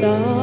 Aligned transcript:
está. 0.00 0.37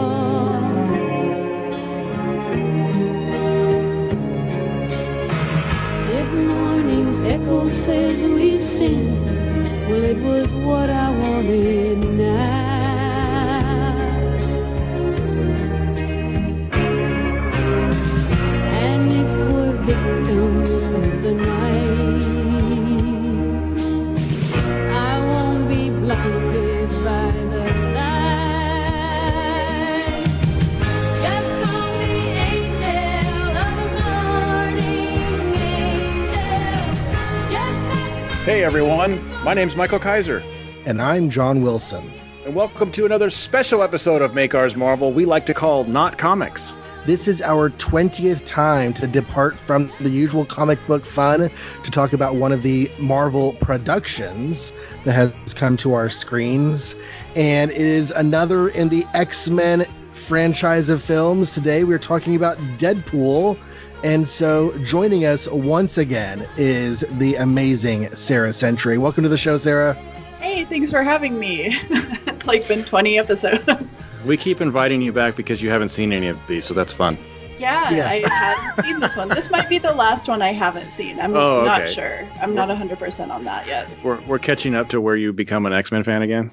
Everyone, 38.76 39.26
my 39.42 39.54
name's 39.54 39.74
Michael 39.74 40.00
Kaiser, 40.00 40.44
And 40.86 41.02
I'm 41.02 41.30
John 41.30 41.62
Wilson. 41.62 42.12
and 42.44 42.54
welcome 42.54 42.92
to 42.92 43.06
another 43.06 43.30
special 43.30 43.82
episode 43.82 44.22
of 44.22 44.34
Make 44.34 44.54
Ours 44.54 44.76
Marvel 44.76 45.14
we 45.14 45.24
like 45.24 45.46
to 45.46 45.54
call 45.54 45.86
Not 45.86 46.18
Comics. 46.18 46.74
This 47.06 47.30
is 47.30 47.42
our 47.42 47.70
20th 47.70 48.44
time 48.46 48.92
to 48.96 49.08
depart 49.08 49.56
from 49.56 49.94
the 50.02 50.10
usual 50.10 50.44
comic 50.44 50.86
book 50.88 51.04
fun 51.04 51.50
to 51.84 51.90
talk 51.90 52.12
about 52.12 52.36
one 52.36 52.52
of 52.52 52.64
the 52.64 52.92
Marvel 53.00 53.54
productions 53.62 54.74
that 55.06 55.14
has 55.14 55.54
come 55.54 55.78
to 55.78 55.94
our 55.94 56.10
screens. 56.10 56.98
And 57.38 57.72
it 57.72 57.78
is 57.78 58.12
another 58.12 58.68
in 58.68 58.90
the 58.90 59.06
X 59.14 59.50
Men 59.50 59.86
franchise 60.12 60.90
of 60.90 61.02
films. 61.02 61.54
Today 61.54 61.86
we're 61.86 61.98
talking 61.98 62.36
about 62.36 62.58
Deadpool. 62.78 63.58
And 64.06 64.30
so 64.30 64.78
joining 64.84 65.26
us 65.26 65.50
once 65.50 65.98
again 65.98 66.48
is 66.58 67.00
the 67.18 67.34
amazing 67.38 68.16
Sarah 68.16 68.54
Century. 68.54 69.00
Welcome 69.00 69.24
to 69.24 69.30
the 69.30 69.38
show, 69.38 69.58
Sarah. 69.58 69.96
Hey, 70.40 70.64
thanks 70.66 70.92
for 70.92 71.02
having 71.02 71.40
me. 71.40 71.76
it's 71.90 72.46
like 72.46 72.68
been 72.68 72.86
20 72.86 73.18
episodes. 73.18 73.68
We 74.24 74.38
keep 74.38 74.62
inviting 74.62 75.02
you 75.02 75.12
back 75.12 75.36
because 75.36 75.60
you 75.64 75.72
haven't 75.72 75.90
seen 75.90 76.14
any 76.14 76.28
of 76.28 76.46
these, 76.46 76.66
so 76.66 76.76
that's 76.76 76.94
fun. 76.94 77.18
yeah, 77.58 77.90
Yeah. 77.90 78.08
I 78.08 78.30
haven't 78.30 78.86
seen 78.86 79.00
this 79.00 79.16
one. 79.16 79.28
This 79.30 79.50
might 79.50 79.70
be 79.70 79.80
the 79.80 79.94
last 79.94 80.28
one 80.28 80.40
I 80.44 80.54
haven't 80.54 80.92
seen. 80.92 81.20
I'm 81.20 81.36
Oh, 81.36 81.66
not 81.66 81.82
okay. 81.82 81.94
sure. 81.96 82.28
I'm 82.44 82.54
not 82.54 82.70
100% 82.70 83.32
on 83.32 83.44
that 83.46 83.66
yet. 83.66 83.90
We're, 84.04 84.22
we're 84.28 84.38
catching 84.40 84.76
up 84.76 84.88
to 84.90 85.02
where 85.02 85.16
you 85.16 85.34
become 85.34 85.66
an 85.66 85.74
X 85.74 85.92
Men 85.92 86.04
fan 86.04 86.22
again. 86.22 86.52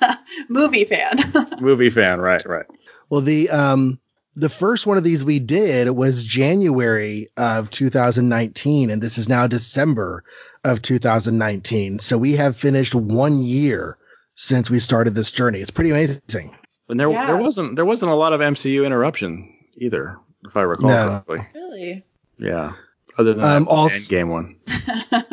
Movie 0.48 0.84
fan. 0.84 1.32
Movie 1.60 1.88
fan, 1.88 2.20
right, 2.20 2.44
right. 2.44 2.66
Well, 3.08 3.22
the 3.22 3.48
um 3.48 3.98
the 4.40 4.48
first 4.48 4.86
one 4.86 4.96
of 4.96 5.04
these 5.04 5.22
we 5.24 5.38
did 5.38 5.90
was 5.90 6.24
January 6.24 7.28
of 7.36 7.70
2019, 7.70 8.90
and 8.90 9.02
this 9.02 9.18
is 9.18 9.28
now 9.28 9.46
December 9.46 10.24
of 10.64 10.82
2019. 10.82 11.98
So 11.98 12.18
we 12.18 12.32
have 12.32 12.56
finished 12.56 12.94
one 12.94 13.42
year 13.42 13.96
since 14.34 14.70
we 14.70 14.78
started 14.78 15.14
this 15.14 15.30
journey. 15.30 15.58
It's 15.60 15.70
pretty 15.70 15.90
amazing. 15.90 16.54
And 16.88 16.98
there 16.98 17.10
Yeah. 17.10 17.26
there 17.26 17.36
wasn't 17.36 17.76
there 17.76 17.84
wasn't 17.84 18.10
a 18.12 18.14
lot 18.14 18.32
of 18.32 18.40
MCU 18.40 18.84
interruption 18.84 19.48
either, 19.76 20.16
if 20.44 20.56
I 20.56 20.62
recall 20.62 20.90
No. 20.90 21.22
correctly. 21.26 21.46
really? 21.54 22.04
Yeah. 22.38 22.72
Other 23.18 23.34
than 23.34 23.44
Um, 23.44 23.64
that 23.64 23.70
also- 23.70 23.96
Endgame 23.96 24.28
one. 24.28 24.56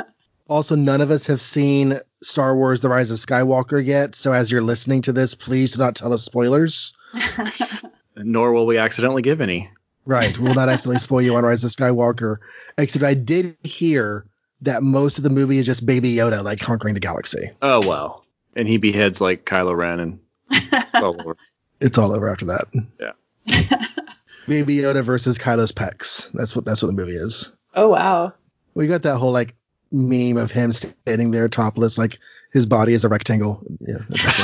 Also, 0.50 0.78
none 0.78 1.02
of 1.02 1.12
us 1.12 1.26
have 1.28 1.42
seen 1.42 1.96
Star 2.24 2.56
Wars: 2.56 2.80
The 2.80 2.88
Rise 2.88 3.12
of 3.12 3.18
Skywalker 3.20 3.86
yet. 3.86 4.16
So 4.16 4.32
as 4.32 4.50
you're 4.50 4.62
listening 4.62 5.02
to 5.02 5.12
this, 5.12 5.34
please 5.36 5.74
do 5.74 5.80
not 5.80 5.94
tell 5.94 6.14
us 6.14 6.24
spoilers. 6.24 6.94
Nor 8.18 8.52
will 8.54 8.66
we 8.66 8.78
accidentally 8.78 9.22
give 9.22 9.42
any. 9.42 9.70
Right. 10.06 10.38
We'll 10.40 10.54
not 10.54 10.70
accidentally 10.70 11.00
spoil 11.00 11.22
you 11.22 11.36
on 11.36 11.44
Rise 11.44 11.64
of 11.64 11.72
Skywalker. 11.72 12.38
Except 12.78 13.04
I 13.04 13.14
did 13.14 13.58
hear 13.64 14.26
that 14.62 14.82
most 14.84 15.18
of 15.18 15.24
the 15.24 15.30
movie 15.30 15.58
is 15.60 15.66
just 15.66 15.86
Baby 15.86 16.14
Yoda 16.14 16.44
like 16.44 16.60
conquering 16.60 16.94
the 16.94 17.00
galaxy. 17.00 17.50
Oh 17.62 17.86
well. 17.88 18.26
And 18.56 18.68
he 18.68 18.78
beheads 18.78 19.22
like 19.22 19.46
Kylo 19.46 19.76
Ren 19.76 20.00
and 20.00 20.20
it's 20.52 21.04
all 21.04 21.16
over. 21.22 21.36
It's 21.80 21.96
all 22.00 22.12
over 22.12 22.28
after 22.28 22.46
that. 22.46 22.66
Yeah. 23.00 23.12
Baby 24.48 24.78
Yoda 24.78 25.04
versus 25.04 25.38
Kylo's 25.38 25.72
pecs. 25.72 26.32
That's 26.32 26.56
what 26.56 26.66
that's 26.66 26.82
what 26.82 26.88
the 26.88 26.94
movie 26.94 27.12
is. 27.12 27.54
oh, 27.76 27.90
wow. 27.90 28.34
We 28.74 28.88
got 28.88 29.04
that 29.04 29.18
whole 29.18 29.32
like 29.32 29.54
meme 29.92 30.38
of 30.38 30.50
him 30.50 30.72
standing 30.72 31.30
there 31.30 31.48
topless, 31.48 32.00
like 32.00 32.18
his 32.52 32.66
body 32.66 32.94
is 32.94 33.06
a 33.06 33.10
rectangle. 33.10 33.62
Yeah. 33.80 33.98
that's 34.10 34.40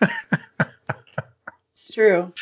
what 0.00 0.68
It's 1.74 1.92
true. 1.92 2.32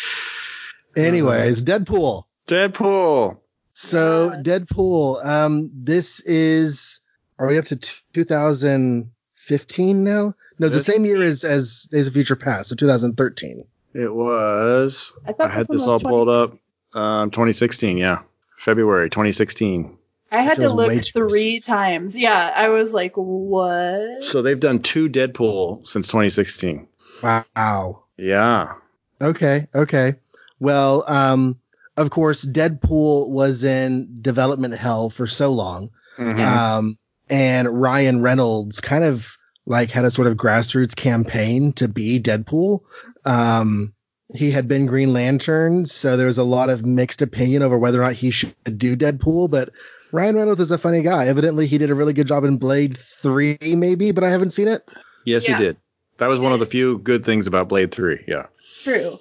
Anyways, 0.97 1.63
Deadpool. 1.63 2.25
Deadpool. 2.49 3.39
So 3.73 4.31
Deadpool. 4.43 5.25
Um, 5.25 5.71
this 5.75 6.21
is. 6.21 7.01
Are 7.39 7.47
we 7.47 7.59
up 7.59 7.67
to 7.67 7.77
2015 7.77 10.05
now? 10.05 10.35
No, 10.59 10.67
it's 10.67 10.75
the 10.77 10.83
same 10.83 11.05
year 11.05 11.23
as 11.23 11.45
as 11.45 11.87
Days 11.91 12.07
of 12.07 12.15
Future 12.15 12.37
Past, 12.37 12.71
so 12.71 12.75
2013. 12.75 13.65
It 13.95 14.15
was. 14.15 15.13
I 15.27 15.33
thought 15.33 15.51
I 15.51 15.55
had 15.55 15.69
this 15.69 15.83
this 15.83 15.87
all 15.87 16.01
pulled 16.01 16.29
up. 16.29 16.57
Um, 16.95 17.31
2016, 17.31 17.99
yeah, 17.99 18.21
February 18.59 19.11
2016. 19.11 19.99
I 20.33 20.43
had 20.43 20.57
to 20.57 20.73
look 20.73 21.05
three 21.05 21.61
times. 21.61 22.17
Yeah, 22.17 22.53
I 22.55 22.69
was 22.69 22.91
like, 22.91 23.13
what? 23.15 24.25
So 24.25 24.43
they've 24.43 24.59
done 24.59 24.81
two 24.81 25.09
Deadpool 25.09 25.87
since 25.87 26.09
2016. 26.09 26.89
Wow. 27.23 28.03
Yeah, 28.17 28.73
Okay. 29.21 29.67
Okay. 29.75 30.15
Well, 30.61 31.05
um, 31.07 31.59
of 31.97 32.11
course, 32.11 32.45
Deadpool 32.47 33.31
was 33.31 33.65
in 33.65 34.09
development 34.21 34.75
hell 34.75 35.11
for 35.11 35.27
so 35.27 35.51
long. 35.53 35.91
Mhm. 36.19 36.41
Um, 36.43 36.99
and 37.29 37.69
Ryan 37.81 38.23
Reynolds 38.23 38.81
kind 38.81 39.05
of 39.05 39.37
like 39.67 39.91
had 39.91 40.05
a 40.05 40.11
sort 40.11 40.29
of 40.29 40.37
grassroots 40.37 40.95
campaign 40.95 41.73
to 41.75 41.89
be 41.89 42.21
Deadpool. 42.21 42.81
Um, 43.25 43.93
he 44.35 44.51
had 44.51 44.69
been 44.69 44.87
Green 44.87 45.13
Lantern, 45.13 45.87
so 45.87 46.17
there 46.17 46.27
was 46.27 46.39
a 46.39 46.45
lot 46.45 46.69
of 46.71 46.85
mixed 46.87 47.23
opinion 47.23 47.63
over 47.63 47.79
whether 47.79 48.01
or 48.01 48.05
not 48.05 48.13
he 48.15 48.31
should 48.31 48.55
do 48.79 48.97
Deadpool, 48.97 49.51
but 49.51 49.71
Ryan 50.13 50.37
Reynolds 50.37 50.61
is 50.61 50.71
a 50.71 50.79
funny 50.79 51.03
guy. 51.03 51.27
Evidently, 51.27 51.67
he 51.67 51.79
did 51.79 51.91
a 51.91 51.95
really 51.95 52.13
good 52.13 52.27
job 52.29 52.45
in 52.45 52.57
Blade 52.59 52.97
3, 52.97 53.59
maybe, 53.77 54.13
but 54.13 54.23
I 54.25 54.31
haven't 54.31 54.51
seen 54.51 54.69
it. 54.69 54.89
yes, 55.25 55.49
Yeah. 55.49 55.59
he 55.59 55.65
did. 55.65 55.77
That 56.19 56.29
was 56.29 56.39
one 56.41 56.53
of 56.53 56.61
the 56.61 56.67
few 56.67 56.99
good 56.99 57.25
things 57.25 57.47
about 57.47 57.69
Blade 57.69 57.91
3. 57.93 58.19
Yeah. 58.29 58.47
True. 58.85 59.19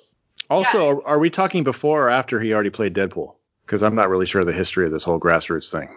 Also, 0.50 0.88
are, 0.88 1.08
are 1.08 1.20
we 1.20 1.30
talking 1.30 1.64
before 1.64 2.06
or 2.08 2.10
after 2.10 2.40
he 2.40 2.54
already 2.54 2.70
played 2.70 2.94
Deadpool? 2.94 3.34
Because 3.66 3.82
I'm 3.84 3.96
not 3.96 4.10
really 4.10 4.26
sure 4.26 4.42
of 4.42 4.48
the 4.48 4.54
history 4.54 4.86
of 4.86 4.92
this 4.92 5.04
whole 5.04 5.20
grassroots 5.20 5.72
thing. 5.72 5.90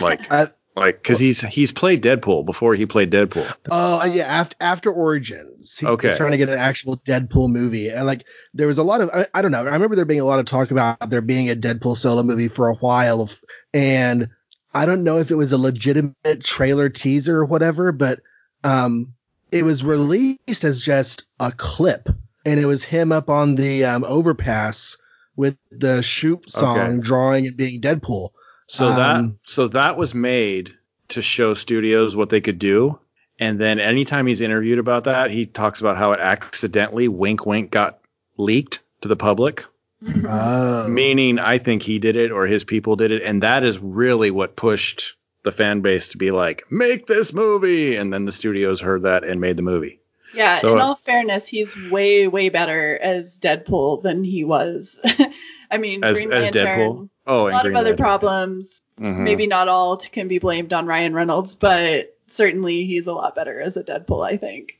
Like, 0.00 0.26
Uh, 0.32 0.46
like, 0.76 1.02
because 1.02 1.18
he's 1.18 1.40
he's 1.40 1.72
played 1.72 2.02
Deadpool 2.02 2.44
before 2.44 2.74
he 2.74 2.84
played 2.84 3.10
Deadpool. 3.10 3.50
Oh 3.70 4.04
yeah, 4.04 4.24
after 4.24 4.56
after 4.60 4.92
Origins, 4.92 5.78
he 5.78 5.86
Okay. 5.86 6.08
was 6.08 6.18
trying 6.18 6.32
to 6.32 6.36
get 6.36 6.50
an 6.50 6.58
actual 6.58 6.98
Deadpool 6.98 7.48
movie, 7.48 7.88
and 7.88 8.04
like 8.04 8.24
there 8.52 8.66
was 8.66 8.76
a 8.76 8.82
lot 8.82 9.00
of 9.00 9.08
I, 9.14 9.26
I 9.32 9.40
don't 9.40 9.52
know. 9.52 9.60
I 9.60 9.72
remember 9.72 9.96
there 9.96 10.04
being 10.04 10.20
a 10.20 10.26
lot 10.26 10.38
of 10.38 10.44
talk 10.44 10.70
about 10.70 11.08
there 11.08 11.22
being 11.22 11.48
a 11.48 11.56
Deadpool 11.56 11.96
solo 11.96 12.22
movie 12.22 12.48
for 12.48 12.68
a 12.68 12.74
while, 12.74 13.30
and 13.72 14.28
I 14.74 14.84
don't 14.84 15.02
know 15.02 15.16
if 15.16 15.30
it 15.30 15.36
was 15.36 15.50
a 15.50 15.56
legitimate 15.56 16.42
trailer 16.42 16.90
teaser 16.90 17.38
or 17.38 17.46
whatever, 17.46 17.90
but 17.90 18.20
um, 18.62 19.14
it 19.52 19.64
was 19.64 19.82
released 19.82 20.62
as 20.62 20.82
just 20.82 21.26
a 21.40 21.52
clip, 21.52 22.10
and 22.46 22.58
it 22.58 22.66
was 22.66 22.84
him 22.84 23.12
up 23.12 23.28
on 23.28 23.56
the 23.56 23.84
um, 23.84 24.04
overpass 24.04 24.96
with 25.36 25.56
the 25.70 26.00
Shoop 26.02 26.48
song, 26.48 26.78
Okay. 26.78 26.98
drawing 27.02 27.46
and 27.46 27.56
being 27.56 27.80
Deadpool. 27.80 28.30
So 28.68 28.86
Um, 28.86 28.96
that 28.96 29.34
so 29.44 29.68
that 29.68 29.98
was 29.98 30.14
made 30.14 30.72
to 31.08 31.20
show 31.22 31.52
studios 31.54 32.16
what 32.16 32.30
they 32.30 32.40
could 32.40 32.58
do. 32.58 32.98
And 33.38 33.60
then 33.60 33.78
anytime 33.78 34.26
he's 34.26 34.40
interviewed 34.40 34.78
about 34.78 35.04
that, 35.04 35.30
he 35.30 35.44
talks 35.44 35.78
about 35.80 35.98
how 35.98 36.12
it 36.12 36.20
accidentally 36.20 37.06
wink 37.06 37.44
wink 37.44 37.70
got 37.70 37.98
leaked 38.38 38.80
to 39.02 39.08
the 39.08 39.16
public. 39.16 39.64
Oh, 40.26 40.88
Meaning 40.88 41.38
I 41.38 41.58
think 41.58 41.82
he 41.82 41.98
did 41.98 42.16
it 42.16 42.30
or 42.30 42.46
his 42.46 42.64
people 42.64 42.96
did 42.96 43.10
it. 43.10 43.22
And 43.22 43.42
that 43.42 43.62
is 43.64 43.78
really 43.78 44.30
what 44.30 44.56
pushed 44.56 45.14
the 45.42 45.52
fan 45.52 45.80
base 45.80 46.08
to 46.08 46.18
be 46.18 46.30
like, 46.30 46.64
make 46.70 47.06
this 47.06 47.32
movie. 47.32 47.94
And 47.96 48.12
then 48.12 48.24
the 48.24 48.32
studios 48.32 48.80
heard 48.80 49.02
that 49.02 49.22
and 49.24 49.40
made 49.40 49.56
the 49.56 49.62
movie. 49.62 50.00
Yeah, 50.36 50.56
So, 50.56 50.74
in 50.74 50.80
uh, 50.80 50.84
all 50.84 51.00
fairness, 51.04 51.46
he's 51.46 51.74
way, 51.90 52.28
way 52.28 52.48
better 52.50 52.98
as 52.98 53.34
Deadpool 53.36 54.02
than 54.02 54.22
he 54.22 54.44
was. 54.44 54.98
I 55.70 55.78
mean, 55.78 56.04
As 56.04 56.16
Green 56.16 56.32
as 56.32 56.44
Lantern, 56.54 56.66
Deadpool. 56.66 57.08
Oh, 57.26 57.48
a 57.48 57.50
lot 57.50 57.62
Green 57.62 57.74
of 57.74 57.80
other 57.80 57.90
Lantern. 57.90 58.04
problems. 58.04 58.82
Mhm. 59.00 59.18
Maybe 59.20 59.46
not 59.46 59.68
all 59.68 59.96
can 59.98 60.28
be 60.28 60.38
blamed 60.38 60.72
on 60.72 60.86
Ryan 60.86 61.12
Reynolds, 61.14 61.54
but 61.54 62.16
certainly 62.30 62.86
he's 62.86 63.06
a 63.06 63.12
lot 63.12 63.34
better 63.34 63.60
as 63.60 63.76
a 63.76 63.82
Deadpool, 63.82 64.24
I 64.26 64.36
think. 64.36 64.78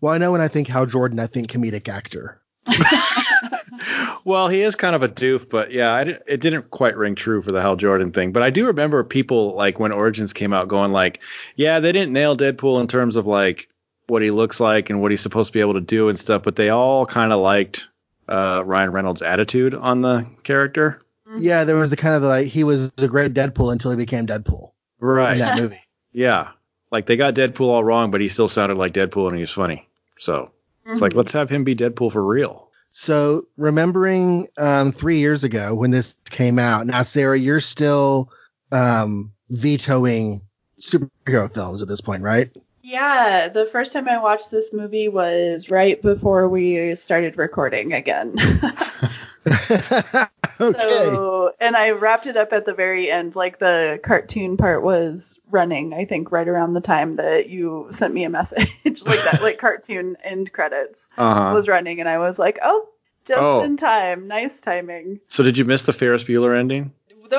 well, 0.00 0.12
I 0.12 0.18
know 0.18 0.30
when 0.32 0.40
I 0.40 0.48
think 0.48 0.68
Hal 0.68 0.86
Jordan, 0.86 1.18
I 1.20 1.26
think 1.26 1.50
comedic 1.50 1.88
actor. 1.88 2.40
well, 4.24 4.48
he 4.48 4.60
is 4.60 4.74
kind 4.74 4.94
of 4.94 5.02
a 5.02 5.08
doof, 5.08 5.48
but 5.48 5.72
yeah, 5.72 5.92
I 5.94 6.04
di- 6.04 6.18
it 6.26 6.40
didn't 6.40 6.70
quite 6.70 6.96
ring 6.96 7.14
true 7.14 7.40
for 7.42 7.52
the 7.52 7.60
Hal 7.62 7.76
Jordan 7.76 8.12
thing. 8.12 8.32
But 8.32 8.42
I 8.42 8.50
do 8.50 8.66
remember 8.66 9.02
people 9.04 9.54
like 9.54 9.78
when 9.80 9.92
Origins 9.92 10.32
came 10.32 10.52
out 10.52 10.68
going 10.68 10.92
like, 10.92 11.20
yeah, 11.56 11.80
they 11.80 11.92
didn't 11.92 12.12
nail 12.12 12.36
Deadpool 12.36 12.80
in 12.80 12.86
terms 12.88 13.16
of 13.16 13.26
like 13.26 13.68
what 14.10 14.22
he 14.22 14.30
looks 14.30 14.60
like 14.60 14.90
and 14.90 15.00
what 15.00 15.10
he's 15.10 15.20
supposed 15.20 15.48
to 15.48 15.52
be 15.52 15.60
able 15.60 15.74
to 15.74 15.80
do 15.80 16.08
and 16.08 16.18
stuff, 16.18 16.42
but 16.42 16.56
they 16.56 16.68
all 16.68 17.06
kind 17.06 17.32
of 17.32 17.40
liked 17.40 17.88
uh, 18.28 18.62
Ryan 18.64 18.92
Reynolds' 18.92 19.22
attitude 19.22 19.74
on 19.74 20.02
the 20.02 20.26
character. 20.44 21.00
Yeah, 21.38 21.64
there 21.64 21.76
was 21.76 21.90
the 21.90 21.96
kind 21.96 22.14
of 22.14 22.22
like 22.22 22.46
he 22.48 22.64
was 22.64 22.90
a 22.98 23.06
great 23.08 23.32
Deadpool 23.34 23.72
until 23.72 23.90
he 23.92 23.96
became 23.96 24.26
Deadpool 24.26 24.72
Right. 24.98 25.32
in 25.34 25.38
that 25.38 25.56
movie. 25.56 25.78
Yeah. 26.12 26.48
Like 26.90 27.06
they 27.06 27.16
got 27.16 27.34
Deadpool 27.34 27.68
all 27.68 27.84
wrong, 27.84 28.10
but 28.10 28.20
he 28.20 28.26
still 28.28 28.48
sounded 28.48 28.76
like 28.76 28.92
Deadpool 28.92 29.28
and 29.28 29.36
he 29.36 29.42
was 29.42 29.52
funny. 29.52 29.88
So 30.18 30.50
it's 30.86 31.00
like, 31.00 31.12
Mhm. 31.12 31.16
let's 31.16 31.32
have 31.32 31.48
him 31.48 31.62
be 31.62 31.74
Deadpool 31.76 32.10
for 32.12 32.24
real. 32.24 32.68
So 32.90 33.44
remembering 33.56 34.48
um, 34.58 34.90
three 34.90 35.18
years 35.18 35.44
ago 35.44 35.74
when 35.76 35.92
this 35.92 36.16
came 36.30 36.58
out, 36.58 36.88
now 36.88 37.02
Sarah, 37.02 37.38
you're 37.38 37.60
still 37.60 38.28
um, 38.72 39.30
vetoing 39.50 40.40
superhero 40.80 41.52
films 41.52 41.80
at 41.82 41.86
this 41.88 42.00
point, 42.00 42.22
right? 42.24 42.50
Yeah, 42.90 43.48
the 43.48 43.66
first 43.66 43.92
time 43.92 44.08
I 44.08 44.18
watched 44.20 44.50
this 44.50 44.72
movie 44.72 45.08
was 45.08 45.70
right 45.70 46.02
before 46.02 46.48
we 46.48 46.96
started 46.96 47.38
recording 47.38 47.92
again. 47.92 48.34
okay. 49.46 50.26
So, 50.58 51.52
and 51.60 51.76
I 51.76 51.90
wrapped 51.90 52.26
it 52.26 52.36
up 52.36 52.52
at 52.52 52.66
the 52.66 52.74
very 52.74 53.08
end. 53.08 53.36
Like 53.36 53.60
the 53.60 54.00
cartoon 54.04 54.56
part 54.56 54.82
was 54.82 55.38
running, 55.50 55.94
I 55.94 56.04
think, 56.04 56.32
right 56.32 56.48
around 56.48 56.74
the 56.74 56.80
time 56.80 57.14
that 57.14 57.48
you 57.48 57.86
sent 57.92 58.12
me 58.12 58.24
a 58.24 58.28
message. 58.28 58.68
like 58.84 59.22
that, 59.24 59.38
like 59.40 59.58
cartoon 59.60 60.16
end 60.24 60.52
credits 60.52 61.06
Uh 61.16 61.34
huh. 61.34 61.52
was 61.54 61.68
running, 61.68 62.00
and 62.00 62.08
I 62.08 62.18
was 62.18 62.40
like, 62.40 62.58
oh, 62.62 62.88
just 63.24 63.40
Oh. 63.40 63.62
in 63.62 63.76
time. 63.76 64.26
Nice 64.26 64.60
timing. 64.60 65.20
So 65.28 65.44
did 65.44 65.56
you 65.56 65.64
miss 65.64 65.84
the 65.84 65.92
Ferris 65.92 66.24
Bueller 66.24 66.58
ending? 66.58 66.92
What? 67.20 67.30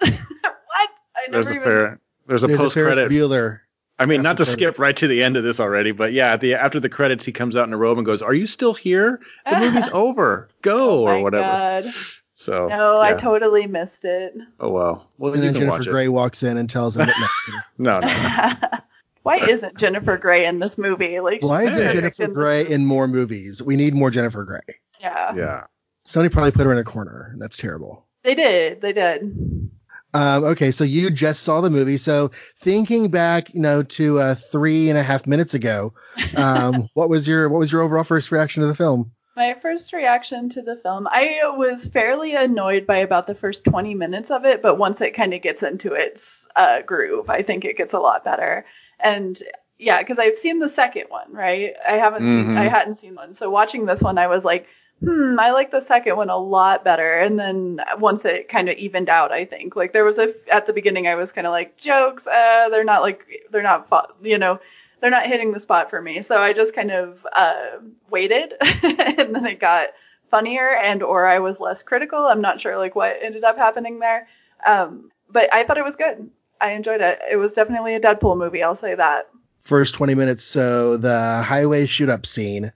what? 0.00 0.10
I 0.10 0.88
never 1.28 1.30
There's 1.30 1.46
a 1.46 1.50
even. 1.50 1.62
fair. 1.62 2.00
There's 2.26 2.42
a 2.42 2.48
There's 2.48 2.58
a 2.60 2.64
post 2.64 2.74
Ferris 2.74 2.96
credit. 2.96 3.12
Bueller. 3.12 3.60
I 4.00 4.06
mean, 4.06 4.22
not 4.22 4.36
to 4.38 4.44
skip 4.46 4.78
right 4.78 4.96
to 4.96 5.06
the 5.06 5.22
end 5.22 5.36
of 5.36 5.44
this 5.44 5.60
already, 5.60 5.92
but 5.92 6.12
yeah, 6.12 6.36
the 6.36 6.54
after 6.54 6.80
the 6.80 6.88
credits, 6.88 7.24
he 7.24 7.32
comes 7.32 7.54
out 7.56 7.66
in 7.68 7.72
a 7.72 7.76
robe 7.76 7.98
and 7.98 8.04
goes, 8.06 8.22
"Are 8.22 8.34
you 8.34 8.46
still 8.46 8.74
here? 8.74 9.20
The 9.48 9.58
movie's 9.60 9.88
over. 9.92 10.48
Go 10.62 11.06
Oh 11.06 11.08
or 11.08 11.22
whatever." 11.22 11.44
God. 11.82 11.92
So 12.36 12.68
No, 12.68 12.98
I 13.00 13.12
totally 13.12 13.66
missed 13.66 14.02
it. 14.04 14.32
oh 14.60 14.70
well. 14.70 15.06
Well, 15.18 15.34
And 15.34 15.44
you 15.44 15.52
then 15.52 15.60
Jennifer 15.68 15.90
Grey 15.90 16.08
walks 16.08 16.42
in 16.42 16.56
and 16.56 16.68
tells 16.70 16.96
him 16.96 17.00
what 17.06 17.14
next. 17.20 17.44
to. 17.46 17.52
No, 17.78 18.00
no. 18.00 18.54
Why 19.22 19.36
isn't 19.46 19.76
Jennifer 19.76 20.16
Grey 20.16 20.46
in 20.46 20.60
this 20.60 20.78
movie? 20.78 21.20
Like, 21.20 21.42
Why 21.42 21.64
isn't 21.64 21.90
Jennifer 21.90 22.26
Grey 22.28 22.66
in 22.66 22.86
more 22.86 23.06
movies? 23.06 23.62
We 23.62 23.76
need 23.76 23.92
more 23.92 24.10
Jennifer 24.10 24.44
Grey. 24.44 24.60
Yeah, 24.98 25.34
Yeah. 25.36 25.64
Somebody 26.06 26.32
probably 26.32 26.52
put 26.52 26.64
her 26.64 26.72
in 26.72 26.78
a 26.78 26.84
corner. 26.84 27.28
And 27.30 27.40
that's 27.42 27.58
terrible. 27.58 28.06
they 28.24 28.34
did. 28.34 28.80
They 28.80 28.94
did. 28.94 29.70
Um, 30.12 30.44
okay, 30.44 30.70
so 30.70 30.84
you 30.84 31.10
just 31.10 31.42
saw 31.44 31.60
the 31.60 31.70
movie. 31.70 31.96
So 31.96 32.30
thinking 32.58 33.10
back, 33.10 33.54
you 33.54 33.60
know, 33.60 33.82
to 33.82 34.18
uh, 34.18 34.34
three 34.34 34.88
and 34.88 34.98
a 34.98 35.02
half 35.02 35.26
minutes 35.26 35.54
ago, 35.54 35.92
um, 36.36 36.88
what 36.94 37.08
was 37.08 37.28
your 37.28 37.48
what 37.48 37.58
was 37.58 37.70
your 37.72 37.82
overall 37.82 38.04
first 38.04 38.32
reaction 38.32 38.60
to 38.62 38.66
the 38.66 38.74
film? 38.74 39.12
My 39.36 39.54
first 39.62 39.92
reaction 39.92 40.48
to 40.50 40.62
the 40.62 40.76
film, 40.76 41.06
I 41.10 41.38
was 41.56 41.86
fairly 41.86 42.34
annoyed 42.34 42.86
by 42.86 42.98
about 42.98 43.26
the 43.26 43.34
first 43.34 43.64
20 43.64 43.94
minutes 43.94 44.30
of 44.30 44.44
it, 44.44 44.60
but 44.60 44.76
once 44.76 45.00
it 45.00 45.14
kind 45.14 45.32
of 45.32 45.40
gets 45.40 45.62
into 45.62 45.94
its 45.94 46.46
uh, 46.56 46.82
groove, 46.82 47.30
I 47.30 47.42
think 47.42 47.64
it 47.64 47.76
gets 47.78 47.94
a 47.94 48.00
lot 48.00 48.24
better. 48.24 48.66
And 48.98 49.40
yeah, 49.78 50.00
because 50.02 50.18
I've 50.18 50.36
seen 50.36 50.58
the 50.58 50.68
second 50.68 51.04
one, 51.08 51.32
right? 51.32 51.72
I 51.88 51.92
haven't 51.92 52.22
seen, 52.24 52.48
Mhm. 52.48 52.58
I 52.58 52.68
hadn't 52.68 52.96
seen 52.96 53.14
one. 53.14 53.34
So 53.34 53.48
watching 53.48 53.86
this 53.86 54.02
one, 54.02 54.18
I 54.18 54.26
was 54.26 54.44
like, 54.44 54.66
hmm, 55.02 55.38
I 55.38 55.50
like 55.50 55.70
the 55.70 55.80
second 55.80 56.16
one 56.16 56.30
a 56.30 56.36
lot 56.36 56.84
better. 56.84 57.18
And 57.18 57.38
then 57.38 57.80
once 57.98 58.24
it 58.24 58.48
kind 58.48 58.68
of 58.68 58.76
evened 58.76 59.08
out, 59.08 59.32
I 59.32 59.44
think 59.44 59.76
like 59.76 59.92
there 59.92 60.04
was 60.04 60.18
a 60.18 60.34
at 60.52 60.66
the 60.66 60.72
beginning, 60.72 61.06
I 61.06 61.14
was 61.14 61.32
kind 61.32 61.46
of 61.46 61.52
like 61.52 61.76
jokes, 61.76 62.26
uh, 62.26 62.68
they're 62.70 62.84
not 62.84 63.02
like 63.02 63.24
they're 63.50 63.62
not, 63.62 63.88
you 64.22 64.38
know, 64.38 64.60
they're 65.00 65.10
not 65.10 65.26
hitting 65.26 65.52
the 65.52 65.60
spot 65.60 65.90
for 65.90 66.00
me. 66.00 66.22
So 66.22 66.38
I 66.38 66.52
just 66.52 66.74
kind 66.74 66.90
of 66.90 67.26
uh, 67.34 67.78
waited, 68.10 68.54
and 68.60 69.34
then 69.34 69.46
it 69.46 69.60
got 69.60 69.88
funnier, 70.30 70.76
and 70.76 71.02
or 71.02 71.26
I 71.26 71.38
was 71.38 71.60
less 71.60 71.82
critical. 71.82 72.26
I'm 72.26 72.40
not 72.40 72.60
sure 72.60 72.76
like 72.76 72.94
what 72.94 73.16
ended 73.22 73.44
up 73.44 73.56
happening 73.56 73.98
there, 73.98 74.28
um, 74.66 75.10
but 75.30 75.52
I 75.52 75.64
thought 75.64 75.78
it 75.78 75.84
was 75.84 75.96
good. 75.96 76.30
I 76.60 76.72
enjoyed 76.72 77.00
it. 77.00 77.18
It 77.30 77.36
was 77.36 77.54
definitely 77.54 77.94
a 77.94 78.00
Deadpool 78.00 78.36
movie. 78.36 78.62
I'll 78.62 78.76
say 78.76 78.94
that. 78.94 79.30
First 79.62 79.94
twenty 79.94 80.14
minutes, 80.14 80.44
so 80.44 80.96
the 80.96 81.42
highway 81.42 81.86
shoot 81.86 82.08
up 82.08 82.26
scene, 82.26 82.70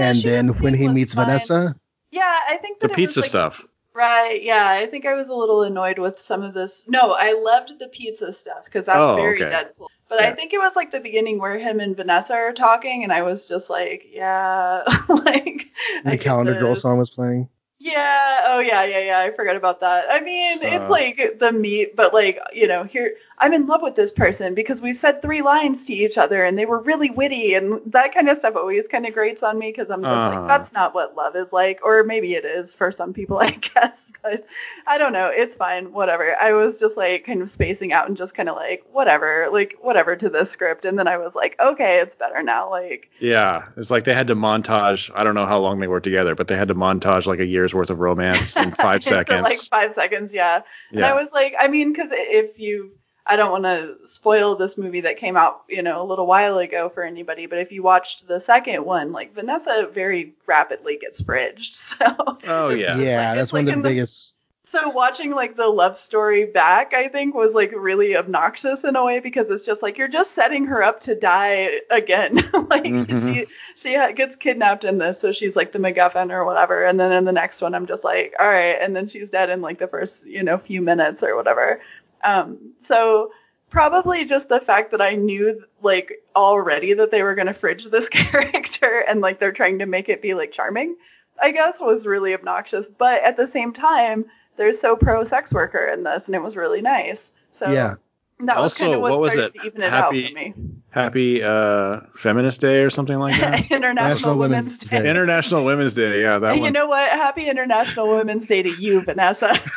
and 0.00 0.22
then 0.22 0.48
when 0.60 0.74
he 0.74 0.88
meets 0.88 1.14
fine. 1.14 1.26
Vanessa, 1.26 1.74
Yeah, 2.10 2.36
I 2.48 2.56
think 2.56 2.80
The 2.80 2.88
that 2.88 2.98
it 2.98 3.00
was, 3.00 3.06
pizza 3.06 3.20
like, 3.20 3.28
stuff. 3.28 3.64
Right. 3.92 4.42
Yeah, 4.42 4.68
I 4.68 4.86
think 4.86 5.04
I 5.04 5.14
was 5.14 5.28
a 5.28 5.34
little 5.34 5.62
annoyed 5.62 5.98
with 5.98 6.20
some 6.22 6.42
of 6.42 6.54
this. 6.54 6.84
No, 6.86 7.12
I 7.12 7.32
loved 7.32 7.78
the 7.78 7.88
pizza 7.88 8.32
stuff 8.32 8.64
because 8.64 8.86
that's 8.86 8.98
Oh, 8.98 9.16
very 9.16 9.42
okay. 9.42 9.50
Deadpool. 9.52 9.86
But 10.08 10.20
I 10.22 10.32
think 10.32 10.52
it 10.52 10.58
was 10.58 10.74
like 10.74 10.90
the 10.90 10.98
beginning 11.00 11.38
where 11.38 11.56
him 11.58 11.78
and 11.78 11.94
Vanessa 11.96 12.34
are 12.34 12.52
talking, 12.52 13.04
and 13.04 13.12
I 13.12 13.22
was 13.22 13.46
just 13.46 13.70
like, 13.70 14.04
yeah, 14.10 14.82
like 15.08 15.66
the 16.04 16.10
get 16.12 16.20
Calendar 16.20 16.54
Girl 16.54 16.74
song 16.74 16.98
was 16.98 17.10
playing. 17.10 17.48
Yeah. 17.78 18.29
Oh, 18.46 18.58
yeah, 18.60 18.84
yeah, 18.84 19.00
yeah. 19.00 19.18
I 19.20 19.30
forgot 19.30 19.56
about 19.56 19.80
that. 19.80 20.06
I 20.10 20.20
mean, 20.20 20.58
So- 20.58 20.66
it's 20.66 20.88
like 20.90 21.38
the 21.38 21.52
meat, 21.52 21.96
but 21.96 22.12
like 22.14 22.38
you 22.52 22.66
know, 22.66 22.84
here 22.84 23.14
I'm 23.38 23.52
in 23.54 23.66
love 23.66 23.80
with 23.82 23.94
this 23.96 24.10
person 24.10 24.54
because 24.54 24.80
we've 24.80 24.98
said 24.98 25.22
three 25.22 25.42
lines 25.42 25.84
to 25.86 25.92
each 25.94 26.18
other, 26.18 26.44
and 26.44 26.58
they 26.58 26.66
were 26.66 26.80
really 26.80 27.10
witty, 27.10 27.54
and 27.54 27.80
that 27.86 28.12
kind 28.14 28.28
of 28.28 28.38
stuff 28.38 28.54
always 28.56 28.84
kind 28.90 29.06
of 29.06 29.14
grates 29.14 29.42
on 29.42 29.58
me 29.58 29.72
because 29.74 29.90
I'm 29.90 30.02
just 30.02 30.10
Uh-huh. 30.12 30.40
like, 30.40 30.48
that's 30.48 30.72
not 30.72 30.94
what 30.94 31.16
love 31.16 31.36
is 31.36 31.52
like, 31.52 31.80
or 31.82 32.02
maybe 32.04 32.34
it 32.34 32.44
is 32.44 32.74
for 32.74 32.92
some 32.92 33.12
people, 33.12 33.38
I 33.42 33.50
guess. 33.52 33.98
But 34.22 34.44
I 34.86 34.98
don't 34.98 35.14
know. 35.14 35.30
It's 35.32 35.56
fine. 35.56 35.92
Whatever. 35.94 36.36
I 36.38 36.52
was 36.52 36.78
just 36.78 36.94
like 36.98 37.24
kind 37.24 37.40
of 37.40 37.50
spacing 37.50 37.90
out 37.94 38.06
and 38.06 38.18
just 38.18 38.34
kind 38.34 38.50
of 38.50 38.56
like 38.56 38.84
whatever, 38.92 39.48
like 39.50 39.76
whatever 39.80 40.14
to 40.16 40.28
this 40.28 40.50
script, 40.50 40.84
and 40.84 40.98
then 40.98 41.08
I 41.08 41.16
was 41.16 41.34
like, 41.34 41.56
okay, 41.58 42.00
it's 42.00 42.14
better 42.14 42.42
now. 42.42 42.68
Like 42.68 43.08
Yeah, 43.20 43.62
it's 43.78 43.90
like 43.90 44.04
they 44.04 44.12
had 44.12 44.26
to 44.26 44.34
montage. 44.36 45.10
I 45.14 45.24
don't 45.24 45.34
know 45.34 45.46
how 45.46 45.58
long 45.58 45.80
they 45.80 45.88
were 45.88 46.00
together, 46.00 46.34
but 46.34 46.48
they 46.48 46.56
had 46.56 46.68
to 46.68 46.74
montage 46.74 47.24
like 47.24 47.38
a 47.40 47.46
year's 47.46 47.72
worth 47.72 47.88
of 47.88 48.00
romance 48.00 48.39
in 48.56 48.72
five 48.74 49.02
seconds. 49.14 49.42
like 49.42 49.58
five 49.58 49.94
seconds. 49.94 50.32
Yeah. 50.32 50.62
And 50.92 51.04
I 51.04 51.14
was 51.14 51.28
like, 51.32 51.54
I 51.60 51.68
mean, 51.68 51.92
because 51.92 52.08
if 52.12 52.58
you, 52.58 52.92
I 53.26 53.36
don't 53.36 53.50
want 53.52 53.64
to 53.64 53.96
spoil 54.08 54.56
this 54.56 54.76
movie 54.76 55.02
that 55.02 55.16
came 55.18 55.36
out, 55.36 55.62
you 55.68 55.82
know, 55.82 56.02
a 56.02 56.06
little 56.06 56.26
while 56.26 56.58
ago 56.58 56.88
for 56.88 57.02
anybody, 57.04 57.46
but 57.46 57.58
if 57.58 57.70
you 57.70 57.82
watched 57.82 58.26
the 58.26 58.40
second 58.40 58.84
one, 58.84 59.12
like 59.12 59.34
Vanessa 59.34 59.88
very 59.92 60.34
rapidly 60.46 60.98
gets 61.00 61.20
fridged. 61.20 61.76
So, 62.00 62.38
oh 62.48 62.70
yeah, 62.70 62.96
Yeah, 62.98 63.28
like- 63.28 63.36
that's 63.38 63.52
one 63.52 63.66
like 63.66 63.66
of 63.66 63.66
the 63.66 63.72
in 63.74 63.82
the- 63.82 63.88
biggest. 63.90 64.36
So 64.70 64.88
watching 64.88 65.32
like 65.32 65.56
the 65.56 65.66
love 65.66 65.98
story 65.98 66.46
back, 66.46 66.94
I 66.94 67.08
think 67.08 67.34
was 67.34 67.52
like 67.54 67.72
really 67.76 68.16
obnoxious 68.16 68.84
in 68.84 68.94
a 68.96 69.04
way 69.04 69.18
because 69.18 69.50
it's 69.50 69.64
just 69.66 69.82
like 69.82 69.98
you're 69.98 70.06
just 70.08 70.34
setting 70.34 70.64
her 70.66 70.82
up 70.82 71.00
to 71.02 71.14
die 71.14 71.80
again. 71.90 72.36
like 72.70 72.84
Mhm. 72.84 73.34
she 73.34 73.46
she 73.74 73.94
ha- 73.96 74.12
gets 74.12 74.36
kidnapped 74.36 74.84
in 74.84 74.98
this, 74.98 75.20
so 75.20 75.32
she's 75.32 75.56
like 75.56 75.72
the 75.72 75.78
MacGuffin 75.78 76.30
or 76.30 76.44
whatever, 76.44 76.84
and 76.84 77.00
then 77.00 77.10
in 77.12 77.24
the 77.24 77.32
next 77.32 77.60
one, 77.60 77.74
I'm 77.74 77.86
just 77.86 78.04
like, 78.04 78.32
all 78.38 78.48
right, 78.48 78.78
and 78.80 78.94
then 78.94 79.08
she's 79.08 79.28
dead 79.30 79.50
in 79.50 79.60
like 79.60 79.78
the 79.78 79.88
first 79.88 80.24
you 80.26 80.42
know 80.42 80.58
few 80.58 80.80
minutes 80.82 81.22
or 81.22 81.34
whatever. 81.36 81.80
Um, 82.22 82.58
so 82.82 83.30
probably 83.70 84.24
just 84.24 84.48
the 84.48 84.60
fact 84.60 84.90
that 84.90 85.00
I 85.00 85.14
knew 85.14 85.62
like 85.82 86.12
already 86.36 86.92
that 86.94 87.10
they 87.10 87.22
were 87.22 87.34
gonna 87.34 87.54
fridge 87.54 87.86
this 87.86 88.08
character 88.10 89.00
and 89.08 89.20
like 89.20 89.38
they're 89.40 89.52
trying 89.52 89.78
to 89.78 89.86
make 89.86 90.08
it 90.08 90.22
be 90.22 90.34
like 90.34 90.52
charming, 90.52 90.96
I 91.42 91.50
guess 91.52 91.80
was 91.80 92.06
really 92.06 92.34
obnoxious. 92.34 92.86
But 92.98 93.22
at 93.22 93.36
the 93.36 93.46
same 93.46 93.72
time, 93.72 94.26
they're 94.56 94.74
so 94.74 94.96
pro 94.96 95.24
sex 95.24 95.52
worker 95.52 95.86
in 95.86 96.02
this, 96.04 96.26
and 96.26 96.34
it 96.34 96.42
was 96.42 96.56
really 96.56 96.80
nice. 96.82 97.30
So 97.58 97.70
Yeah. 97.70 97.94
that 98.40 98.56
was 98.56 98.72
Also, 98.72 98.84
kind 98.84 98.94
of 98.94 99.00
what, 99.00 99.12
what 99.12 99.20
was 99.20 99.34
it? 99.36 99.52
even 99.64 99.82
it 99.82 99.90
Happy- 99.90 100.24
out 100.24 100.28
for 100.30 100.34
me. 100.34 100.54
Happy 100.92 101.40
uh, 101.40 102.00
Feminist 102.16 102.60
Day 102.60 102.80
or 102.80 102.90
something 102.90 103.18
like 103.20 103.40
that. 103.40 103.60
International 103.70 103.94
National 104.10 104.38
Women's 104.38 104.64
Women's 104.64 104.78
Day. 104.88 105.02
Day. 105.02 105.08
International 105.10 105.64
Women's 105.64 105.94
Day. 105.94 106.20
Yeah, 106.22 106.38
that 106.40 106.54
And 106.54 106.64
you 106.64 106.70
know 106.72 106.86
what? 106.88 107.08
Happy 107.10 107.48
International 107.48 108.08
Women's 108.08 108.48
Day 108.48 108.62
to 108.62 108.70
you, 108.70 109.00
Vanessa. 109.02 109.52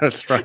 That's 0.00 0.30
right. 0.30 0.44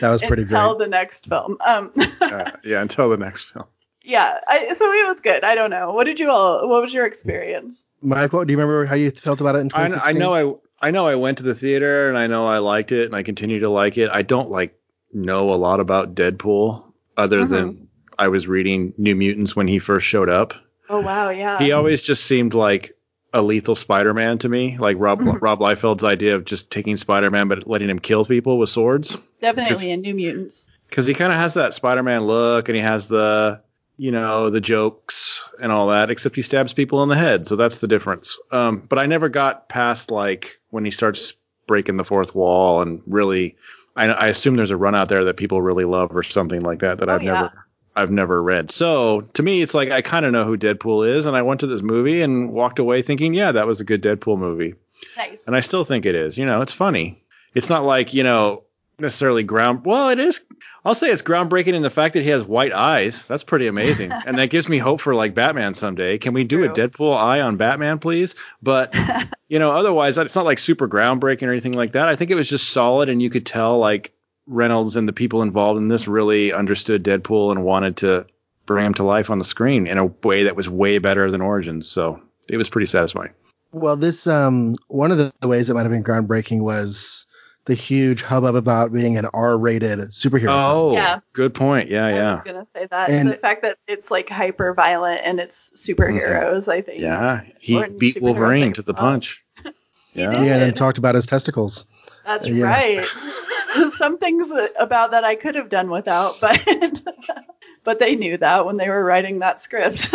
That 0.00 0.10
was 0.10 0.20
pretty 0.22 0.44
good. 0.44 0.52
Until 0.52 0.74
great. 0.76 0.84
the 0.84 0.90
next 0.90 1.26
film. 1.26 1.56
Um, 1.66 1.92
Uh, 2.20 2.50
yeah, 2.62 2.82
until 2.82 3.08
the 3.08 3.16
next 3.16 3.44
film. 3.52 3.64
yeah, 4.04 4.36
I, 4.46 4.74
so 4.78 4.84
it 4.92 5.08
was 5.08 5.18
good. 5.22 5.42
I 5.44 5.54
don't 5.54 5.70
know. 5.70 5.92
What 5.92 6.04
did 6.04 6.20
you 6.20 6.30
all? 6.30 6.68
What 6.68 6.82
was 6.82 6.92
your 6.92 7.06
experience? 7.06 7.84
Michael, 8.02 8.44
do 8.44 8.52
you 8.52 8.58
remember 8.58 8.84
how 8.84 8.94
you 8.94 9.10
felt 9.10 9.40
about 9.40 9.56
it 9.56 9.60
in 9.60 9.70
I, 9.74 9.88
2016? 9.88 10.16
I 10.16 10.18
know 10.18 10.34
I 10.34 10.54
I 10.80 10.90
know 10.90 11.06
I 11.06 11.14
went 11.16 11.38
to 11.38 11.44
the 11.44 11.54
theater 11.54 12.08
and 12.08 12.16
I 12.16 12.26
know 12.26 12.46
I 12.46 12.58
liked 12.58 12.92
it 12.92 13.06
and 13.06 13.14
I 13.14 13.22
continue 13.22 13.60
to 13.60 13.68
like 13.70 13.98
it. 13.98 14.08
I 14.12 14.22
don't 14.22 14.50
like 14.50 14.74
know 15.12 15.50
a 15.52 15.56
lot 15.56 15.80
about 15.80 16.14
Deadpool 16.14 16.84
other 17.16 17.40
Mm-hmm. 17.40 17.52
than 17.54 17.88
I 18.18 18.28
was 18.28 18.46
reading 18.48 18.92
New 18.98 19.14
Mutants 19.16 19.54
when 19.56 19.68
he 19.68 19.78
first 19.78 20.06
showed 20.06 20.28
up. 20.28 20.54
Oh 20.88 21.00
wow, 21.00 21.30
yeah. 21.30 21.58
He 21.58 21.72
always 21.72 22.02
just 22.02 22.24
seemed 22.24 22.54
like 22.54 22.92
a 23.32 23.42
lethal 23.42 23.76
Spider-Man 23.76 24.38
to 24.38 24.48
me, 24.48 24.76
like 24.78 24.96
Rob 24.98 25.20
Mhm. 25.20 25.40
Rob 25.40 25.60
Liefeld's 25.60 26.02
idea 26.04 26.34
of 26.34 26.44
just 26.44 26.70
taking 26.70 26.96
Spider-Man 26.96 27.46
but 27.48 27.68
letting 27.68 27.88
him 27.88 27.98
kill 28.00 28.24
people 28.24 28.58
with 28.58 28.70
swords. 28.70 29.16
Definitely 29.40 29.90
in 29.90 30.00
New 30.00 30.14
Mutants. 30.14 30.66
because 30.88 31.06
he 31.06 31.14
kind 31.14 31.32
of 31.32 31.38
has 31.38 31.54
that 31.54 31.72
Spider-Man 31.74 32.22
look, 32.26 32.68
and 32.68 32.74
he 32.76 32.82
has 32.82 33.06
the 33.08 33.60
you 34.00 34.10
know 34.10 34.48
the 34.50 34.60
jokes 34.60 35.44
and 35.62 35.70
all 35.70 35.86
that. 35.88 36.10
Except 36.10 36.34
he 36.36 36.42
stabs 36.42 36.72
people 36.72 37.02
in 37.02 37.08
the 37.08 37.16
head, 37.16 37.46
so 37.46 37.54
that's 37.56 37.78
the 37.80 37.88
difference. 37.88 38.38
Um, 38.50 38.82
but 38.88 38.98
I 38.98 39.06
never 39.06 39.28
got 39.28 39.68
past 39.68 40.10
like 40.10 40.58
when 40.70 40.84
he 40.84 40.90
starts 40.90 41.34
breaking 41.66 41.96
the 41.98 42.04
fourth 42.04 42.34
wall 42.34 42.80
and 42.82 43.02
really. 43.06 43.56
I, 43.96 44.04
I 44.06 44.26
assume 44.28 44.54
there's 44.54 44.70
a 44.70 44.76
run 44.76 44.94
out 44.94 45.08
there 45.08 45.24
that 45.24 45.36
people 45.36 45.62
really 45.62 45.84
love 45.84 46.14
or 46.16 46.22
something 46.22 46.60
like 46.60 46.78
that 46.78 46.98
that 46.98 47.08
Oh, 47.08 47.14
I've 47.14 47.22
yeah. 47.24 47.32
never 47.32 47.66
I've 47.96 48.10
never 48.12 48.40
read. 48.40 48.70
So 48.70 49.22
to 49.34 49.42
me, 49.42 49.62
it's 49.62 49.74
like 49.74 49.90
I 49.90 50.00
kind 50.00 50.24
of 50.24 50.32
know 50.32 50.44
who 50.44 50.56
Deadpool 50.56 51.06
is, 51.16 51.26
and 51.26 51.36
I 51.36 51.42
went 51.42 51.58
to 51.60 51.66
this 51.66 51.82
movie 51.82 52.22
and 52.22 52.52
walked 52.52 52.78
away 52.78 53.02
thinking, 53.02 53.34
yeah, 53.34 53.50
that 53.50 53.66
was 53.66 53.80
a 53.80 53.84
good 53.84 54.00
Deadpool 54.00 54.38
movie, 54.38 54.74
Nice. 55.16 55.38
and 55.46 55.56
I 55.56 55.60
still 55.60 55.82
think 55.82 56.06
it 56.06 56.14
is. 56.14 56.38
You 56.38 56.46
know, 56.46 56.60
it's 56.62 56.72
funny. 56.72 57.22
It's 57.54 57.68
not 57.68 57.84
like 57.84 58.14
you 58.14 58.22
know 58.22 58.62
necessarily 59.00 59.42
ground. 59.42 59.84
Well, 59.84 60.08
it 60.08 60.18
is. 60.18 60.40
I'll 60.84 60.94
say 60.94 61.10
it's 61.10 61.22
groundbreaking 61.22 61.74
in 61.74 61.82
the 61.82 61.90
fact 61.90 62.14
that 62.14 62.22
he 62.22 62.30
has 62.30 62.44
white 62.44 62.72
eyes. 62.72 63.26
That's 63.26 63.44
pretty 63.44 63.66
amazing, 63.66 64.12
and 64.26 64.38
that 64.38 64.50
gives 64.50 64.68
me 64.68 64.78
hope 64.78 65.00
for 65.00 65.14
like 65.14 65.34
Batman 65.34 65.74
someday. 65.74 66.18
Can 66.18 66.34
we 66.34 66.44
do 66.44 66.64
a 66.64 66.68
Deadpool 66.68 67.16
eye 67.16 67.40
on 67.40 67.56
Batman, 67.56 67.98
please? 67.98 68.34
But 68.62 68.94
you 69.48 69.58
know, 69.58 69.72
otherwise, 69.72 70.18
it's 70.18 70.34
not 70.34 70.44
like 70.44 70.58
super 70.58 70.88
groundbreaking 70.88 71.44
or 71.44 71.50
anything 71.50 71.72
like 71.72 71.92
that. 71.92 72.08
I 72.08 72.16
think 72.16 72.30
it 72.30 72.36
was 72.36 72.48
just 72.48 72.70
solid, 72.70 73.08
and 73.08 73.22
you 73.22 73.30
could 73.30 73.46
tell 73.46 73.78
like 73.78 74.12
Reynolds 74.46 74.96
and 74.96 75.08
the 75.08 75.12
people 75.12 75.42
involved 75.42 75.78
in 75.78 75.88
this 75.88 76.08
really 76.08 76.52
understood 76.52 77.04
Deadpool 77.04 77.50
and 77.50 77.64
wanted 77.64 77.96
to 77.98 78.26
bring 78.66 78.86
him 78.86 78.94
to 78.94 79.04
life 79.04 79.30
on 79.30 79.38
the 79.38 79.44
screen 79.44 79.86
in 79.86 79.98
a 79.98 80.06
way 80.06 80.44
that 80.44 80.56
was 80.56 80.68
way 80.68 80.98
better 80.98 81.30
than 81.30 81.40
Origins. 81.40 81.88
So 81.88 82.20
it 82.48 82.56
was 82.56 82.68
pretty 82.68 82.86
satisfying. 82.86 83.32
Well, 83.72 83.96
this 83.96 84.26
um 84.26 84.76
one 84.88 85.10
of 85.12 85.18
the, 85.18 85.32
the 85.40 85.48
ways 85.48 85.70
it 85.70 85.74
might 85.74 85.82
have 85.82 85.92
been 85.92 86.04
groundbreaking 86.04 86.62
was 86.62 87.26
the 87.66 87.74
huge 87.74 88.22
hubbub 88.22 88.54
about 88.54 88.92
being 88.92 89.16
an 89.18 89.26
R-rated 89.34 89.98
superhero. 90.10 90.48
Oh, 90.48 90.92
Yeah. 90.92 91.20
good 91.34 91.54
point. 91.54 91.90
Yeah, 91.90 92.06
I 92.06 92.10
yeah, 92.14 92.30
I 92.30 92.32
was 92.34 92.40
gonna 92.44 92.66
say 92.74 92.86
that 92.90 93.10
And- 93.10 93.28
the 93.30 93.36
fact 93.36 93.62
that 93.62 93.76
it's 93.86 94.10
like 94.10 94.28
hyper 94.30 94.72
violent 94.74 95.20
and 95.24 95.38
it's 95.40 95.70
superheroes. 95.76 96.68
I 96.68 96.80
think. 96.82 97.00
yeah. 97.00 97.42
He 97.58 97.76
Or 97.76 97.88
beat 97.88 98.20
Wolverine 98.22 98.62
things 98.62 98.76
to 98.76 98.82
the 98.82 98.94
punch. 98.94 99.42
He 100.12 100.20
Yeah. 100.22 100.32
did. 100.32 100.44
yeah, 100.44 100.58
then 100.58 100.74
talked 100.74 100.98
about 100.98 101.14
his 101.14 101.26
testicles. 101.26 101.84
That's 102.26 102.44
Yeah. 102.46 102.64
right. 102.66 103.06
Some 103.98 104.18
things 104.18 104.50
about 104.78 105.12
that 105.12 105.22
I 105.22 105.36
could 105.36 105.54
have 105.54 105.68
done 105.68 105.88
without, 105.90 106.40
but 106.40 106.60
but 107.84 108.00
they 108.00 108.16
knew 108.16 108.36
that 108.38 108.66
when 108.66 108.76
they 108.78 108.88
were 108.88 109.04
writing 109.04 109.38
that 109.38 109.62
script. 109.62 110.10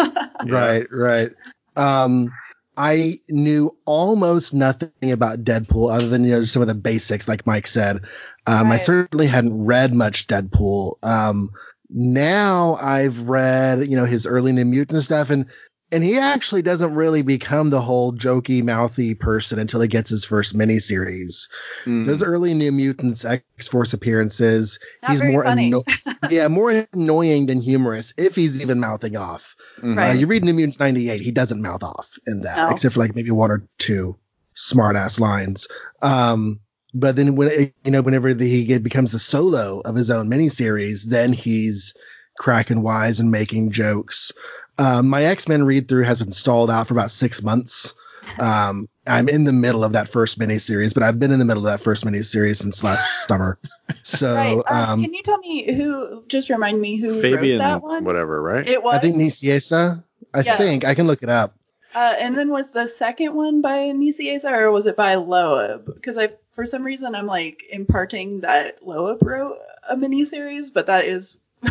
Right, 0.46 0.86
right. 0.92 1.32
Um, 1.78 2.30
I 2.78 3.20
knew 3.30 3.76
almost 3.86 4.54
nothing 4.54 5.12
about 5.12 5.44
Deadpool 5.44 5.94
other 5.94 6.08
than 6.08 6.24
you 6.24 6.32
know 6.32 6.44
some 6.44 6.62
of 6.62 6.68
the 6.68 6.76
basics, 6.76 7.28
like 7.28 7.46
Mike 7.46 7.68
said. 7.68 8.02
Um, 8.48 8.72
I 8.72 8.78
certainly 8.78 9.28
hadn't 9.28 9.66
read 9.66 9.94
much 9.94 10.28
Deadpool. 10.28 10.96
Um, 11.04 11.50
now 11.90 12.78
I've 12.82 13.22
read 13.28 13.88
you 13.88 13.96
know 13.96 14.06
his 14.06 14.26
early 14.26 14.52
New 14.52 14.66
Mutant 14.66 15.04
stuff, 15.04 15.30
and 15.30 15.46
and 15.92 16.04
he 16.04 16.18
actually 16.18 16.62
doesn't 16.62 16.94
really 16.96 17.22
become 17.22 17.70
the 17.70 17.82
whole 17.82 18.12
jokey, 18.14 18.64
mouthy 18.64 19.14
person 19.14 19.60
until 19.60 19.82
he 19.82 19.88
gets 19.88 20.10
his 20.10 20.26
first 20.26 20.56
miniseries. 20.58 21.48
Mm. 21.86 22.06
Those 22.06 22.24
early 22.24 22.54
New 22.54 22.72
Mutants 22.72 23.24
X 23.24 23.68
Force 23.68 23.94
appearances, 23.94 24.80
Not 25.04 25.12
he's 25.12 25.24
more 25.24 25.46
anno- 25.46 25.84
yeah, 26.30 26.48
more 26.48 26.86
annoying 26.94 27.46
than 27.46 27.62
humorous 27.62 28.14
if 28.18 28.36
he's 28.36 28.62
even 28.62 28.80
mouthing 28.80 29.16
off. 29.16 29.56
Mhm. 29.82 29.94
Uh, 29.94 29.96
Right. 30.02 30.20
you 30.20 30.28
read 30.28 30.44
New 30.44 30.54
Mutants 30.54 30.80
98, 30.80 31.22
he 31.22 31.32
doesn't 31.32 31.62
mouth 31.62 31.84
off 31.84 32.10
in 32.28 32.42
that, 32.42 32.58
No. 32.58 32.70
except 32.72 32.96
for 32.96 33.00
like 33.02 33.16
maybe 33.16 33.32
one 33.32 33.52
or 33.52 33.64
two 33.78 34.16
smart 34.56 34.96
ass 34.96 35.20
lines. 35.20 35.68
Um, 36.02 36.60
but 36.94 37.16
then 37.18 37.36
when, 37.36 37.50
you 37.84 37.92
know, 37.92 38.02
whenever 38.02 38.34
the, 38.34 38.48
he 38.50 38.64
get, 38.64 38.82
becomes 38.84 39.12
the 39.12 39.20
solo 39.20 39.82
of 39.86 39.96
his 39.96 40.10
own 40.10 40.30
miniseries, 40.30 41.06
then 41.10 41.34
he's 41.34 41.94
cracking 42.40 42.82
wise 42.82 43.20
and 43.20 43.32
making 43.32 43.72
jokes. 43.72 44.32
Um, 44.78 45.08
my 45.08 45.24
X-Men 45.24 45.64
read 45.64 45.88
through 45.88 46.04
has 46.04 46.20
been 46.20 46.32
stalled 46.32 46.70
out 46.70 46.88
for 46.88 46.94
about 46.94 47.12
six 47.12 47.42
months. 47.44 47.94
Um, 48.40 48.90
I'm 49.08 49.30
in 49.30 49.46
the 49.46 49.54
middle 49.54 49.84
of 49.84 49.94
that 49.94 50.10
first 50.10 50.40
miniseries, 50.40 50.94
but 50.94 51.04
I've 51.04 51.20
been 51.20 51.32
in 51.32 51.40
the 51.40 51.46
middle 51.46 51.66
of 51.66 51.72
that 51.72 51.84
first 51.84 52.04
miniseries 52.04 52.58
since 52.58 52.84
last 52.84 53.10
summer. 53.30 53.58
So, 54.02 54.36
right. 54.36 54.62
Um, 54.68 54.90
um, 54.90 55.02
can 55.04 55.14
you 55.14 55.24
tell 55.24 55.38
me 55.38 55.74
who? 55.74 56.24
Just 56.28 56.50
remind 56.50 56.82
me 56.82 56.98
who 56.98 57.22
Fabian, 57.22 57.60
wrote 57.60 57.66
that 57.70 57.82
one. 57.84 58.04
whatever, 58.04 58.42
right? 58.42 58.68
It 58.68 58.84
was. 58.84 58.96
I 58.96 58.98
think 59.00 59.16
Nicieza, 59.16 60.04
I 60.34 60.42
Yeah. 60.42 60.58
think 60.58 60.84
I 60.86 60.94
can 60.94 61.08
look 61.08 61.24
it 61.24 61.30
up. 61.30 61.56
Uh, 61.94 62.14
and 62.20 62.38
then 62.38 62.50
was 62.50 62.70
the 62.72 62.88
second 62.88 63.34
one 63.34 63.62
by 63.62 63.78
Nicieza 63.92 64.52
or 64.52 64.72
was 64.72 64.86
it 64.86 64.98
by 64.98 65.16
Loeb? 65.16 65.86
Because 65.96 66.18
I, 66.18 66.30
for 66.54 66.66
some 66.66 66.84
reason, 66.84 67.16
I'm 67.16 67.26
like 67.28 67.64
imparting 67.70 68.42
that 68.42 68.86
Loeb 68.86 69.24
wrote 69.24 69.58
a 69.90 69.96
miniseries, 69.96 70.74
but 70.74 70.88
that 70.88 71.06
is 71.06 71.38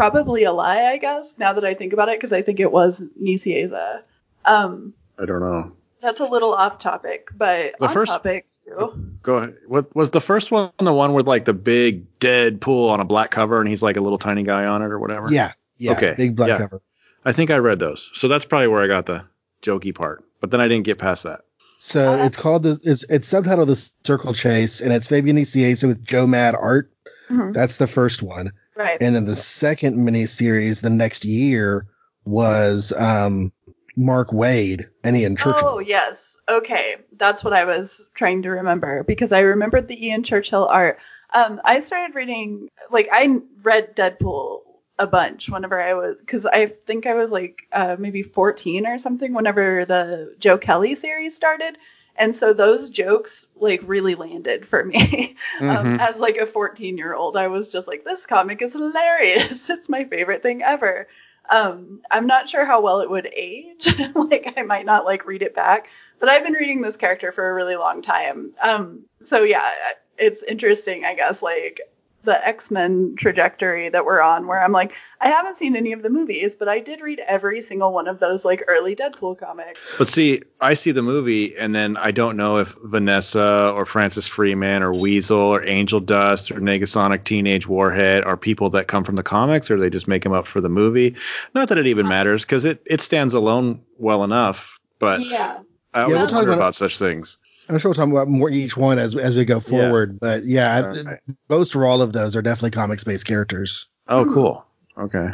probably 0.00 0.44
a 0.44 0.52
lie, 0.52 0.84
I 0.86 0.96
guess. 0.96 1.26
Now 1.38 1.52
that 1.52 1.64
I 1.64 1.74
think 1.74 1.92
about 1.92 2.08
it, 2.08 2.18
because 2.18 2.32
I 2.32 2.40
think 2.42 2.58
it 2.60 2.72
was 2.72 3.00
Nicieza. 3.22 4.00
Um, 4.46 4.94
I 5.18 5.26
don't 5.26 5.40
know. 5.40 5.72
that's 6.00 6.20
a 6.20 6.24
little 6.24 6.54
off 6.54 6.78
topic, 6.78 7.28
but 7.36 7.74
The 7.78 7.86
on 7.88 7.92
first- 7.92 8.12
topic 8.12 8.46
too. 8.66 8.94
Go 9.22 9.34
ahead. 9.36 9.56
What 9.68 9.94
was 9.94 10.10
the 10.12 10.20
first 10.20 10.50
one? 10.50 10.70
The 10.78 10.92
one 10.92 11.12
with 11.12 11.26
like 11.28 11.44
the 11.44 11.52
big 11.52 12.04
dead 12.20 12.60
pool 12.60 12.88
on 12.88 13.00
a 13.00 13.04
black 13.04 13.30
cover, 13.30 13.60
and 13.60 13.68
he's 13.68 13.82
like 13.82 13.96
a 13.96 14.00
little 14.00 14.18
tiny 14.18 14.42
guy 14.42 14.64
on 14.64 14.80
it, 14.82 14.86
or 14.86 14.98
whatever. 14.98 15.30
Yeah. 15.30 15.52
Yeah. 15.76 15.92
Okay, 15.92 16.14
Big 16.16 16.36
black 16.36 16.48
yeah. 16.50 16.58
cover. 16.58 16.80
I 17.24 17.32
think 17.32 17.50
I 17.50 17.56
read 17.58 17.78
those, 17.80 18.10
so 18.14 18.28
that's 18.28 18.44
probably 18.46 18.68
where 18.68 18.82
I 18.82 18.86
got 18.86 19.04
the 19.06 19.22
jokey 19.62 19.94
part. 19.94 20.24
But 20.40 20.50
then 20.50 20.60
I 20.60 20.68
didn't 20.68 20.84
get 20.84 20.98
past 20.98 21.22
that. 21.24 21.40
So 21.78 22.12
Uh, 22.12 22.24
it's 22.24 22.36
called 22.36 22.62
the 22.62 22.78
it's 22.84 23.02
it's 23.10 23.30
subtitled 23.30 23.66
the 23.66 23.76
Circle 24.04 24.32
Chase, 24.32 24.80
and 24.80 24.92
it's 24.92 25.08
Fabian 25.08 25.36
Nicieza 25.36 25.86
with 25.86 26.02
Joe 26.04 26.26
Mad 26.26 26.54
art. 26.54 26.90
Mhm. 27.30 27.52
That's 27.52 27.76
the 27.78 27.86
first 27.86 28.22
one, 28.22 28.50
Right. 28.80 28.98
and 29.00 29.14
then 29.14 29.24
the 29.24 29.34
second 29.34 29.98
miniseries 29.98 30.82
the 30.82 30.90
next 30.90 31.24
year 31.24 31.86
was 32.24 32.92
um 32.98 33.52
Mark 33.96 34.30
Waid 34.30 34.88
and 35.04 35.16
Ian 35.16 35.36
Churchill. 35.36 35.68
Oh 35.68 35.78
yes. 35.80 36.36
Okay, 36.48 36.96
that's 37.16 37.44
what 37.44 37.52
I 37.52 37.64
was 37.64 38.00
trying 38.14 38.42
to 38.42 38.50
remember 38.50 39.04
because 39.04 39.30
I 39.30 39.40
remembered 39.40 39.86
the 39.86 40.06
Ian 40.06 40.24
Churchill 40.24 40.66
art. 40.66 40.98
Um, 41.32 41.60
I 41.64 41.80
started 41.80 42.16
reading 42.16 42.68
like 42.90 43.08
I 43.12 43.38
read 43.62 43.94
Deadpool 43.94 44.60
a 44.98 45.06
bunch 45.06 45.48
whenever 45.48 45.80
I 45.80 45.94
was 45.94 46.18
because 46.20 46.44
I 46.46 46.72
think 46.86 47.06
I 47.06 47.14
was 47.14 47.30
like 47.30 47.62
uh, 47.72 47.96
maybe 47.98 48.22
14 48.22 48.86
or 48.86 48.98
something 48.98 49.32
whenever 49.32 49.84
the 49.84 50.34
Joe 50.38 50.58
Kelly 50.58 50.94
series 50.94 51.34
started. 51.34 51.78
And 52.16 52.36
so 52.36 52.52
those 52.52 52.90
jokes 52.90 53.46
like 53.56 53.80
really 53.84 54.14
landed 54.14 54.66
for 54.68 54.84
me. 54.84 55.36
um, 55.68 55.94
Mhm. 55.94 55.98
as 55.98 56.16
like 56.16 56.36
a 56.36 56.46
14 56.46 56.96
year 56.98 57.14
old, 57.14 57.36
I 57.36 57.48
was 57.48 57.68
just 57.70 57.86
like, 57.88 58.04
this 58.04 58.26
comic 58.26 58.62
is 58.62 58.72
hilarious. 58.72 59.68
it's 59.70 59.88
my 59.88 60.04
favorite 60.04 60.42
thing 60.42 60.62
ever. 60.62 61.08
Um, 61.50 62.02
I'm 62.10 62.26
not 62.26 62.48
sure 62.48 62.64
how 62.64 62.80
well 62.80 63.00
it 63.00 63.10
would 63.10 63.26
age. 63.26 63.88
like 64.14 64.52
I 64.56 64.62
might 64.62 64.86
not 64.86 65.04
like 65.04 65.26
read 65.26 65.42
it 65.42 65.54
back, 65.54 65.88
but 66.20 66.28
I've 66.28 66.44
been 66.44 66.52
reading 66.52 66.80
this 66.82 66.96
character 66.96 67.32
for 67.32 67.48
a 67.50 67.54
really 67.54 67.76
long 67.76 68.02
time. 68.02 68.52
Um, 68.62 69.04
so 69.24 69.42
yeah, 69.42 69.70
it's 70.18 70.42
interesting, 70.44 71.04
I 71.04 71.14
guess, 71.14 71.42
like 71.42 71.80
the 72.24 72.46
X-Men 72.46 73.14
trajectory 73.16 73.88
that 73.88 74.04
we're 74.04 74.20
on 74.20 74.46
where 74.46 74.62
I'm 74.62 74.72
like, 74.72 74.92
I 75.22 75.28
haven't 75.28 75.56
seen 75.56 75.74
any 75.74 75.92
of 75.92 76.02
the 76.02 76.10
movies, 76.10 76.54
but 76.58 76.68
I 76.68 76.78
did 76.78 77.00
read 77.00 77.20
every 77.26 77.62
single 77.62 77.92
one 77.92 78.08
of 78.08 78.20
those 78.20 78.44
like 78.44 78.62
early 78.68 78.94
Deadpool 78.94 79.38
comics. 79.38 79.80
But 79.98 80.08
see, 80.08 80.42
I 80.60 80.74
see 80.74 80.92
the 80.92 81.02
movie, 81.02 81.56
and 81.56 81.74
then 81.74 81.96
I 81.96 82.10
don't 82.10 82.36
know 82.36 82.58
if 82.58 82.74
Vanessa 82.84 83.70
or 83.74 83.84
Francis 83.86 84.26
Freeman 84.26 84.82
or 84.82 84.92
Weasel 84.92 85.38
or 85.38 85.64
Angel 85.66 86.00
Dust 86.00 86.50
or 86.50 86.56
Negasonic 86.56 87.24
Teenage 87.24 87.66
Warhead 87.66 88.24
are 88.24 88.36
people 88.36 88.70
that 88.70 88.86
come 88.86 89.04
from 89.04 89.16
the 89.16 89.22
comics, 89.22 89.70
or 89.70 89.78
they 89.78 89.90
just 89.90 90.08
make 90.08 90.22
them 90.22 90.32
up 90.32 90.46
for 90.46 90.60
the 90.60 90.68
movie. 90.68 91.14
Not 91.54 91.68
that 91.68 91.78
it 91.78 91.86
even 91.86 92.06
uh-huh. 92.06 92.14
matters, 92.14 92.42
because 92.44 92.64
it, 92.64 92.82
it 92.86 93.00
stands 93.00 93.34
alone 93.34 93.80
well 93.98 94.24
enough. 94.24 94.78
But 94.98 95.22
Yeah. 95.24 95.58
I 95.94 96.02
always 96.02 96.16
we'll 96.16 96.26
talk 96.26 96.36
wonder 96.36 96.50
about- 96.52 96.58
about 96.58 96.74
such 96.74 96.98
things. 96.98 97.38
I'm 97.70 97.78
sure 97.78 97.90
we'll 97.90 97.94
talk 97.94 98.08
about 98.08 98.28
more 98.28 98.50
each 98.50 98.76
one 98.76 98.98
as 98.98 99.14
as 99.16 99.36
we 99.36 99.44
go 99.44 99.60
forward. 99.60 100.18
But 100.18 100.44
yeah, 100.44 100.86
right. 100.86 101.20
most 101.48 101.76
or 101.76 101.86
all 101.86 102.02
of 102.02 102.12
those 102.12 102.34
are 102.34 102.42
definitely 102.42 102.72
comics 102.72 103.04
based 103.04 103.26
characters. 103.26 103.88
Oh, 104.08 104.24
cool. 104.24 104.64
Okay. 104.98 105.30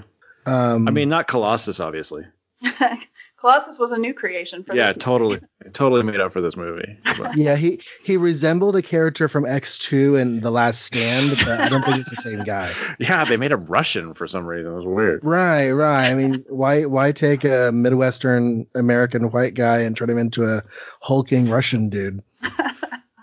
Um, 0.47 0.87
I 0.87 0.91
mean, 0.91 1.09
not 1.09 1.29
Colossus, 1.29 1.81
obviously. 1.81 2.25
Colossus 3.47 3.79
was 3.79 3.93
a 3.93 3.97
new 3.97 4.13
creation 4.13 4.65
for 4.65 4.75
Yeah, 4.75 4.93
this 4.93 5.01
totally, 5.05 5.39
totally 5.73 6.03
made 6.03 6.19
up 6.19 6.33
for 6.33 6.41
this 6.41 6.57
movie. 6.57 6.99
But- 7.17 7.37
yeah, 7.37 7.55
he 7.55 7.81
he 8.03 8.17
resembled 8.17 8.75
a 8.75 8.83
character 8.83 9.29
from 9.29 9.45
X2 9.45 10.21
and 10.21 10.43
The 10.43 10.51
Last 10.51 10.83
Stand, 10.83 11.37
but 11.45 11.61
I 11.61 11.69
don't 11.69 11.85
think 11.85 11.99
it's 11.99 12.11
the 12.11 12.17
same 12.17 12.43
guy. 12.43 12.73
yeah, 12.99 13.25
they 13.25 13.37
made 13.37 13.53
him 13.53 13.65
Russian 13.67 14.15
for 14.15 14.27
some 14.27 14.47
reason. 14.47 14.73
It 14.73 14.77
was 14.77 14.85
weird. 14.85 15.21
Right, 15.23 15.71
right. 15.71 16.11
I 16.11 16.15
mean, 16.15 16.45
why 16.49 16.87
why 16.87 17.13
take 17.13 17.45
a 17.45 17.71
Midwestern 17.73 18.67
American 18.75 19.31
white 19.31 19.55
guy 19.55 19.79
and 19.79 19.97
turn 19.97 20.11
him 20.11 20.19
into 20.19 20.43
a 20.43 20.63
hulking 21.03 21.49
Russian 21.49 21.89
dude? 21.89 22.23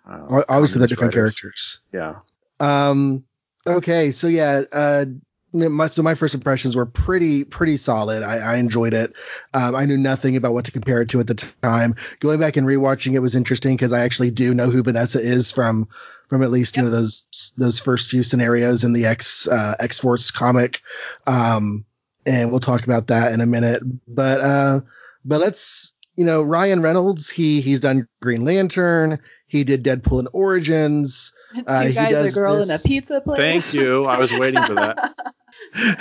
Uh, 0.05 0.43
Obviously, 0.49 0.77
they're 0.79 0.87
different 0.87 1.15
writers. 1.15 1.33
characters. 1.33 1.81
Yeah. 1.91 2.15
Um. 2.59 3.23
Okay, 3.65 4.11
so 4.11 4.27
yeah. 4.27 4.61
Uh. 4.71 5.05
My, 5.53 5.85
so 5.85 6.01
my 6.01 6.15
first 6.15 6.33
impressions 6.33 6.75
were 6.75 6.85
pretty 6.85 7.43
pretty 7.43 7.77
solid. 7.77 8.23
I, 8.23 8.37
I 8.37 8.55
enjoyed 8.55 8.93
it. 8.93 9.13
Um, 9.53 9.75
I 9.75 9.85
knew 9.85 9.97
nothing 9.97 10.35
about 10.35 10.53
what 10.53 10.65
to 10.65 10.71
compare 10.71 11.01
it 11.01 11.09
to 11.09 11.19
at 11.19 11.27
the 11.27 11.35
time. 11.61 11.95
Going 12.19 12.39
back 12.39 12.57
and 12.57 12.65
rewatching 12.65 13.13
it 13.13 13.19
was 13.19 13.35
interesting 13.35 13.75
because 13.75 13.93
I 13.93 14.01
actually 14.01 14.31
do 14.31 14.53
know 14.53 14.69
who 14.69 14.81
Vanessa 14.81 15.21
is 15.21 15.51
from 15.51 15.87
from 16.27 16.41
at 16.41 16.51
least 16.51 16.75
you 16.75 16.83
know 16.83 16.89
those 16.89 17.53
those 17.57 17.79
first 17.79 18.09
few 18.09 18.23
scenarios 18.23 18.83
in 18.83 18.93
the 18.93 19.05
X 19.05 19.47
uh, 19.47 19.75
X 19.79 19.99
Force 19.99 20.31
comic. 20.31 20.81
Um, 21.27 21.85
and 22.25 22.49
we'll 22.49 22.59
talk 22.59 22.83
about 22.83 23.07
that 23.07 23.31
in 23.33 23.41
a 23.41 23.45
minute. 23.45 23.83
But 24.07 24.41
uh, 24.41 24.81
but 25.25 25.39
let's 25.39 25.93
you 26.15 26.25
know 26.25 26.41
Ryan 26.41 26.81
Reynolds. 26.81 27.29
He 27.29 27.61
he's 27.61 27.79
done 27.79 28.07
Green 28.21 28.43
Lantern. 28.43 29.19
He 29.53 29.63
did 29.63 29.83
Deadpool 29.83 30.17
and 30.17 30.27
Origins. 30.33 31.31
Two 31.55 31.63
Uh, 31.67 31.81
he 31.83 31.93
guys, 31.93 32.09
does 32.11 32.35
a 32.35 32.39
girl, 32.39 32.55
this- 32.55 32.69
and 32.71 32.79
a 32.79 32.83
pizza 32.83 33.21
place. 33.21 33.37
Thank 33.37 33.71
you. 33.71 34.05
I 34.05 34.17
was 34.17 34.31
waiting 34.33 34.63
for 34.65 34.73
that. 34.73 35.13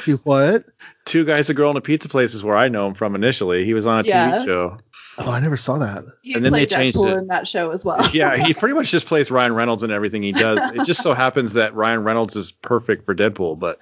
He 0.07 0.13
what? 0.13 0.65
Two 1.05 1.27
guys, 1.27 1.51
a 1.51 1.55
girl, 1.55 1.71
in 1.71 1.77
a 1.77 1.81
pizza 1.83 2.09
place 2.09 2.33
is 2.33 2.43
where 2.43 2.57
I 2.57 2.69
know 2.69 2.87
him 2.87 2.95
from 2.95 3.15
initially. 3.15 3.67
He 3.67 3.75
was 3.75 3.87
on 3.87 4.03
a 4.03 4.09
Yeah. 4.09 4.37
TV 4.39 4.45
show. 4.47 4.79
Oh, 5.19 5.31
I 5.31 5.41
never 5.41 5.59
saw 5.59 5.77
that. 5.77 6.05
He 6.23 6.33
And 6.33 6.43
then 6.43 6.55
they 6.55 6.61
played 6.61 6.71
changed 6.71 6.97
Deadpool 6.97 7.13
it. 7.13 7.19
in 7.19 7.27
that 7.27 7.47
show 7.47 7.71
as 7.71 7.85
well. 7.85 8.09
Yeah, 8.15 8.35
he 8.39 8.55
pretty 8.61 8.75
much 8.75 8.91
just 8.91 9.05
plays 9.05 9.31
Ryan 9.31 9.55
Reynolds 9.55 9.83
in 9.83 9.91
everything 9.91 10.23
he 10.23 10.33
does. 10.33 10.59
It 10.75 10.87
just 10.87 11.03
so 11.03 11.13
happens 11.13 11.53
that 11.53 11.75
Ryan 11.75 12.03
Reynolds 12.03 12.35
is 12.35 12.51
perfect 12.51 13.05
for 13.05 13.15
Deadpool, 13.15 13.59
but 13.59 13.79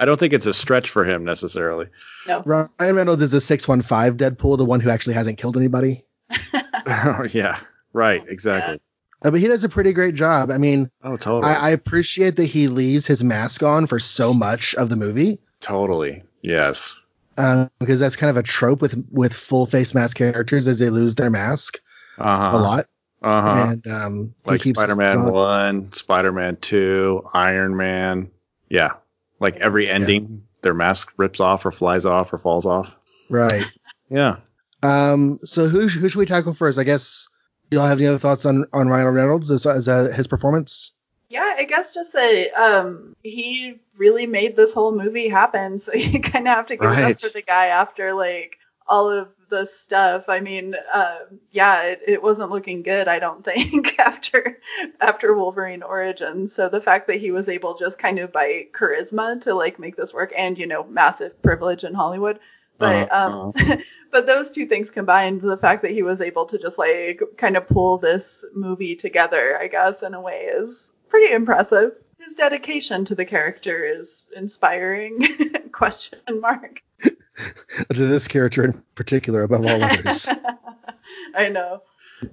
I 0.00 0.06
don't 0.06 0.18
think 0.18 0.32
it's 0.32 0.46
a 0.46 0.54
stretch 0.54 0.88
for 0.88 1.04
him 1.04 1.22
necessarily. 1.24 1.88
No. 2.26 2.42
Ryan 2.46 2.96
Reynolds 2.96 3.20
is 3.20 3.34
a 3.34 3.40
615 3.42 4.16
Deadpool, 4.16 4.56
the 4.56 4.64
one 4.64 4.80
who 4.80 4.88
actually 4.88 5.14
hasn't 5.14 5.36
killed 5.36 5.58
anybody. 5.58 6.06
yeah, 7.30 7.60
right, 7.92 8.22
exactly. 8.28 8.80
Uh, 9.22 9.30
but 9.30 9.40
he 9.40 9.46
does 9.48 9.64
a 9.64 9.68
pretty 9.68 9.92
great 9.92 10.14
job. 10.14 10.50
I 10.50 10.58
mean, 10.58 10.90
Oh, 11.02 11.16
totally. 11.16 11.52
I, 11.52 11.68
I 11.68 11.70
appreciate 11.70 12.36
that 12.36 12.44
he 12.46 12.68
leaves 12.68 13.06
his 13.06 13.24
mask 13.24 13.62
on 13.62 13.86
for 13.86 13.98
so 13.98 14.34
much 14.34 14.74
of 14.74 14.90
the 14.90 14.96
movie. 14.96 15.38
totally. 15.60 16.22
Yes. 16.42 16.94
Um, 17.38 17.70
because 17.80 17.98
that's 18.00 18.16
kind 18.16 18.30
of 18.30 18.36
a 18.36 18.42
trope 18.42 18.80
with 18.80 18.96
with 19.10 19.32
full 19.34 19.66
face 19.66 19.94
mask 19.94 20.16
characters 20.16 20.66
as 20.68 20.78
they 20.78 20.90
lose 20.90 21.16
their 21.16 21.28
mask 21.30 21.78
Uh-huh. 22.18 22.56
a 22.56 22.58
lot. 22.60 22.84
Uh-huh. 23.22 23.66
And 23.72 23.86
um, 23.88 24.34
like 24.44 24.62
Spider-Man 24.62 25.16
on- 25.18 25.32
1, 25.32 25.92
Spider-Man 25.92 26.56
2, 26.60 27.28
Iron 27.34 27.76
Man. 27.76 28.30
Yeah. 28.68 28.92
Like 29.40 29.56
every 29.56 29.88
ending, 29.88 30.42
their 30.62 30.74
mask 30.74 31.10
rips 31.16 31.40
off 31.40 31.66
or 31.66 31.72
flies 31.72 32.06
off 32.06 32.32
or 32.32 32.38
falls 32.38 32.64
off. 32.66 32.90
Right. 33.28 33.64
Yeah. 34.08 34.36
Um, 34.82 35.38
so 35.42 35.66
who 35.68 35.88
who 35.88 36.08
should 36.08 36.18
we 36.18 36.26
tackle 36.26 36.54
first? 36.54 36.78
I 36.78 36.84
guess 36.84 37.26
y'all 37.70 37.86
have 37.86 37.98
any 37.98 38.06
other 38.08 38.18
thoughts 38.18 38.44
on 38.46 38.64
on 38.72 38.88
Ryan 38.88 39.08
Reynolds 39.08 39.50
as, 39.50 39.66
as 39.66 39.88
uh, 39.88 40.10
his 40.14 40.26
performance? 40.26 40.92
Yeah, 41.28 41.54
I 41.58 41.64
guess 41.64 41.92
just 41.92 42.12
that 42.12 42.52
um, 42.60 43.14
he 43.22 43.80
really 43.96 44.26
made 44.26 44.54
this 44.56 44.72
whole 44.72 44.92
movie 44.96 45.28
happen. 45.28 45.78
So 45.78 45.92
you 45.94 46.20
kind 46.20 46.46
of 46.48 46.54
have 46.56 46.66
to 46.66 46.76
give 46.76 46.92
it 46.92 47.02
up 47.02 47.16
Right. 47.16 47.18
for 47.18 47.28
the 47.28 47.42
guy 47.42 47.66
after 47.66 48.14
like 48.14 48.56
all 48.86 49.10
of 49.10 49.28
the 49.50 49.66
stuff. 49.66 50.28
I 50.28 50.38
mean, 50.40 50.74
uh, 50.92 51.18
yeah, 51.50 51.82
it, 51.82 52.00
it 52.06 52.22
wasn't 52.22 52.50
looking 52.50 52.82
good. 52.82 53.08
I 53.08 53.18
don't 53.18 53.44
think 53.44 53.98
after 53.98 54.58
after 55.00 55.34
Wolverine 55.34 55.82
Origins. 55.82 56.54
So 56.54 56.68
the 56.68 56.80
fact 56.80 57.08
that 57.08 57.16
he 57.20 57.32
was 57.32 57.48
able 57.48 57.76
just 57.76 57.98
kind 57.98 58.20
of 58.20 58.32
by 58.32 58.66
charisma 58.72 59.40
to 59.42 59.54
like 59.54 59.78
make 59.80 59.96
this 59.96 60.12
work, 60.12 60.32
and 60.36 60.56
you 60.56 60.66
know, 60.66 60.84
massive 60.84 61.40
privilege 61.42 61.82
in 61.82 61.94
Hollywood. 61.94 62.38
But 62.78 63.10
Uh-huh, 63.10 63.50
um, 63.66 63.82
but 64.16 64.24
those 64.24 64.50
two 64.50 64.64
things 64.64 64.88
combined, 64.88 65.42
the 65.42 65.58
fact 65.58 65.82
that 65.82 65.90
he 65.90 66.02
was 66.02 66.22
able 66.22 66.46
to 66.46 66.56
just 66.56 66.78
like 66.78 67.20
kind 67.36 67.54
of 67.54 67.68
pull 67.68 67.98
this 67.98 68.46
movie 68.54 68.96
together, 68.96 69.58
I 69.60 69.68
guess, 69.68 70.02
in 70.02 70.14
a 70.14 70.20
way, 70.22 70.48
is 70.56 70.94
pretty 71.10 71.34
impressive. 71.34 71.92
His 72.18 72.32
dedication 72.32 73.04
to 73.04 73.14
the 73.14 73.26
character 73.26 73.84
is 73.84 74.24
inspiring. 74.34 75.28
Question 75.72 76.18
mark. 76.40 76.80
To 77.92 78.06
this 78.06 78.26
character 78.26 78.64
in 78.64 78.82
particular, 78.94 79.42
above 79.42 79.66
all 79.66 79.84
others. 79.84 80.26
I 81.34 81.50
know. 81.50 81.82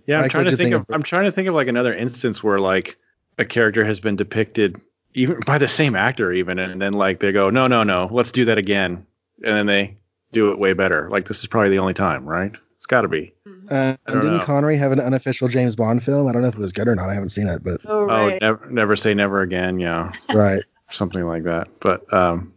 Yeah, 0.08 0.16
I'm 0.16 0.22
Mike, 0.22 0.32
trying 0.32 0.46
to 0.46 0.52
think 0.52 0.60
think 0.60 0.76
of 0.76 0.82
of- 0.84 0.96
I'm 0.96 1.04
trying 1.04 1.26
to 1.26 1.32
think 1.34 1.50
of 1.50 1.56
like 1.56 1.68
another 1.68 1.94
instance 1.94 2.42
where 2.42 2.60
like 2.60 2.98
a 3.38 3.44
character 3.44 3.84
has 3.84 4.00
been 4.00 4.16
depicted 4.16 4.80
even 5.14 5.42
by 5.46 5.58
the 5.58 5.68
same 5.68 5.98
actor 5.98 6.32
even 6.32 6.58
and 6.58 6.82
then 6.82 6.94
like 6.94 7.20
they 7.20 7.34
go, 7.34 7.50
"No, 7.50 7.68
no, 7.68 7.84
no, 7.84 8.08
let's 8.14 8.32
do 8.32 8.46
that 8.46 8.58
again." 8.58 9.06
And 9.44 9.58
then 9.58 9.66
they 9.66 9.98
do 10.34 10.52
it 10.52 10.60
way 10.60 10.74
better. 10.74 11.10
Like 11.10 11.28
this 11.28 11.40
is 11.40 11.48
probably 11.48 11.70
the 11.70 11.80
only 11.80 11.94
time, 11.94 12.26
right? 12.26 12.52
It's 12.78 12.86
got 12.86 13.02
to 13.02 13.08
be. 13.08 13.34
Uh, 13.72 13.96
I 14.08 14.12
didn't 14.12 14.38
know. 14.38 14.44
Connery 14.44 14.76
have 14.76 14.92
an 14.92 15.00
unofficial 15.00 15.48
James 15.48 15.76
Bond 15.78 16.04
film? 16.04 16.28
I 16.28 16.34
don't 16.34 16.42
know 16.42 16.50
if 16.50 16.56
it 16.56 16.60
was 16.60 16.74
good 16.74 16.90
or 16.90 16.96
not. 16.96 17.10
I 17.10 17.14
haven't 17.14 17.30
seen 17.30 17.48
it, 17.48 17.64
but 17.64 17.80
Oh, 17.86 18.10
Oh, 18.10 18.38
never 18.42 18.70
never 18.70 18.96
say 18.98 19.14
never 19.14 19.42
again, 19.42 19.80
yeah. 19.80 20.12
right. 20.34 20.62
something 20.90 21.24
like 21.26 21.44
that. 21.44 21.70
But 21.80 22.12
um, 22.14 22.54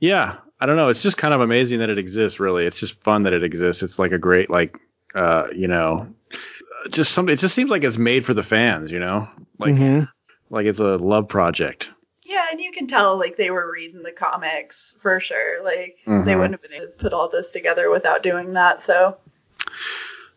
yeah, 0.00 0.34
I 0.60 0.66
don't 0.66 0.74
know. 0.76 0.88
It's 0.88 1.00
just 1.02 1.16
kind 1.16 1.32
of 1.32 1.40
amazing 1.40 1.78
that 1.78 1.90
it 1.90 1.98
exists. 1.98 2.40
Really, 2.40 2.66
it's 2.66 2.80
just 2.80 3.00
fun 3.04 3.22
that 3.22 3.32
it 3.32 3.44
exists. 3.44 3.84
It's 3.84 3.98
like 4.00 4.10
a 4.10 4.18
great 4.18 4.50
like 4.50 4.76
uh, 5.14 5.46
you 5.54 5.68
know, 5.68 6.08
just 6.90 7.12
some. 7.12 7.28
It 7.28 7.38
just 7.38 7.54
seems 7.54 7.70
like 7.70 7.84
it's 7.84 7.98
made 7.98 8.24
for 8.24 8.34
the 8.34 8.42
fans. 8.42 8.90
You 8.90 8.98
know, 8.98 9.28
like 9.60 9.74
Mhm. 9.74 10.08
like 10.50 10.66
it's 10.66 10.80
a 10.80 10.96
love 10.96 11.28
project. 11.28 11.90
Yeah, 12.28 12.46
and 12.50 12.60
you 12.60 12.72
can 12.72 12.86
tell 12.86 13.16
like 13.18 13.36
they 13.36 13.50
were 13.50 13.70
reading 13.72 14.02
the 14.02 14.10
comics 14.12 14.94
for 15.00 15.20
sure. 15.20 15.62
Like 15.62 15.96
they 16.06 16.12
Mhm. 16.12 16.36
wouldn't 16.38 16.54
have 16.54 16.62
been 16.62 16.72
able 16.72 16.86
to 16.86 16.92
put 16.98 17.12
all 17.12 17.28
this 17.28 17.50
together 17.50 17.88
without 17.90 18.22
doing 18.22 18.52
that. 18.54 18.82
So 18.82 19.16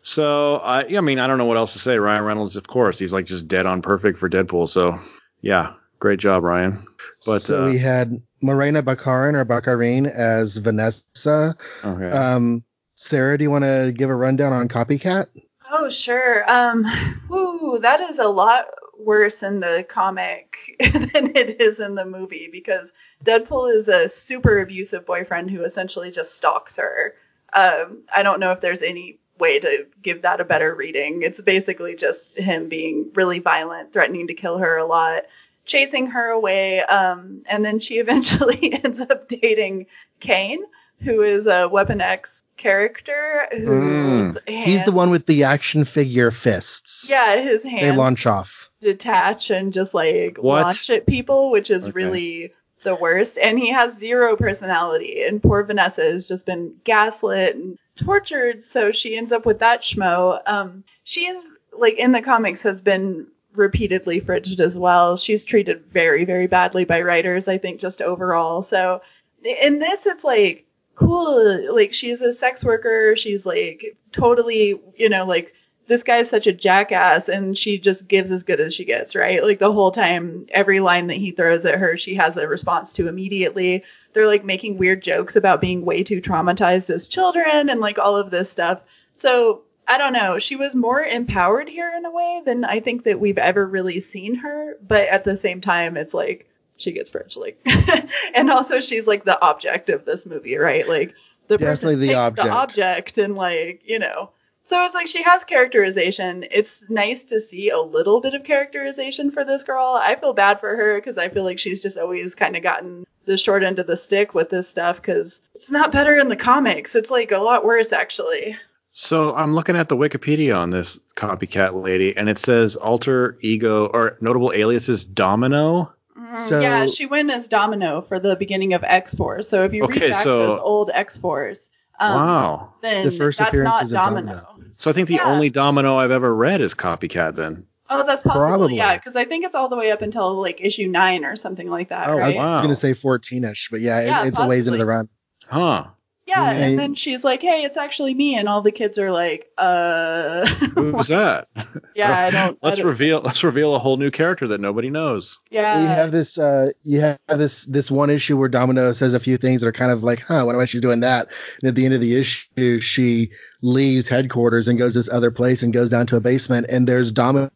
So 0.02 0.56
I, 0.58 0.84
I 0.96 1.00
mean, 1.00 1.18
I 1.18 1.26
don't 1.26 1.36
know 1.38 1.44
what 1.44 1.56
else 1.56 1.72
to 1.74 1.78
say. 1.78 1.98
Ryan 1.98 2.24
Reynolds, 2.24 2.56
of 2.56 2.66
course, 2.68 2.98
he's 2.98 3.12
like 3.12 3.26
just 3.26 3.48
dead 3.48 3.66
on 3.66 3.82
perfect 3.82 4.18
for 4.18 4.28
Deadpool. 4.30 4.68
So 4.68 4.98
yeah, 5.42 5.74
great 5.98 6.20
job, 6.20 6.42
Ryan. 6.42 6.86
But 7.26 7.40
so 7.42 7.64
uh, 7.64 7.70
we 7.70 7.78
had 7.78 8.20
Morena 8.40 8.82
Baccarin 8.82 9.34
or 9.34 9.44
Baccarin 9.44 10.10
as 10.10 10.56
Vanessa. 10.58 11.54
okay. 11.84 12.08
Um, 12.16 12.64
Sarah, 12.96 13.36
do 13.38 13.44
you 13.44 13.50
want 13.50 13.64
to 13.64 13.92
give 13.96 14.10
a 14.10 14.14
rundown 14.14 14.52
on 14.52 14.68
Copycat? 14.68 15.26
Oh, 15.72 15.88
sure. 15.88 16.50
Um, 16.50 16.84
whoo, 17.28 17.78
that 17.80 18.00
is 18.10 18.18
a 18.18 18.24
lot 18.28 18.66
worse 19.04 19.42
in 19.42 19.60
the 19.60 19.84
comic 19.88 20.56
than 20.80 21.36
it 21.36 21.60
is 21.60 21.80
in 21.80 21.94
the 21.94 22.04
movie 22.04 22.48
because 22.50 22.88
Deadpool 23.24 23.74
is 23.74 23.88
a 23.88 24.08
super 24.08 24.60
abusive 24.60 25.06
boyfriend 25.06 25.50
who 25.50 25.64
essentially 25.64 26.10
just 26.10 26.34
stalks 26.34 26.76
her. 26.76 27.14
Um, 27.52 28.02
I 28.14 28.22
don't 28.22 28.40
know 28.40 28.52
if 28.52 28.60
there's 28.60 28.82
any 28.82 29.18
way 29.38 29.58
to 29.58 29.86
give 30.02 30.22
that 30.22 30.40
a 30.40 30.44
better 30.44 30.74
reading. 30.74 31.22
It's 31.22 31.40
basically 31.40 31.96
just 31.96 32.36
him 32.36 32.68
being 32.68 33.10
really 33.14 33.38
violent, 33.38 33.92
threatening 33.92 34.26
to 34.28 34.34
kill 34.34 34.58
her 34.58 34.76
a 34.76 34.86
lot, 34.86 35.24
chasing 35.64 36.06
her 36.06 36.28
away, 36.28 36.82
um, 36.82 37.42
and 37.46 37.64
then 37.64 37.80
she 37.80 37.94
eventually 37.98 38.80
ends 38.84 39.00
up 39.00 39.28
dating 39.28 39.86
Kane, 40.20 40.62
who 41.02 41.22
is 41.22 41.46
a 41.46 41.68
Weapon 41.68 42.00
X 42.00 42.30
character 42.56 43.48
whose 43.52 44.36
He's 44.46 44.84
the 44.84 44.92
one 44.92 45.08
with 45.10 45.26
the 45.26 45.44
action 45.44 45.84
figure 45.84 46.30
fists. 46.30 47.08
yeah, 47.10 47.40
his 47.40 47.62
hands. 47.62 47.80
They 47.80 47.92
launch 47.92 48.26
off. 48.26 48.69
Detach 48.80 49.50
and 49.50 49.72
just 49.72 49.94
like 49.94 50.38
What? 50.38 50.62
launch 50.62 50.90
at 50.90 51.06
people, 51.06 51.50
which 51.50 51.70
is 51.70 51.84
Okay. 51.84 51.92
really 51.92 52.52
the 52.84 52.94
worst. 52.94 53.38
And 53.38 53.58
he 53.58 53.70
has 53.70 53.96
zero 53.98 54.36
personality. 54.36 55.22
And 55.24 55.42
poor 55.42 55.62
Vanessa 55.62 56.02
has 56.02 56.26
just 56.26 56.46
been 56.46 56.74
gaslit 56.84 57.56
and 57.56 57.78
tortured, 57.96 58.64
so 58.64 58.90
she 58.92 59.16
ends 59.16 59.32
up 59.32 59.44
with 59.46 59.58
that 59.58 59.82
schmo. 59.82 60.40
Um, 60.48 60.84
she 61.04 61.26
is 61.26 61.42
like 61.76 61.94
in 61.98 62.12
the 62.12 62.22
comics 62.22 62.62
has 62.62 62.80
been 62.80 63.26
repeatedly 63.54 64.20
fridged 64.20 64.60
as 64.60 64.76
well. 64.76 65.16
She's 65.16 65.44
treated 65.44 65.84
very, 65.92 66.24
very 66.24 66.46
badly 66.46 66.84
by 66.84 67.00
writers, 67.02 67.48
I 67.48 67.58
think, 67.58 67.80
just 67.80 68.00
overall. 68.00 68.62
So 68.62 69.02
in 69.44 69.78
this, 69.78 70.06
it's 70.06 70.24
like 70.24 70.66
cool. 70.94 71.74
Like 71.74 71.92
she's 71.92 72.20
a 72.22 72.32
sex 72.32 72.64
worker. 72.64 73.16
She's 73.16 73.44
like 73.44 73.96
totally, 74.12 74.80
you 74.96 75.08
know, 75.08 75.24
like 75.26 75.52
this 75.90 76.04
guy's 76.04 76.30
such 76.30 76.46
a 76.46 76.52
jackass 76.52 77.28
and 77.28 77.58
she 77.58 77.76
just 77.76 78.06
gives 78.06 78.30
as 78.30 78.44
good 78.44 78.60
as 78.60 78.72
she 78.72 78.84
gets, 78.84 79.16
right? 79.16 79.42
Like 79.42 79.58
the 79.58 79.72
whole 79.72 79.90
time, 79.90 80.46
every 80.50 80.78
line 80.78 81.08
that 81.08 81.16
he 81.16 81.32
throws 81.32 81.64
at 81.64 81.80
her, 81.80 81.96
she 81.96 82.14
has 82.14 82.36
a 82.36 82.46
response 82.46 82.92
to 82.92 83.08
immediately. 83.08 83.82
They're 84.12 84.28
like 84.28 84.44
making 84.44 84.78
weird 84.78 85.02
jokes 85.02 85.34
about 85.34 85.60
being 85.60 85.84
way 85.84 86.04
too 86.04 86.22
traumatized 86.22 86.90
as 86.90 87.08
children 87.08 87.68
and 87.68 87.80
like 87.80 87.98
all 87.98 88.16
of 88.16 88.30
this 88.30 88.48
stuff. 88.48 88.82
So 89.16 89.62
I 89.88 89.98
don't 89.98 90.12
know. 90.12 90.38
She 90.38 90.54
was 90.54 90.76
more 90.76 91.02
empowered 91.02 91.68
here 91.68 91.92
in 91.98 92.04
a 92.04 92.10
way 92.12 92.42
than 92.46 92.64
I 92.64 92.78
think 92.78 93.02
that 93.02 93.18
we've 93.18 93.36
ever 93.36 93.66
really 93.66 94.00
seen 94.00 94.36
her. 94.36 94.76
But 94.86 95.08
at 95.08 95.24
the 95.24 95.36
same 95.36 95.60
time, 95.60 95.96
it's 95.96 96.14
like 96.14 96.48
she 96.76 96.92
gets 96.92 97.10
French, 97.10 97.36
like, 97.36 97.60
and 98.36 98.48
also 98.48 98.78
she's 98.78 99.08
like 99.08 99.24
the 99.24 99.42
object 99.42 99.88
of 99.88 100.04
this 100.04 100.24
movie, 100.24 100.56
right? 100.56 100.88
Like 100.88 101.16
the 101.48 101.56
Definitely 101.56 101.96
person 101.96 102.00
the 102.00 102.06
takes 102.06 102.16
object. 102.16 102.46
the 102.46 102.54
object, 102.54 103.18
and 103.18 103.34
like 103.34 103.82
you 103.84 103.98
know. 103.98 104.30
So 104.70 104.84
it's 104.84 104.94
like 104.94 105.08
she 105.08 105.20
has 105.24 105.42
characterization. 105.42 106.44
It's 106.48 106.84
nice 106.88 107.24
to 107.24 107.40
see 107.40 107.70
a 107.70 107.80
little 107.80 108.20
bit 108.20 108.34
of 108.34 108.44
characterization 108.44 109.32
for 109.32 109.44
this 109.44 109.64
girl. 109.64 109.98
I 110.00 110.14
feel 110.14 110.32
bad 110.32 110.60
for 110.60 110.76
her 110.76 110.94
because 111.00 111.18
I 111.18 111.28
feel 111.28 111.42
like 111.42 111.58
she's 111.58 111.82
just 111.82 111.98
always 111.98 112.36
kind 112.36 112.56
of 112.56 112.62
gotten 112.62 113.04
the 113.24 113.36
short 113.36 113.64
end 113.64 113.80
of 113.80 113.88
the 113.88 113.96
stick 113.96 114.32
with 114.32 114.50
this 114.50 114.68
stuff 114.68 114.98
because 114.98 115.40
it's 115.56 115.72
not 115.72 115.90
better 115.90 116.16
in 116.16 116.28
the 116.28 116.36
comics. 116.36 116.94
It's 116.94 117.10
like 117.10 117.32
a 117.32 117.38
lot 117.38 117.64
worse 117.64 117.90
actually. 117.90 118.56
So 118.92 119.34
I'm 119.34 119.56
looking 119.56 119.74
at 119.74 119.88
the 119.88 119.96
Wikipedia 119.96 120.56
on 120.56 120.70
this 120.70 121.00
copycat 121.16 121.82
lady, 121.82 122.16
and 122.16 122.28
it 122.28 122.38
says 122.38 122.76
alter 122.76 123.38
ego 123.40 123.86
or 123.86 124.18
notable 124.20 124.52
aliases 124.52 125.04
Domino. 125.04 125.92
So- 126.34 126.60
yeah, 126.60 126.86
she 126.86 127.06
went 127.06 127.32
as 127.32 127.48
Domino 127.48 128.02
for 128.02 128.20
the 128.20 128.36
beginning 128.36 128.72
of 128.74 128.84
X 128.84 129.16
Force. 129.16 129.48
So 129.48 129.64
if 129.64 129.72
you 129.72 129.82
Okay, 129.82 129.98
read 130.00 130.10
back 130.12 130.22
so- 130.22 130.46
those 130.46 130.58
old 130.62 130.92
X 130.94 131.16
Force, 131.16 131.70
um, 131.98 132.14
wow. 132.14 132.72
then 132.82 133.04
The 133.04 133.10
first 133.10 133.38
that's 133.40 133.48
appearance 133.48 133.74
not 133.74 133.82
is 133.82 133.92
of 133.92 133.96
Domino. 133.96 134.30
Domino. 134.30 134.59
So 134.80 134.90
I 134.90 134.94
think 134.94 135.08
the 135.08 135.16
Yeah. 135.16 135.24
only 135.30 135.50
Domino 135.50 135.98
I've 135.98 136.10
ever 136.10 136.34
read 136.34 136.62
is 136.62 136.72
copycat. 136.72 137.34
Then. 137.34 137.66
Oh, 137.90 138.02
that's 138.06 138.22
possible. 138.22 138.40
Probably. 138.46 138.76
Yeah, 138.76 138.96
because 138.96 139.14
I 139.14 139.26
think 139.26 139.44
it's 139.44 139.54
all 139.54 139.68
the 139.68 139.76
way 139.76 139.90
up 139.90 140.00
until 140.00 140.40
like 140.40 140.58
issue 140.58 140.86
nine 140.86 141.22
or 141.22 141.36
something 141.36 141.68
like 141.68 141.90
that. 141.90 142.08
Oh, 142.08 142.14
I 142.14 142.18
right? 142.18 142.36
wow. 142.36 142.52
was 142.52 142.62
going 142.62 142.70
to 142.72 142.76
say 142.76 142.92
14ish, 142.94 143.70
but 143.70 143.82
yeah, 143.82 144.00
it- 144.00 144.06
Yeah, 144.06 144.24
it's 144.24 144.38
a 144.38 144.46
ways 144.46 144.66
into 144.66 144.78
the 144.78 144.86
run. 144.86 145.06
Huh. 145.48 145.84
Yeah, 146.30 146.50
And- 146.50 146.58
and 146.62 146.78
then 146.78 146.94
she's 146.94 147.24
like, 147.24 147.40
"Hey, 147.42 147.64
it's 147.64 147.76
actually 147.76 148.14
me," 148.14 148.36
and 148.36 148.48
all 148.48 148.62
the 148.62 148.70
kids 148.70 148.98
are 148.98 149.10
like, 149.10 149.46
"Uh, 149.58 150.46
Who's 150.76 151.08
that? 151.08 151.48
yeah, 151.94 152.26
I 152.26 152.30
don't." 152.36 152.56
I 152.62 152.66
Let's 152.66 152.78
don't- 152.78 152.86
reveal. 152.86 153.20
Let's 153.22 153.42
reveal 153.42 153.74
a 153.74 153.78
whole 153.78 153.96
new 153.96 154.10
character 154.10 154.46
that 154.48 154.60
nobody 154.60 154.90
knows. 154.90 155.38
Yeah, 155.50 155.80
you 155.82 155.88
have 155.88 156.12
this 156.12 156.38
uh 156.38 156.68
you 156.84 157.00
have 157.00 157.18
this 157.28 157.64
this 157.66 157.90
one 157.90 158.10
issue 158.10 158.36
where 158.36 158.48
Domino 158.48 158.92
says 158.92 159.12
a 159.12 159.20
few 159.20 159.36
things 159.36 159.60
that 159.60 159.66
are 159.66 159.72
kind 159.72 159.90
of 159.92 160.02
like, 160.02 160.20
huh, 160.20 160.44
why 160.44 160.64
she's 160.64 160.80
doing 160.80 161.00
that? 161.00 161.28
And 161.60 161.68
at 161.68 161.74
the 161.74 161.84
end 161.84 161.94
of 161.94 162.00
the 162.00 162.16
issue, 162.16 162.78
she 162.80 163.30
leaves 163.62 164.08
headquarters 164.08 164.68
and 164.68 164.78
goes 164.78 164.92
to 164.94 165.00
this 165.00 165.08
other 165.10 165.30
place 165.30 165.62
and 165.62 165.72
goes 165.72 165.90
down 165.90 166.06
to 166.06 166.16
a 166.16 166.20
basement 166.20 166.66
and 166.70 166.86
there's 166.86 167.10
Domino 167.12 167.50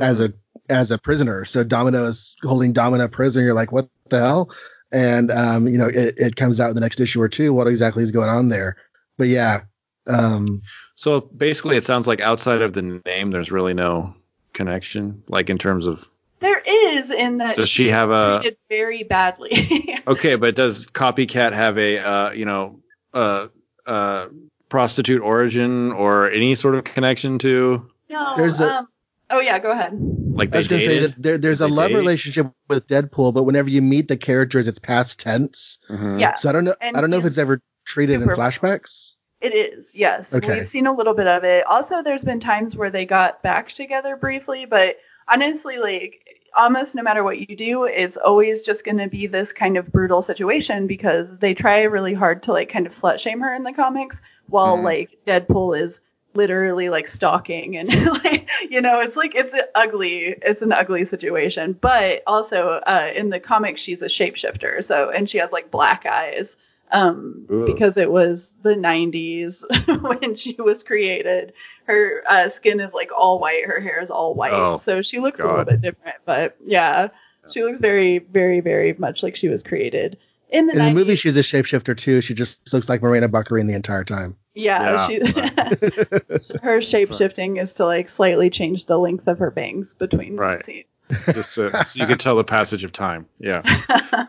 as 0.00 0.20
a 0.20 0.32
as 0.70 0.90
a 0.90 0.98
prisoner. 0.98 1.44
So 1.44 1.64
Domino 1.64 2.04
is 2.04 2.36
holding 2.44 2.72
Domino 2.72 3.08
prisoner. 3.08 3.44
You're 3.44 3.54
like, 3.54 3.72
what 3.72 3.88
the 4.08 4.20
hell? 4.20 4.50
And 4.94 5.30
um, 5.32 5.66
you 5.66 5.76
know, 5.76 5.88
it, 5.88 6.14
it 6.16 6.36
comes 6.36 6.60
out 6.60 6.68
in 6.68 6.74
the 6.76 6.80
next 6.80 7.00
issue 7.00 7.20
or 7.20 7.28
two. 7.28 7.52
What 7.52 7.66
exactly 7.66 8.02
is 8.02 8.10
going 8.12 8.28
on 8.28 8.48
there? 8.48 8.76
But 9.18 9.26
yeah, 9.28 9.62
um, 10.06 10.62
So 10.94 11.22
basically, 11.22 11.76
it 11.76 11.84
sounds 11.84 12.06
like 12.06 12.20
outside 12.20 12.62
of 12.62 12.72
the 12.74 13.00
name, 13.04 13.30
there's 13.32 13.50
really 13.50 13.74
no 13.74 14.14
connection. 14.52 15.20
Like 15.28 15.50
in 15.50 15.58
terms 15.58 15.84
of, 15.86 16.08
there 16.40 16.60
is 16.60 17.10
in 17.10 17.38
that 17.38 17.56
does 17.56 17.68
she 17.68 17.88
have 17.88 18.10
a? 18.10 18.38
treated 18.40 18.56
very 18.68 19.02
badly. 19.02 19.90
Okay, 20.06 20.36
but 20.36 20.54
does 20.54 20.84
Copycat 20.86 21.54
have 21.54 21.78
a 21.78 21.98
uh, 21.98 22.30
you 22.32 22.44
know 22.44 22.78
uh, 23.14 23.46
uh, 23.86 24.26
prostitute 24.68 25.22
origin 25.22 25.90
or 25.92 26.30
any 26.30 26.54
sort 26.54 26.74
of 26.74 26.84
connection 26.84 27.38
to 27.38 27.90
no, 28.10 28.34
There's 28.36 28.60
a- 28.60 28.78
um, 28.80 28.88
oh 29.34 29.40
yeah, 29.40 29.58
go 29.58 29.70
ahead. 29.72 29.92
like 30.34 30.54
I 30.54 30.58
was 30.58 30.68
going 30.68 30.80
to 30.80 30.86
say 30.86 30.98
that 31.00 31.20
there, 31.22 31.36
there's 31.38 31.60
a 31.60 31.68
love 31.68 31.88
date? 31.90 31.96
relationship 31.96 32.50
with 32.68 32.86
Deadpool, 32.86 33.34
but 33.34 33.44
whenever 33.44 33.68
you 33.68 33.82
meet 33.82 34.08
the 34.08 34.16
characters, 34.16 34.68
it's 34.68 34.78
past 34.78 35.20
tense. 35.20 35.78
Mhm. 35.90 36.20
Yeah, 36.20 36.34
So 36.34 36.48
I 36.48 36.52
don't 36.52 36.64
know. 36.64 36.74
And 36.80 36.96
I 36.96 37.00
don't 37.00 37.10
know 37.10 37.18
if 37.18 37.24
it's 37.24 37.38
ever 37.38 37.60
treated 37.84 38.22
in 38.22 38.28
flashbacks. 38.28 39.16
it 39.40 39.54
is. 39.54 39.94
Yes, 39.94 40.32
Okay. 40.34 40.60
we've 40.60 40.68
seen 40.68 40.86
a 40.86 40.94
little 40.94 41.12
bit 41.14 41.26
of 41.26 41.44
it. 41.44 41.66
Also, 41.66 42.02
there's 42.02 42.22
been 42.22 42.40
times 42.40 42.76
where 42.76 42.90
they 42.90 43.04
got 43.04 43.42
back 43.42 43.72
together 43.72 44.16
briefly, 44.16 44.64
but 44.64 44.96
honestly, 45.28 45.76
like 45.78 46.20
almost 46.56 46.94
no 46.94 47.02
matter 47.02 47.22
what 47.24 47.38
you 47.50 47.56
do, 47.56 47.84
it's 47.84 48.16
always 48.16 48.62
just 48.62 48.84
going 48.84 48.96
to 48.98 49.08
be 49.08 49.26
this 49.26 49.52
kind 49.52 49.76
of 49.76 49.90
brutal 49.92 50.22
situation 50.22 50.86
because 50.86 51.26
they 51.40 51.52
try 51.52 51.82
really 51.82 52.14
hard 52.14 52.42
to 52.44 52.52
like 52.52 52.70
kind 52.72 52.86
of 52.86 52.94
slut 52.94 53.18
shame 53.18 53.40
her 53.40 53.54
in 53.54 53.64
the 53.64 53.72
comics, 53.72 54.16
while 54.48 54.78
Mhm. 54.78 54.84
like 54.84 55.18
Deadpool 55.26 55.78
is 55.78 56.00
literally 56.34 56.88
like 56.88 57.08
stalking 57.08 57.76
and 57.76 57.88
like 58.24 58.48
you 58.68 58.80
know 58.80 59.00
it's 59.00 59.16
like 59.16 59.34
it's 59.34 59.54
ugly 59.74 60.36
it's 60.42 60.62
an 60.62 60.72
ugly 60.72 61.06
situation. 61.06 61.76
But 61.80 62.22
also 62.26 62.80
uh 62.86 63.10
in 63.14 63.30
the 63.30 63.40
comics 63.40 63.80
she's 63.80 64.02
a 64.02 64.06
shapeshifter 64.06 64.84
so 64.84 65.10
and 65.10 65.28
she 65.28 65.38
has 65.38 65.52
like 65.52 65.70
black 65.70 66.06
eyes 66.06 66.56
um 66.92 67.46
because 67.66 67.96
it 67.96 68.10
was 68.10 68.52
the 68.62 68.74
90s 68.74 69.62
when 70.20 70.36
she 70.36 70.56
was 70.58 70.84
created. 70.84 71.52
Her 71.86 72.22
uh, 72.28 72.48
skin 72.48 72.80
is 72.80 72.94
like 72.94 73.10
all 73.14 73.38
white. 73.38 73.66
Her 73.66 73.78
hair 73.78 74.00
is 74.00 74.08
all 74.08 74.34
white. 74.34 74.52
Oh, 74.52 74.78
so 74.78 75.02
she 75.02 75.20
looks 75.20 75.40
a 75.40 75.46
little 75.46 75.64
bit 75.64 75.82
different 75.82 76.16
but 76.24 76.56
yeah. 76.64 77.08
She 77.52 77.62
looks 77.62 77.78
very 77.78 78.18
very 78.18 78.60
very 78.60 78.94
much 78.94 79.22
like 79.22 79.36
she 79.36 79.48
was 79.48 79.62
created 79.62 80.18
in 80.54 80.66
the 80.66 80.72
In 80.78 80.84
the 80.84 80.90
movie, 80.92 81.16
she's 81.16 81.36
a 81.36 81.40
shapeshifter 81.40 81.96
too. 81.96 82.20
She 82.20 82.32
just 82.34 82.72
looks 82.72 82.88
like 82.88 83.02
Morena 83.02 83.28
Baccarin 83.28 83.66
the 83.66 83.74
entire 83.74 84.04
time. 84.04 84.36
yeah, 84.54 85.08
Yeah, 85.10 85.68
she, 85.68 86.56
her 86.62 86.80
shape 86.80 87.12
shifting 87.14 87.56
is 87.58 87.74
to 87.74 87.84
like 87.86 88.08
slightly 88.08 88.48
change 88.50 88.86
the 88.86 88.98
length 88.98 89.26
of 89.28 89.38
her 89.38 89.50
bangs 89.50 89.94
between 89.94 90.36
Right. 90.36 90.64
scenes. 90.64 90.86
Just 91.32 91.52
so, 91.52 91.68
so 91.68 92.00
you 92.00 92.06
can 92.06 92.16
tell 92.18 92.36
the 92.36 92.44
passage 92.44 92.82
of 92.84 92.92
time. 92.92 93.26
Yeah. 93.38 93.62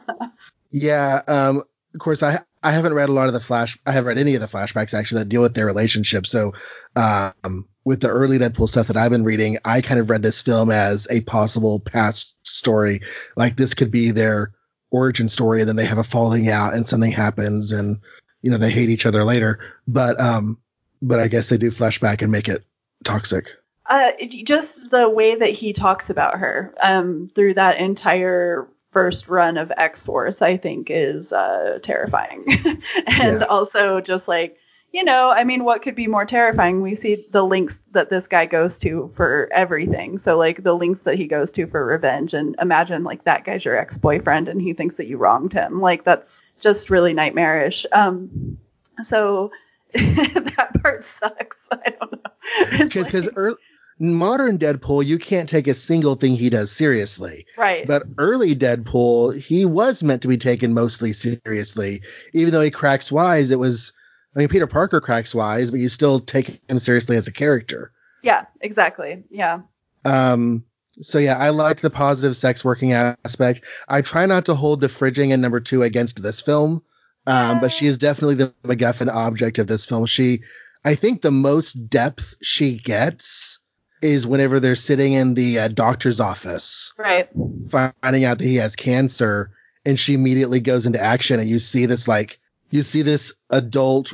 Yeah. 0.71 1.21
Um, 1.27 1.63
of 1.93 1.99
course, 1.99 2.21
I 2.21 2.39
I 2.63 2.71
haven't 2.71 2.93
read 2.95 3.07
a 3.07 3.13
lot 3.13 3.27
of 3.27 3.33
the 3.33 3.39
flash. 3.39 3.77
I 3.85 3.91
haven't 3.91 4.07
read 4.09 4.17
any 4.17 4.35
of 4.35 4.41
the 4.41 4.47
flashbacks 4.47 4.93
actually 4.93 5.19
that 5.19 5.29
deal 5.29 5.41
with 5.41 5.53
their 5.53 5.65
relationship. 5.65 6.27
So, 6.27 6.51
um, 6.97 7.65
with 7.85 8.01
the 8.01 8.09
early 8.09 8.37
Deadpool 8.37 8.67
stuff 8.67 8.87
that 8.87 8.97
I've 8.97 9.11
been 9.11 9.23
reading, 9.23 9.57
I 9.63 9.79
kind 9.79 9.99
of 9.99 10.09
read 10.09 10.23
this 10.23 10.41
film 10.41 10.71
as 10.71 11.07
a 11.09 11.21
possible 11.21 11.79
past 11.79 12.35
story. 12.43 12.99
Like 13.37 13.55
this 13.55 13.73
could 13.73 13.91
be 13.91 14.11
their 14.11 14.51
origin 14.95 15.27
story, 15.29 15.59
and 15.59 15.67
then 15.69 15.75
they 15.75 15.85
have 15.85 15.97
a 15.97 16.03
falling 16.03 16.49
out, 16.49 16.73
and 16.73 16.87
something 16.87 17.11
happens, 17.11 17.71
and 17.71 17.97
you 18.41 18.49
know 18.49 18.57
they 18.57 18.71
hate 18.71 18.89
each 18.89 19.05
other 19.05 19.23
later. 19.23 19.59
But 19.87 20.19
um, 20.19 20.57
but 21.01 21.19
I 21.19 21.27
guess 21.27 21.49
they 21.49 21.57
do 21.57 21.69
flashback 21.71 22.21
and 22.21 22.31
make 22.31 22.47
it 22.47 22.63
toxic. 23.03 23.49
Uh, 23.87 24.11
just 24.43 24.89
the 24.89 25.07
way 25.09 25.35
that 25.35 25.51
he 25.51 25.71
talks 25.73 26.09
about 26.09 26.39
her 26.39 26.73
um, 26.81 27.29
through 27.35 27.53
that 27.53 27.77
entire 27.77 28.67
first 28.91 29.27
run 29.27 29.57
of 29.57 29.71
X 29.77 30.01
Force, 30.01 30.41
I 30.41 30.57
think, 30.57 30.87
is 30.89 31.31
uh, 31.33 31.77
terrifying. 31.83 32.45
and 33.07 33.41
Yeah. 33.41 33.45
also 33.47 34.01
just 34.01 34.27
like, 34.27 34.57
you 34.95 35.03
know, 35.03 35.31
I 35.31 35.43
mean, 35.43 35.65
what 35.65 35.81
could 35.81 35.93
be 35.93 36.07
more 36.07 36.25
terrifying? 36.25 36.81
We 36.81 36.95
see 36.95 37.27
the 37.31 37.43
links 37.43 37.81
that 37.91 38.09
this 38.09 38.27
guy 38.27 38.45
goes 38.45 38.77
to 38.79 39.11
for 39.13 39.49
everything. 39.51 40.17
So, 40.17 40.37
like, 40.37 40.63
the 40.63 40.71
links 40.73 41.01
that 41.01 41.15
he 41.15 41.27
goes 41.27 41.51
to 41.51 41.67
for 41.67 41.85
revenge. 41.85 42.33
And 42.33 42.55
imagine, 42.61 43.03
like, 43.03 43.25
that 43.25 43.43
guy's 43.43 43.65
your 43.65 43.77
ex 43.77 43.97
boyfriend 43.97 44.47
and 44.47 44.61
he 44.61 44.71
thinks 44.71 44.95
that 44.95 45.07
you 45.07 45.17
wronged 45.17 45.51
him. 45.51 45.81
Like, 45.81 46.05
that's 46.05 46.41
just 46.61 46.89
really 46.89 47.11
nightmarish. 47.11 47.85
Um, 47.91 48.57
so. 49.03 49.51
that 49.93 50.71
part 50.81 51.03
sucks. 51.03 51.67
I 51.73 51.89
don't 51.89 52.11
know. 52.13 52.77
Because 52.85 53.05
because 53.07 53.35
like- 53.35 53.57
modern 53.99 54.57
Deadpool, 54.57 55.05
you 55.05 55.17
can't 55.17 55.49
take 55.49 55.67
a 55.67 55.73
single 55.73 56.15
thing 56.15 56.35
he 56.35 56.49
does 56.49 56.71
seriously. 56.71 57.45
right. 57.57 57.85
But 57.85 58.03
early 58.17 58.55
Deadpool, 58.55 59.39
he 59.41 59.65
was 59.65 60.03
meant 60.03 60.21
to 60.21 60.27
be 60.29 60.37
taken 60.37 60.73
mostly 60.73 61.11
seriously. 61.11 62.01
Even 62.33 62.53
though 62.53 62.61
he 62.61 62.71
cracks 62.71 63.11
wise, 63.11 63.51
it 63.51 63.59
was, 63.59 63.93
I 64.35 64.39
mean, 64.39 64.47
Peter 64.49 64.67
Parker 64.67 64.99
cracks 64.99 65.33
wise, 65.33 65.71
but 65.71 65.79
you 65.79 65.89
still 65.89 66.19
take 66.19 66.59
him 66.69 66.79
seriously 66.79 67.15
as 67.15 67.27
a 67.27 67.31
character. 67.31 67.91
Yeah, 68.21 68.45
exactly. 68.61 69.23
Yeah. 69.29 69.61
Um, 70.03 70.63
so 71.01 71.19
yeah, 71.19 71.37
I 71.37 71.49
liked 71.49 71.81
the 71.81 71.89
positive 71.89 72.35
sex 72.35 72.63
working 72.65 72.93
aspect. 72.93 73.61
I 73.87 74.01
try 74.01 74.25
not 74.25 74.45
to 74.45 74.55
hold 74.55 74.81
the 74.81 74.87
fridging 74.87 75.31
in 75.31 75.41
number 75.41 75.59
two 75.59 75.83
against 75.83 76.21
this 76.21 76.41
film. 76.41 76.81
Um, 77.27 77.59
but 77.59 77.71
she 77.71 77.87
is 77.87 77.97
definitely 77.97 78.35
the 78.35 78.53
MacGuffin 78.65 79.11
object 79.11 79.57
of 79.57 79.65
this 79.65 79.83
film. 79.83 80.05
She, 80.05 80.41
I 80.83 80.93
think 80.93 81.21
the 81.23 81.31
most 81.31 81.89
depth 81.89 82.35
she 82.43 82.77
gets 82.77 83.57
is 84.03 84.27
whenever 84.27 84.59
they're 84.59 84.75
sitting 84.75 85.13
in 85.13 85.33
the 85.33 85.57
uh, 85.57 85.67
doctor's 85.69 86.19
office 86.19 86.93
Right. 86.99 87.27
finding 87.69 88.25
out 88.25 88.37
that 88.37 88.45
he 88.45 88.57
has 88.57 88.75
cancer 88.75 89.49
and 89.85 89.99
she 89.99 90.13
immediately 90.13 90.59
goes 90.59 90.85
into 90.85 91.01
action 91.01 91.39
and 91.39 91.49
you 91.49 91.57
see 91.57 91.87
this 91.87 92.07
like 92.07 92.39
you 92.75 92.83
see 92.83 93.01
this 93.01 93.33
adult, 93.49 94.13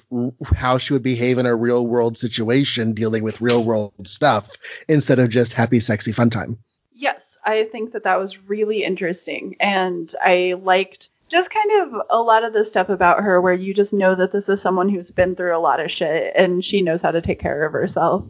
how 0.55 0.77
she 0.77 0.93
would 0.93 1.03
behave 1.03 1.37
in 1.37 1.45
a 1.45 1.55
real 1.55 1.87
world 1.87 2.17
situation 2.17 2.93
dealing 2.93 3.23
with 3.23 3.41
real 3.41 3.63
world 3.63 4.07
stuff 4.07 4.49
instead 4.87 5.19
of 5.19 5.29
just 5.29 5.53
happy 5.53 5.79
sexy 5.79 6.11
fun 6.11 6.29
time 6.29 6.57
Yes, 7.01 7.35
I 7.45 7.63
think 7.71 7.93
that 7.93 8.03
that 8.03 8.19
was 8.19 8.37
really 8.47 8.83
interesting. 8.83 9.55
And 9.59 10.13
I 10.21 10.53
liked 10.61 11.09
just 11.29 11.49
kind 11.49 11.81
of 11.81 12.01
a 12.11 12.21
lot 12.21 12.43
of 12.43 12.53
the 12.53 12.63
stuff 12.63 12.89
about 12.89 13.23
her 13.23 13.41
where 13.41 13.55
you 13.55 13.73
just 13.73 13.91
know 13.91 14.13
that 14.13 14.31
this 14.31 14.47
is 14.47 14.61
someone 14.61 14.87
who's 14.87 15.09
been 15.09 15.35
through 15.35 15.57
a 15.57 15.59
lot 15.59 15.79
of 15.79 15.89
shit 15.89 16.31
and 16.35 16.63
she 16.63 16.79
knows 16.81 17.01
how 17.01 17.09
to 17.09 17.21
take 17.21 17.39
care 17.39 17.65
of 17.65 17.73
herself. 17.73 18.23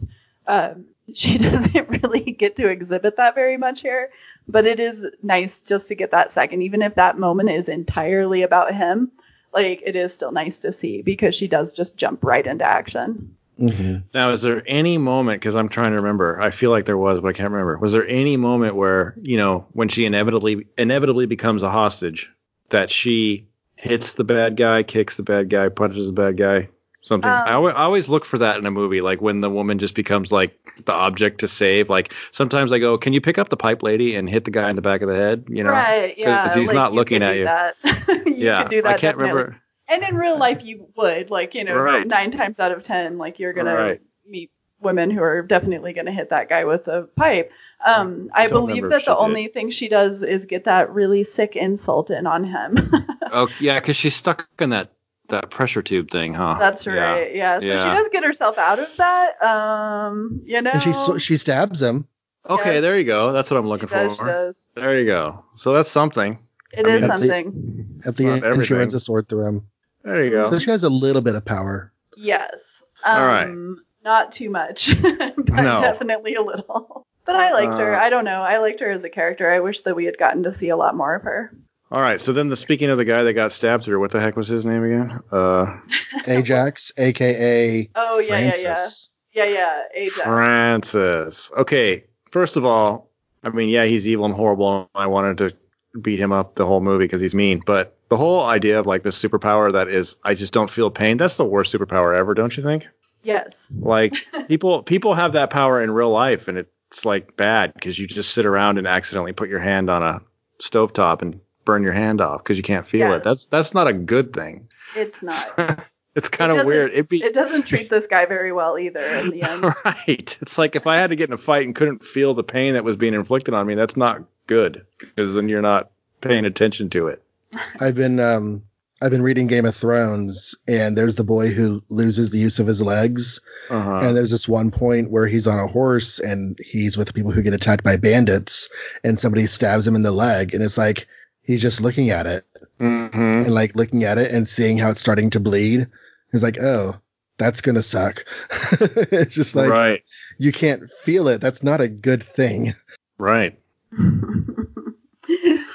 Um, 0.46 0.86
she 1.12 1.36
doesn't 1.36 2.02
really 2.02 2.20
get 2.20 2.56
to 2.56 2.68
exhibit 2.68 3.18
that 3.18 3.34
very 3.34 3.58
much 3.58 3.82
here, 3.82 4.08
but 4.48 4.64
it 4.64 4.80
is 4.80 5.04
nice 5.22 5.60
just 5.60 5.88
to 5.88 5.94
get 5.94 6.10
that 6.12 6.32
second, 6.32 6.62
even 6.62 6.80
if 6.80 6.94
that 6.94 7.18
moment 7.18 7.50
is 7.50 7.68
entirely 7.68 8.42
about 8.42 8.74
him. 8.74 9.12
Like 9.52 9.82
it 9.84 9.96
is 9.96 10.12
still 10.12 10.32
nice 10.32 10.58
to 10.58 10.72
see 10.72 11.02
because 11.02 11.34
she 11.34 11.46
does 11.46 11.72
just 11.72 11.96
jump 11.96 12.24
right 12.24 12.46
into 12.46 12.64
action. 12.64 13.36
Mm-hmm. 13.60 13.98
Now, 14.14 14.30
is 14.30 14.42
there 14.42 14.62
any 14.66 14.98
moment? 14.98 15.40
Because 15.40 15.56
I'm 15.56 15.68
trying 15.68 15.90
to 15.90 15.96
remember. 15.96 16.40
I 16.40 16.50
feel 16.50 16.70
like 16.70 16.86
there 16.86 16.98
was, 16.98 17.20
but 17.20 17.28
I 17.28 17.32
can't 17.32 17.50
remember. 17.50 17.76
Was 17.78 17.92
there 17.92 18.06
any 18.08 18.36
moment 18.36 18.76
where 18.76 19.14
you 19.20 19.36
know 19.36 19.66
when 19.72 19.88
she 19.88 20.04
inevitably 20.04 20.66
inevitably 20.78 21.26
becomes 21.26 21.62
a 21.62 21.70
hostage 21.70 22.30
that 22.70 22.90
she 22.90 23.46
hits 23.76 24.14
the 24.14 24.24
bad 24.24 24.56
guy, 24.56 24.82
kicks 24.82 25.16
the 25.16 25.22
bad 25.22 25.50
guy, 25.50 25.68
punches 25.68 26.06
the 26.06 26.12
bad 26.12 26.36
guy, 26.36 26.68
something? 27.02 27.30
Um, 27.30 27.42
I, 27.46 27.52
alwa- 27.52 27.72
I 27.72 27.82
always 27.82 28.08
look 28.08 28.24
for 28.24 28.38
that 28.38 28.56
in 28.56 28.66
a 28.66 28.70
movie, 28.70 29.00
like 29.00 29.20
when 29.20 29.40
the 29.40 29.50
woman 29.50 29.78
just 29.78 29.94
becomes 29.94 30.32
like 30.32 30.58
the 30.86 30.92
object 30.92 31.38
to 31.40 31.48
save. 31.48 31.90
Like 31.90 32.12
sometimes 32.32 32.72
I 32.72 32.78
go, 32.78 32.96
"Can 32.98 33.12
you 33.12 33.20
pick 33.20 33.38
up 33.38 33.48
the 33.50 33.56
pipe 33.56 33.82
lady 33.82 34.14
and 34.16 34.28
hit 34.28 34.44
the 34.44 34.50
guy 34.50 34.68
in 34.70 34.76
the 34.76 34.82
back 34.82 35.02
of 35.02 35.08
the 35.08 35.14
head?" 35.16 35.44
You 35.48 35.62
know, 35.64 35.70
right? 35.70 36.14
Yeah, 36.16 36.44
'cause 36.46 36.54
he's 36.54 36.72
not 36.72 36.92
looking 36.92 37.22
at 37.22 37.36
you. 37.36 37.48
You 38.26 38.46
yeah. 38.48 38.66
do 38.68 38.82
that. 38.82 38.88
I 38.88 38.92
can't 38.92 39.16
definitely. 39.18 39.28
remember. 39.42 39.56
And 39.88 40.02
in 40.02 40.16
real 40.16 40.38
life, 40.38 40.58
you 40.62 40.86
would 40.96 41.30
like 41.30 41.54
you 41.54 41.64
know 41.64 41.76
Right. 41.76 42.06
nine 42.06 42.30
times 42.32 42.58
out 42.58 42.72
of 42.72 42.82
ten, 42.82 43.18
like 43.18 43.38
you're 43.38 43.52
gonna 43.52 43.74
Right. 43.74 44.00
meet 44.26 44.50
women 44.80 45.10
who 45.10 45.22
are 45.22 45.42
definitely 45.42 45.92
gonna 45.92 46.10
hit 46.12 46.30
that 46.30 46.48
guy 46.48 46.64
with 46.64 46.88
a 46.88 47.02
pipe. 47.16 47.52
Um, 47.86 48.30
I, 48.34 48.46
don't 48.48 48.66
believe 48.66 48.82
that 48.84 49.04
the 49.04 49.12
did. 49.14 49.18
only 49.18 49.48
thing 49.48 49.70
she 49.70 49.88
does 49.88 50.22
is 50.22 50.44
get 50.44 50.64
that 50.64 50.90
really 50.92 51.22
sick 51.24 51.54
insult 51.56 52.10
in 52.10 52.26
on 52.26 52.44
him. 52.44 52.92
Oh 53.34 53.48
yeah, 53.60 53.80
because 53.80 53.96
she's 53.96 54.14
stuck 54.14 54.46
in 54.58 54.70
that 54.70 54.90
that 55.32 55.50
pressure 55.50 55.82
tube 55.82 56.10
thing, 56.10 56.32
huh? 56.32 56.56
That's 56.58 56.86
right. 56.86 57.34
Yeah. 57.34 57.58
yeah. 57.58 57.60
So 57.60 57.66
Yeah. 57.66 57.90
she 57.92 57.98
does 58.02 58.08
get 58.12 58.24
herself 58.24 58.56
out 58.58 58.78
of 58.78 58.88
that. 58.96 59.42
Um, 59.42 60.40
you 60.44 60.60
know. 60.62 60.70
and 60.72 60.80
she 60.82 60.92
she 61.18 61.36
stabs 61.36 61.82
him 61.82 62.06
Okay, 62.48 62.74
Yes. 62.74 62.82
there 62.82 62.98
you 62.98 63.04
go. 63.04 63.32
That's 63.32 63.50
what 63.50 63.58
I'm 63.58 63.68
looking 63.68 63.88
she 63.88 63.94
does, 63.94 64.16
for. 64.16 64.24
she 64.24 64.30
does. 64.32 64.56
There 64.74 64.98
you 64.98 65.06
go. 65.06 65.44
So 65.56 65.72
that's 65.74 65.90
something. 65.90 66.38
It 66.72 66.86
I 66.86 66.90
is 66.94 67.00
mean, 67.02 67.08
that's 67.08 67.20
the- 67.20 67.28
something. 67.28 68.00
at 68.06 68.16
the 68.16 68.26
end 68.26 68.40
she 68.42 68.46
everything. 68.46 68.76
runs 68.78 68.94
a 68.94 69.00
sword 69.00 69.28
through 69.28 69.46
him 69.46 69.66
There 70.04 70.20
you 70.20 70.26
go. 70.30 70.48
So 70.50 70.58
she 70.58 70.70
has 70.70 70.82
a 70.84 70.88
little 70.88 71.22
bit 71.22 71.34
of 71.34 71.44
power. 71.44 71.92
Yes. 72.16 72.82
Um, 73.04 73.20
All 73.20 73.26
right. 73.26 73.76
Not 74.04 74.32
too 74.32 74.50
much, 74.50 74.90
but 75.02 75.36
No. 75.48 75.80
definitely 75.80 76.34
a 76.34 76.42
little. 76.42 77.06
But 77.24 77.36
I 77.36 77.52
liked 77.52 77.78
her. 77.80 77.94
Uh, 77.94 78.00
I 78.04 78.10
don't 78.10 78.24
know. 78.24 78.42
I 78.42 78.58
liked 78.58 78.80
her 78.80 78.90
as 78.90 79.04
a 79.04 79.08
character. 79.08 79.48
I 79.52 79.60
wish 79.60 79.82
that 79.82 79.94
we 79.94 80.04
had 80.06 80.18
gotten 80.18 80.42
to 80.42 80.52
see 80.52 80.70
a 80.70 80.76
lot 80.76 80.96
more 80.96 81.14
of 81.14 81.22
her. 81.22 81.56
All 81.92 82.00
right. 82.00 82.20
So 82.22 82.32
then, 82.32 82.48
the 82.48 82.56
speaking 82.56 82.88
of 82.88 82.96
the 82.96 83.04
guy 83.04 83.22
that 83.22 83.34
got 83.34 83.52
stabbed 83.52 83.84
through, 83.84 84.00
what 84.00 84.10
the 84.10 84.18
heck 84.20 84.34
was 84.34 84.48
his 84.48 84.64
name 84.64 84.82
again? 84.82 85.20
Uh, 85.30 85.78
Ajax, 86.26 86.90
aka 86.96 87.88
Oh 87.94 88.18
yeah, 88.18 88.28
Francis. 88.28 89.10
yeah, 89.34 89.44
yeah, 89.44 89.50
yeah, 89.52 89.82
yeah. 89.94 90.02
Ajax. 90.02 90.22
Francis. 90.22 91.52
Okay. 91.58 92.04
First 92.30 92.56
of 92.56 92.64
all, 92.64 93.10
I 93.44 93.50
mean, 93.50 93.68
yeah, 93.68 93.84
he's 93.84 94.08
evil 94.08 94.24
and 94.24 94.34
horrible. 94.34 94.78
and 94.78 94.88
I 94.94 95.06
wanted 95.06 95.36
to 95.38 96.00
beat 96.00 96.18
him 96.18 96.32
up 96.32 96.54
the 96.54 96.64
whole 96.64 96.80
movie 96.80 97.04
because 97.04 97.20
he's 97.20 97.34
mean. 97.34 97.62
But 97.66 97.94
the 98.08 98.16
whole 98.16 98.42
idea 98.46 98.80
of 98.80 98.86
like 98.86 99.02
this 99.02 99.20
superpower 99.20 99.70
that 99.70 99.88
is, 99.88 100.16
I 100.24 100.32
just 100.34 100.54
don't 100.54 100.70
feel 100.70 100.90
pain. 100.90 101.18
That's 101.18 101.36
the 101.36 101.44
worst 101.44 101.74
superpower 101.74 102.16
ever, 102.16 102.32
don't 102.32 102.56
you 102.56 102.62
think? 102.62 102.88
yes. 103.22 103.66
Like 103.80 104.14
people, 104.48 104.82
people 104.82 105.12
have 105.12 105.34
that 105.34 105.50
power 105.50 105.82
in 105.82 105.90
real 105.90 106.10
life, 106.10 106.48
and 106.48 106.56
it's 106.56 107.04
like 107.04 107.36
bad 107.36 107.74
because 107.74 107.98
you 107.98 108.06
just 108.06 108.32
sit 108.32 108.46
around 108.46 108.78
and 108.78 108.86
accidentally 108.86 109.32
put 109.32 109.50
your 109.50 109.60
hand 109.60 109.90
on 109.90 110.02
a 110.02 110.22
stovetop 110.62 111.20
and 111.20 111.38
burn 111.64 111.82
your 111.82 111.92
hand 111.92 112.20
off 112.20 112.42
because 112.42 112.56
you 112.56 112.62
can't 112.62 112.86
feel 112.86 113.08
Yeah. 113.10 113.16
it. 113.16 113.22
That's 113.24 113.46
that's 113.46 113.74
not 113.74 113.86
a 113.88 113.92
good 113.92 114.32
thing. 114.32 114.68
It's 114.96 115.22
not. 115.22 115.84
it's 116.14 116.28
kind 116.28 116.50
of 116.50 116.58
doesn't- 116.58 116.66
weird. 116.66 116.92
It'd 116.92 117.08
be 117.08 117.22
It 117.22 117.34
doesn't 117.34 117.62
treat 117.66 117.90
this 117.90 118.06
guy 118.06 118.26
very 118.26 118.52
well 118.52 118.78
either 118.78 119.04
in 119.16 119.30
the 119.30 119.42
end. 119.42 119.64
right. 119.84 120.38
It's 120.42 120.58
like 120.58 120.76
if 120.76 120.86
I 120.86 120.96
had 120.96 121.10
to 121.10 121.16
get 121.16 121.28
in 121.30 121.34
a 121.34 121.38
fight 121.38 121.64
and 121.64 121.74
couldn't 121.74 122.04
feel 122.04 122.34
the 122.34 122.44
pain 122.44 122.74
that 122.74 122.84
was 122.84 122.96
being 122.96 123.14
inflicted 123.14 123.54
on 123.54 123.66
me, 123.66 123.74
that's 123.74 123.96
not 123.96 124.22
good 124.46 124.84
because 125.00 125.34
then 125.34 125.48
you're 125.48 125.62
not 125.62 125.90
paying 126.20 126.44
attention 126.44 126.90
to 126.90 127.06
it. 127.08 127.22
I've 127.80 127.94
been 127.94 128.20
um 128.20 128.62
I've 129.00 129.10
been 129.10 129.22
reading 129.22 129.48
Game 129.48 129.64
of 129.64 129.74
Thrones, 129.74 130.54
and 130.68 130.96
there's 130.96 131.16
the 131.16 131.24
boy 131.24 131.48
who 131.48 131.80
loses 131.88 132.30
the 132.30 132.38
use 132.38 132.60
of 132.60 132.68
his 132.68 132.80
legs, 132.80 133.40
Uh-huh. 133.68 133.96
and 134.00 134.16
there's 134.16 134.30
this 134.30 134.46
one 134.46 134.70
point 134.70 135.10
where 135.10 135.26
he's 135.26 135.48
on 135.48 135.58
a 135.58 135.66
horse 135.66 136.20
and 136.20 136.56
he's 136.64 136.96
with 136.96 137.12
people 137.12 137.32
who 137.32 137.42
get 137.42 137.52
attacked 137.52 137.82
by 137.82 137.96
bandits, 137.96 138.68
and 139.02 139.18
somebody 139.18 139.46
stabs 139.46 139.84
him 139.88 139.96
in 139.96 140.02
the 140.02 140.12
leg, 140.12 140.54
and 140.54 140.62
it's 140.62 140.78
like 140.78 141.08
he's 141.42 141.60
just 141.62 141.80
looking 141.80 142.10
at 142.10 142.26
it 142.26 142.44
hmm 142.78 143.06
and 143.12 143.54
like 143.54 143.74
looking 143.76 144.04
at 144.04 144.18
it 144.18 144.30
and 144.32 144.46
seeing 144.48 144.78
how 144.78 144.90
it's 144.90 145.00
starting 145.00 145.30
to 145.30 145.40
bleed. 145.40 145.86
He's 146.32 146.42
like, 146.42 146.56
oh, 146.62 146.94
that's 147.38 147.60
gonna 147.60 147.82
suck. 147.82 148.24
it's 148.80 149.34
just 149.34 149.54
like 149.54 149.70
right. 149.70 150.02
you 150.38 150.52
can't 150.52 150.90
feel 150.90 151.28
it. 151.28 151.40
That's 151.40 151.62
not 151.62 151.80
a 151.80 151.88
good 151.88 152.22
thing. 152.22 152.74
Right. 153.18 153.58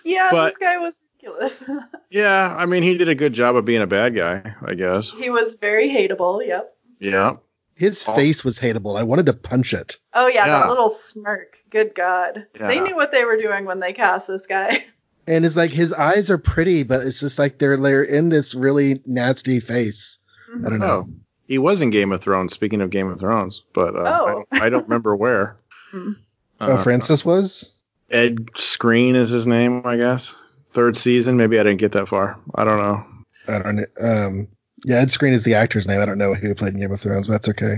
yeah, 0.03 0.29
But- 0.31 0.53
this 0.53 0.57
guy 0.59 0.77
was 0.77 0.95
ridiculous. 1.21 1.63
Yeah. 2.09 2.55
I 2.57 2.65
mean, 2.65 2.83
he 2.83 2.97
did 2.97 3.09
a 3.09 3.15
good 3.15 3.33
job 3.33 3.57
of 3.57 3.65
being 3.65 3.81
a 3.81 3.87
bad 3.87 4.15
guy, 4.15 4.55
I 4.65 4.73
guess. 4.75 5.11
he 5.11 5.29
was 5.29 5.55
very 5.59 5.89
hateable. 5.89 6.45
Yep. 6.45 6.73
Yeah. 7.01 7.35
His 7.75 8.05
Oh. 8.07 8.15
face 8.15 8.45
was 8.45 8.57
hateable. 8.57 8.97
I 8.97 9.03
wanted 9.03 9.25
to 9.25 9.33
punch 9.33 9.73
it. 9.73 9.97
Oh 10.13 10.27
yeah, 10.27 10.45
Yeah. 10.45 10.59
that 10.59 10.69
little 10.69 10.89
smirk. 10.89 11.57
Good 11.69 11.93
God. 11.95 12.47
They 12.57 12.79
knew 12.79 12.95
what 12.95 13.11
they 13.11 13.25
were 13.25 13.35
doing 13.37 13.65
when 13.65 13.81
they 13.81 13.91
cast 13.93 14.25
this 14.27 14.45
guy. 14.47 14.85
And 15.27 15.45
it's 15.45 15.57
like 15.57 15.71
his 15.71 15.91
eyes 15.93 16.29
are 16.31 16.37
pretty, 16.37 16.83
but 16.83 17.01
it's 17.05 17.19
just 17.19 17.37
like 17.37 17.57
they're 17.59 17.77
they're 17.77 18.03
in 18.03 18.29
this 18.29 18.55
really 18.55 19.01
nasty 19.05 19.59
face. 19.59 20.19
I 20.65 20.69
don't 20.69 20.79
know. 20.79 21.05
Oh, 21.07 21.13
he 21.47 21.57
was 21.57 21.81
in 21.81 21.89
Game 21.89 22.11
of 22.11 22.21
Thrones. 22.21 22.53
Speaking 22.53 22.81
of 22.81 22.89
Game 22.89 23.07
of 23.09 23.19
Thrones, 23.19 23.63
but 23.73 23.95
uh, 23.95 23.99
I, 23.99 24.19
Oh. 24.19 24.25
don't, 24.51 24.61
I 24.63 24.69
don't 24.69 24.83
remember 24.83 25.15
where. 25.15 25.57
Hmm. 25.91 26.11
oh, 26.59 26.73
Uh, 26.73 26.83
Francis 26.83 27.23
was. 27.23 27.77
Ed 28.11 28.47
Skrein 28.55 29.15
is 29.15 29.29
his 29.29 29.47
name, 29.47 29.81
I 29.85 29.95
guess. 29.95 30.35
Third 30.73 30.97
season. 30.97 31.37
Maybe 31.37 31.57
I 31.59 31.63
didn't 31.63 31.79
get 31.79 31.93
that 31.93 32.09
far. 32.09 32.37
I 32.55 32.65
don't 32.65 32.83
know. 32.83 33.05
I 33.47 33.59
don't 33.59 33.75
know. 33.77 33.85
Um, 34.01 34.47
yeah, 34.85 34.97
Ed 34.97 35.07
Skrein 35.07 35.31
is 35.31 35.45
the 35.45 35.53
actor's 35.55 35.87
name. 35.87 36.01
I 36.01 36.05
don't 36.05 36.17
know 36.17 36.33
who 36.33 36.53
played 36.55 36.73
in 36.73 36.81
Game 36.81 36.91
of 36.91 36.99
Thrones, 36.99 37.27
but 37.27 37.33
that's 37.33 37.47
okay. 37.49 37.75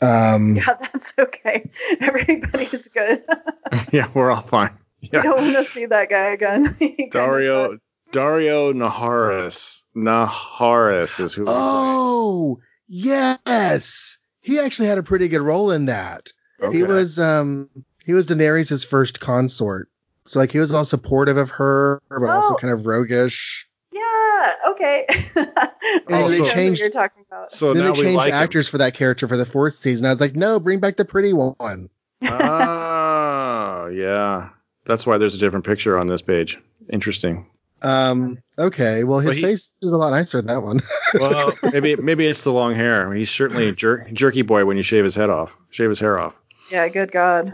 Um, 0.00 0.56
Yeah, 0.56 0.74
that's 0.80 1.12
okay. 1.18 1.68
Everybody's 2.00 2.88
good. 2.88 3.22
yeah, 3.92 4.08
we're 4.14 4.30
all 4.30 4.42
fine. 4.42 4.70
I 5.02 5.08
Yeah. 5.12 5.22
don't 5.22 5.40
want 5.40 5.66
to 5.66 5.72
see 5.72 5.86
that 5.86 6.10
guy 6.10 6.30
again. 6.32 6.76
Daario. 7.12 7.78
Daario 8.12 8.72
Naharis. 8.74 9.82
Naharis 9.96 11.20
is 11.20 11.32
who. 11.32 11.44
oh, 11.46 12.58
yes, 12.88 14.18
he 14.40 14.58
actually 14.58 14.88
had 14.88 14.98
a 14.98 15.02
pretty 15.02 15.28
good 15.28 15.40
role 15.42 15.70
in 15.70 15.84
that. 15.86 16.32
He 16.72 16.82
was 16.82 17.18
um 17.18 17.68
he 18.04 18.12
was 18.12 18.26
Daenerys' 18.26 18.84
first 18.86 19.20
consort. 19.20 19.88
So 20.26 20.38
like 20.38 20.52
he 20.52 20.58
was 20.58 20.74
all 20.74 20.84
supportive 20.84 21.36
of 21.36 21.50
her, 21.50 22.02
but 22.10 22.28
also 22.28 22.54
Oh. 22.54 22.56
kind 22.56 22.72
of 22.72 22.84
roguish. 22.86 23.66
Yeah. 23.92 24.52
Okay. 24.68 25.06
I 25.36 26.00
And 26.08 26.30
they 26.32 26.38
know 26.40 26.44
changed- 26.44 26.80
You're 26.82 26.90
talking 26.90 27.24
about. 27.30 27.50
So 27.52 27.72
then 27.72 27.84
they 27.84 27.92
changed 27.92 28.16
like 28.16 28.28
him. 28.32 28.34
actors 28.42 28.68
for 28.68 28.78
that 28.78 28.94
character 28.94 29.26
for 29.28 29.36
the 29.36 29.46
fourth 29.46 29.74
season. 29.74 30.04
I 30.06 30.10
was 30.10 30.20
like, 30.20 30.34
no, 30.36 30.60
bring 30.60 30.78
back 30.80 30.96
the 30.96 31.04
pretty 31.04 31.32
one. 31.32 31.88
Oh, 32.22 33.86
yeah. 33.92 34.50
That's 34.90 35.06
why 35.06 35.16
there's 35.18 35.34
a 35.34 35.38
different 35.38 35.64
picture 35.64 35.96
on 35.98 36.08
this 36.08 36.20
page. 36.20 36.58
Interesting. 36.92 37.46
Um, 37.82 38.36
okay, 38.58 39.04
well 39.04 39.20
his 39.20 39.30
But 39.30 39.36
he- 39.36 39.42
face 39.42 39.70
is 39.80 39.92
a 39.92 39.96
lot 39.96 40.10
nicer 40.10 40.38
than 40.42 40.48
that 40.48 40.62
one. 40.62 40.80
Well, 41.14 41.52
maybe 41.72 41.96
maybe 41.96 42.26
it's 42.26 42.42
the 42.42 42.52
long 42.52 42.74
hair. 42.74 43.12
He's 43.14 43.30
certainly 43.30 43.68
a 43.68 43.72
jer- 43.72 44.06
jerky 44.12 44.42
boy 44.42 44.64
when 44.64 44.76
you 44.76 44.82
shave 44.82 45.02
his 45.04 45.14
head 45.16 45.30
off. 45.30 45.56
Shave 45.70 45.88
his 45.88 45.98
hair 46.00 46.18
off. 46.18 46.34
Yeah. 46.70 46.86
Good 46.88 47.10
God. 47.12 47.52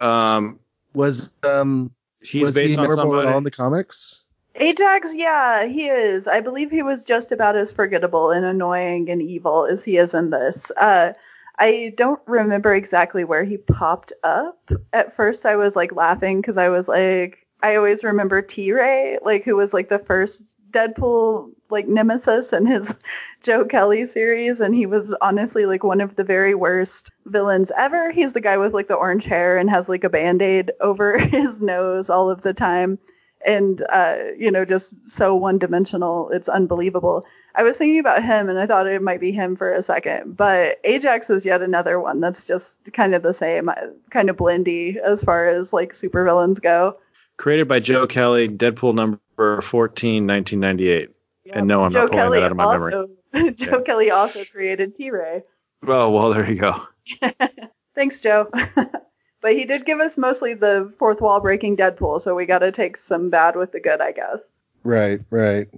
Um, 0.00 0.58
was 0.94 1.32
um 1.42 1.90
he's 2.20 2.42
was 2.42 2.54
based 2.54 2.72
he 2.72 2.76
on 2.76 2.82
memorable 2.82 3.04
somebody. 3.12 3.28
at 3.28 3.32
all 3.32 3.38
in 3.38 3.44
the 3.44 3.50
comics? 3.50 4.24
Ajax, 4.56 5.14
yeah, 5.14 5.64
he 5.64 5.88
is. 5.88 6.26
I 6.28 6.40
believe 6.40 6.70
he 6.70 6.82
was 6.82 7.02
just 7.02 7.32
about 7.32 7.56
as 7.56 7.72
forgettable 7.72 8.30
and 8.30 8.44
annoying 8.44 9.08
and 9.08 9.22
evil 9.22 9.64
as 9.64 9.82
he 9.82 9.96
is 9.96 10.12
in 10.12 10.28
this. 10.30 10.70
Uh, 10.72 11.12
I 11.58 11.92
don't 11.96 12.20
remember 12.26 12.74
exactly 12.74 13.24
where 13.24 13.44
he 13.44 13.56
popped 13.56 14.12
up. 14.24 14.70
At 14.92 15.14
first, 15.14 15.46
I 15.46 15.56
was 15.56 15.76
like 15.76 15.94
laughing 15.94 16.40
because 16.40 16.56
I 16.56 16.68
was 16.68 16.88
like, 16.88 17.46
I 17.62 17.76
always 17.76 18.02
remember 18.02 18.42
T 18.42 18.72
Ray, 18.72 19.18
like 19.22 19.44
who 19.44 19.56
was 19.56 19.72
like 19.72 19.88
the 19.88 19.98
first 19.98 20.56
Deadpool 20.72 21.50
like 21.70 21.86
nemesis 21.86 22.52
in 22.52 22.66
his 22.66 22.94
Joe 23.42 23.64
Kelly 23.64 24.04
series, 24.06 24.60
and 24.60 24.74
he 24.74 24.86
was 24.86 25.14
honestly 25.20 25.66
like 25.66 25.84
one 25.84 26.00
of 26.00 26.16
the 26.16 26.24
very 26.24 26.54
worst 26.54 27.10
villains 27.26 27.70
ever. 27.76 28.10
He's 28.10 28.32
the 28.32 28.40
guy 28.40 28.56
with 28.56 28.72
like 28.72 28.88
the 28.88 28.94
orange 28.94 29.24
hair 29.24 29.58
and 29.58 29.70
has 29.70 29.88
like 29.88 30.04
a 30.04 30.10
band 30.10 30.42
aid 30.42 30.72
over 30.80 31.18
his 31.28 31.62
nose 31.62 32.10
all 32.10 32.30
of 32.30 32.42
the 32.42 32.54
time 32.54 32.98
and 33.46 33.84
uh, 33.92 34.16
you 34.38 34.50
know 34.50 34.64
just 34.64 34.94
so 35.08 35.34
one 35.34 35.58
dimensional 35.58 36.30
it's 36.30 36.48
unbelievable 36.48 37.24
i 37.54 37.62
was 37.62 37.76
thinking 37.78 37.98
about 37.98 38.22
him 38.22 38.48
and 38.48 38.58
i 38.58 38.66
thought 38.66 38.86
it 38.86 39.02
might 39.02 39.20
be 39.20 39.32
him 39.32 39.56
for 39.56 39.72
a 39.72 39.82
second 39.82 40.36
but 40.36 40.78
ajax 40.84 41.28
is 41.30 41.44
yet 41.44 41.62
another 41.62 42.00
one 42.00 42.20
that's 42.20 42.44
just 42.44 42.78
kind 42.92 43.14
of 43.14 43.22
the 43.22 43.32
same 43.32 43.68
uh, 43.68 43.74
kind 44.10 44.30
of 44.30 44.36
blendy 44.36 44.96
as 44.98 45.22
far 45.22 45.48
as 45.48 45.72
like 45.72 45.92
supervillains 45.92 46.60
go 46.60 46.96
Created 47.38 47.66
by 47.66 47.80
Joe 47.80 48.06
Kelly, 48.06 48.46
Deadpool 48.46 48.94
number 48.94 49.62
14, 49.62 50.26
1998. 50.26 51.10
And 51.54 51.66
no, 51.66 51.82
I'm 51.82 51.90
joe 51.90 52.00
not 52.00 52.10
pulling 52.10 52.24
kelly 52.24 52.38
that 52.40 52.44
out 52.44 52.50
of 52.52 52.56
my 52.58 52.70
memory. 52.76 52.92
joe 53.56 53.78
Yeah. 53.78 53.80
kelly 53.84 54.10
also 54.10 54.44
created 54.44 54.94
t-ray 54.94 55.42
Oh, 55.88 56.10
well, 56.10 56.30
there 56.30 56.48
you 56.48 56.60
go. 56.60 56.86
thanks 57.96 58.20
joe 58.20 58.48
but 59.40 59.52
he 59.52 59.64
did 59.64 59.84
give 59.86 59.98
us 59.98 60.16
mostly 60.16 60.54
the 60.54 60.92
fourth 60.98 61.20
wall 61.20 61.40
breaking 61.40 61.76
deadpool 61.76 62.20
so 62.20 62.34
we 62.34 62.46
got 62.46 62.58
to 62.60 62.70
take 62.70 62.96
some 62.96 63.28
bad 63.30 63.56
with 63.56 63.72
the 63.72 63.80
good 63.80 64.00
i 64.00 64.12
guess 64.12 64.38
Right, 64.84 65.20
right. 65.30 65.68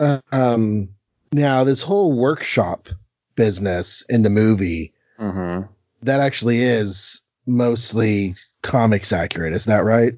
Uh, 0.00 0.20
um, 0.32 0.88
now 1.32 1.64
this 1.64 1.82
whole 1.82 2.12
workshop 2.12 2.88
business 3.36 4.04
in 4.08 4.22
the 4.22 4.30
movie 4.30 4.92
Mm-hmm. 5.18 5.66
that 6.02 6.18
actually 6.18 6.60
is 6.60 7.20
mostly 7.46 8.34
comics 8.62 9.12
accurate. 9.12 9.52
Is 9.52 9.64
that 9.66 9.84
right? 9.84 10.14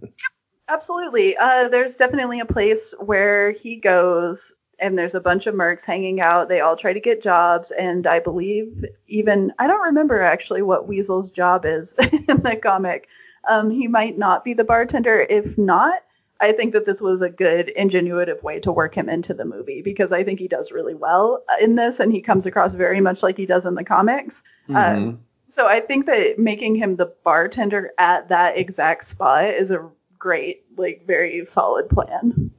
Absolutely. 0.69 1.37
Uh, 1.37 1.69
there's 1.69 1.97
definitely 1.97 2.41
a 2.41 2.47
place 2.47 2.95
where 2.99 3.51
he 3.51 3.77
goes, 3.77 4.53
and 4.79 4.97
there's 4.99 5.15
a 5.15 5.21
bunch 5.21 5.47
of 5.47 5.55
mercs 5.55 5.85
hanging 5.85 6.21
out. 6.21 6.49
They 6.49 6.61
all 6.61 6.77
try 6.77 6.93
to 6.95 7.01
get 7.01 7.23
jobs, 7.23 7.73
and 7.73 8.07
I 8.07 8.21
believe 8.21 8.87
even 9.07 9.53
I 9.59 9.67
don't 9.67 9.83
remember 9.83 10.23
actually 10.23 10.63
what 10.63 10.89
Weasel's 10.89 11.31
job 11.31 11.67
is 11.67 11.93
in 11.99 12.41
the 12.43 12.59
comic. 12.61 13.07
Um, 13.49 13.71
he 13.71 13.87
might 13.87 14.19
not 14.19 14.45
be 14.45 14.55
the 14.55 14.65
bartender. 14.65 15.21
If 15.29 15.57
not, 15.59 16.01
I 16.41 16.53
think 16.53 16.73
that 16.75 16.85
this 16.87 17.01
was 17.01 17.23
a 17.23 17.31
good, 17.31 17.73
ingenuitive 17.79 18.43
way 18.43 18.61
to 18.61 18.71
work 18.73 18.95
him 18.95 19.09
into 19.09 19.33
the 19.33 19.45
movie 19.45 19.81
because 19.83 20.13
I 20.13 20.23
think 20.23 20.39
he 20.39 20.49
does 20.49 20.71
really 20.71 20.95
well 20.95 21.43
in 21.61 21.77
this, 21.77 21.99
and 22.01 22.13
he 22.13 22.21
comes 22.21 22.45
across 22.47 22.75
very 22.75 23.01
much 23.01 23.23
like 23.23 23.37
he 23.37 23.47
does 23.47 23.65
in 23.65 23.75
the 23.75 23.85
comics. 23.85 24.43
Mm-hmm. 24.69 25.09
Uh, 25.11 25.13
so 25.51 25.67
I 25.67 25.81
think 25.81 26.05
that 26.07 26.39
making 26.39 26.75
him 26.75 26.97
the 26.97 27.13
bartender 27.25 27.93
at 27.99 28.29
that 28.29 28.59
exact 28.59 29.07
spot 29.09 29.47
is 29.47 29.71
a 29.71 29.89
great, 30.19 30.65
like, 30.77 31.07
very 31.07 31.47
solid 31.47 31.89
plan. 31.89 32.51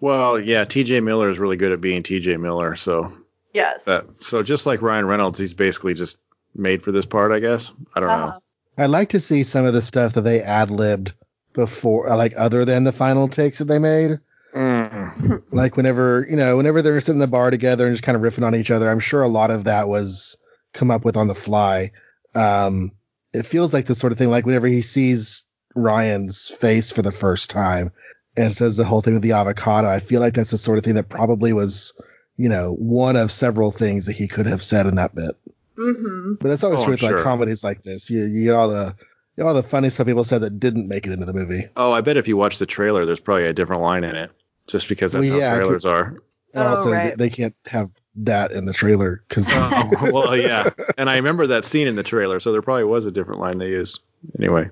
Well, 0.00 0.38
yeah, 0.38 0.64
T.J. 0.64 1.00
Miller 1.00 1.28
is 1.30 1.38
really 1.38 1.56
good 1.56 1.72
at 1.72 1.80
being 1.80 2.02
T.J. 2.02 2.36
Miller. 2.36 2.74
So 2.74 3.12
Yes. 3.54 3.84
that 3.84 4.04
so 4.18 4.42
just 4.42 4.66
like 4.66 4.82
Ryan 4.82 5.06
Reynolds, 5.06 5.38
he's 5.38 5.54
basically 5.54 5.94
just 5.94 6.18
made 6.54 6.82
for 6.82 6.90
this 6.92 7.06
part, 7.06 7.32
I 7.32 7.38
guess. 7.38 7.72
I 7.94 8.00
don't 8.00 8.10
Uh, 8.10 8.26
know. 8.26 8.38
I'd 8.78 8.86
like 8.90 9.08
to 9.10 9.20
see 9.20 9.42
some 9.42 9.64
of 9.64 9.74
the 9.74 9.82
stuff 9.82 10.14
that 10.14 10.22
they 10.22 10.40
ad 10.42 10.70
libbed 10.70 11.12
before, 11.54 12.08
uh, 12.10 12.16
like 12.16 12.32
other 12.36 12.64
than 12.64 12.84
the 12.84 12.92
final 12.92 13.28
takes 13.28 13.58
that 13.58 13.66
they 13.66 13.78
made. 13.78 14.18
Mm. 14.54 15.42
Like 15.50 15.76
whenever 15.76 16.26
you 16.28 16.36
know, 16.36 16.56
whenever 16.56 16.82
they're 16.82 17.00
sitting 17.00 17.16
in 17.16 17.20
the 17.20 17.26
bar 17.26 17.50
together 17.50 17.86
and 17.86 17.94
just 17.94 18.04
kind 18.04 18.16
of 18.16 18.22
riffing 18.22 18.46
on 18.46 18.54
each 18.54 18.70
other, 18.70 18.90
I'm 18.90 19.00
sure 19.00 19.22
a 19.22 19.28
lot 19.28 19.50
of 19.50 19.64
that 19.64 19.88
was 19.88 20.36
come 20.74 20.90
up 20.90 21.04
with 21.04 21.16
on 21.16 21.28
the 21.28 21.34
fly. 21.34 21.90
Um, 22.34 22.92
it 23.32 23.44
feels 23.46 23.72
like 23.72 23.86
the 23.86 23.94
sort 23.94 24.12
of 24.12 24.18
thing 24.18 24.28
like 24.30 24.44
whenever 24.44 24.66
he 24.66 24.82
sees 24.82 25.44
Ryan's 25.74 26.50
face 26.50 26.92
for 26.92 27.00
the 27.02 27.12
first 27.12 27.48
time 27.48 27.90
and 28.36 28.52
says 28.52 28.76
the 28.76 28.84
whole 28.84 29.00
thing 29.00 29.14
with 29.14 29.22
the 29.22 29.32
avocado, 29.32 29.88
I 29.88 30.00
feel 30.00 30.20
like 30.20 30.34
that's 30.34 30.50
the 30.50 30.58
sort 30.58 30.76
of 30.78 30.84
thing 30.84 30.94
that 30.96 31.08
probably 31.08 31.52
was, 31.54 31.94
you 32.36 32.48
know, 32.48 32.74
one 32.74 33.16
of 33.16 33.30
several 33.30 33.70
things 33.70 34.04
that 34.06 34.16
he 34.16 34.28
could 34.28 34.46
have 34.46 34.62
said 34.62 34.86
in 34.86 34.96
that 34.96 35.14
bit. 35.14 35.34
hmm 35.76 36.34
But 36.40 36.48
that's 36.48 36.64
always 36.64 36.80
Oh, 36.80 36.84
true 36.84 36.94
I'm 36.94 37.00
with 37.00 37.14
like 37.14 37.22
comedies 37.24 37.64
like 37.64 37.82
this. 37.82 38.10
You, 38.10 38.24
you 38.24 38.44
get 38.44 38.54
all 38.54 38.68
the 38.68 38.94
you 39.36 39.42
get 39.44 39.48
all 39.48 39.54
the 39.54 39.62
funny 39.62 39.88
stuff 39.88 40.06
people 40.06 40.24
said 40.24 40.40
that 40.42 40.58
didn't 40.60 40.88
make 40.88 41.06
it 41.06 41.12
into 41.12 41.24
the 41.24 41.32
movie. 41.32 41.62
Oh, 41.76 41.92
I 41.92 42.00
bet 42.00 42.16
if 42.16 42.28
you 42.28 42.36
watch 42.36 42.58
the 42.58 42.66
trailer, 42.66 43.06
there's 43.06 43.20
probably 43.20 43.46
a 43.46 43.52
different 43.52 43.82
line 43.82 44.04
in 44.04 44.14
it, 44.14 44.30
just 44.66 44.88
because 44.88 45.12
that's 45.12 45.26
Well, 45.28 45.38
yeah, 45.38 45.50
how 45.50 45.56
trailers 45.56 45.84
are. 45.84 46.22
And 46.54 46.62
Oh, 46.64 46.68
also, 46.68 46.90
th- 46.92 47.02
right. 47.02 47.18
they 47.18 47.30
can't 47.30 47.54
have 47.66 47.90
that 48.16 48.52
in 48.52 48.66
the 48.66 48.74
trailer 48.74 49.24
because 49.28 49.46
Oh, 49.50 49.90
well, 50.12 50.36
yeah, 50.36 50.68
and 50.98 51.08
I 51.08 51.16
remember 51.16 51.46
that 51.46 51.64
scene 51.64 51.86
in 51.88 51.96
the 51.96 52.02
trailer, 52.02 52.40
so 52.40 52.52
there 52.52 52.60
probably 52.60 52.84
was 52.84 53.06
a 53.06 53.10
different 53.10 53.40
line 53.40 53.56
they 53.58 53.68
used. 53.68 54.02
Anyway, 54.38 54.68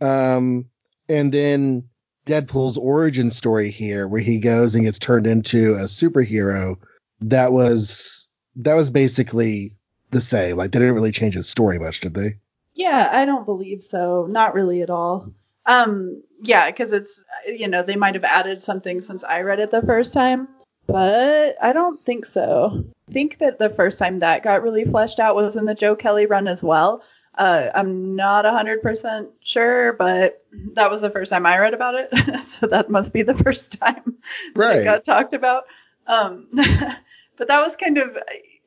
Um, 0.00 0.64
and 1.08 1.32
then 1.32 1.82
Deadpool's 2.26 2.78
origin 2.78 3.30
story 3.30 3.70
here, 3.70 4.06
where 4.08 4.20
he 4.20 4.38
goes 4.38 4.74
and 4.74 4.84
gets 4.84 4.98
turned 4.98 5.26
into 5.26 5.74
a 5.74 5.84
superhero, 5.84 6.76
that 7.20 7.52
was 7.52 8.28
that 8.56 8.74
was 8.74 8.88
basically 8.90 9.72
the 10.10 10.20
same. 10.20 10.56
Like 10.56 10.70
they 10.70 10.78
didn't 10.78 10.94
really 10.94 11.10
change 11.12 11.34
his 11.34 11.48
story 11.48 11.78
much, 11.78 12.00
did 12.00 12.14
they? 12.14 12.34
Yeah, 12.74 13.08
I 13.12 13.24
don't 13.24 13.44
believe 13.44 13.84
so. 13.84 14.26
Not 14.28 14.54
really 14.54 14.82
at 14.82 14.90
all. 14.90 15.30
Um, 15.66 16.22
yeah, 16.42 16.70
because 16.70 16.92
it's 16.92 17.22
you 17.46 17.68
know 17.68 17.82
they 17.82 17.96
might 17.96 18.14
have 18.14 18.24
added 18.24 18.62
something 18.62 19.00
since 19.00 19.24
I 19.24 19.40
read 19.40 19.60
it 19.60 19.70
the 19.70 19.82
first 19.82 20.12
time, 20.12 20.48
but 20.86 21.56
I 21.62 21.72
don't 21.72 22.04
think 22.04 22.26
so. 22.26 22.84
I 23.08 23.12
think 23.12 23.38
that 23.38 23.58
the 23.58 23.70
first 23.70 23.98
time 23.98 24.18
that 24.20 24.42
got 24.44 24.62
really 24.62 24.84
fleshed 24.84 25.18
out 25.20 25.36
was 25.36 25.56
in 25.56 25.64
the 25.64 25.74
Joe 25.74 25.94
Kelly 25.96 26.26
run 26.26 26.48
as 26.48 26.62
well. 26.62 27.02
Uh, 27.38 27.68
I'm 27.74 28.14
not 28.14 28.44
hundred 28.44 28.82
percent 28.82 29.28
sure, 29.42 29.94
but 29.94 30.44
that 30.74 30.90
was 30.90 31.00
the 31.00 31.10
first 31.10 31.30
time 31.30 31.46
I 31.46 31.58
read 31.58 31.74
about 31.74 31.94
it, 31.94 32.10
so 32.60 32.66
that 32.66 32.90
must 32.90 33.12
be 33.12 33.22
the 33.22 33.34
first 33.34 33.72
time 33.80 34.16
that 34.54 34.60
Right. 34.60 34.78
it 34.78 34.84
got 34.84 35.04
talked 35.04 35.32
about. 35.32 35.64
Um, 36.06 36.48
but 36.52 37.48
that 37.48 37.60
was 37.64 37.76
kind 37.76 37.98
of 37.98 38.16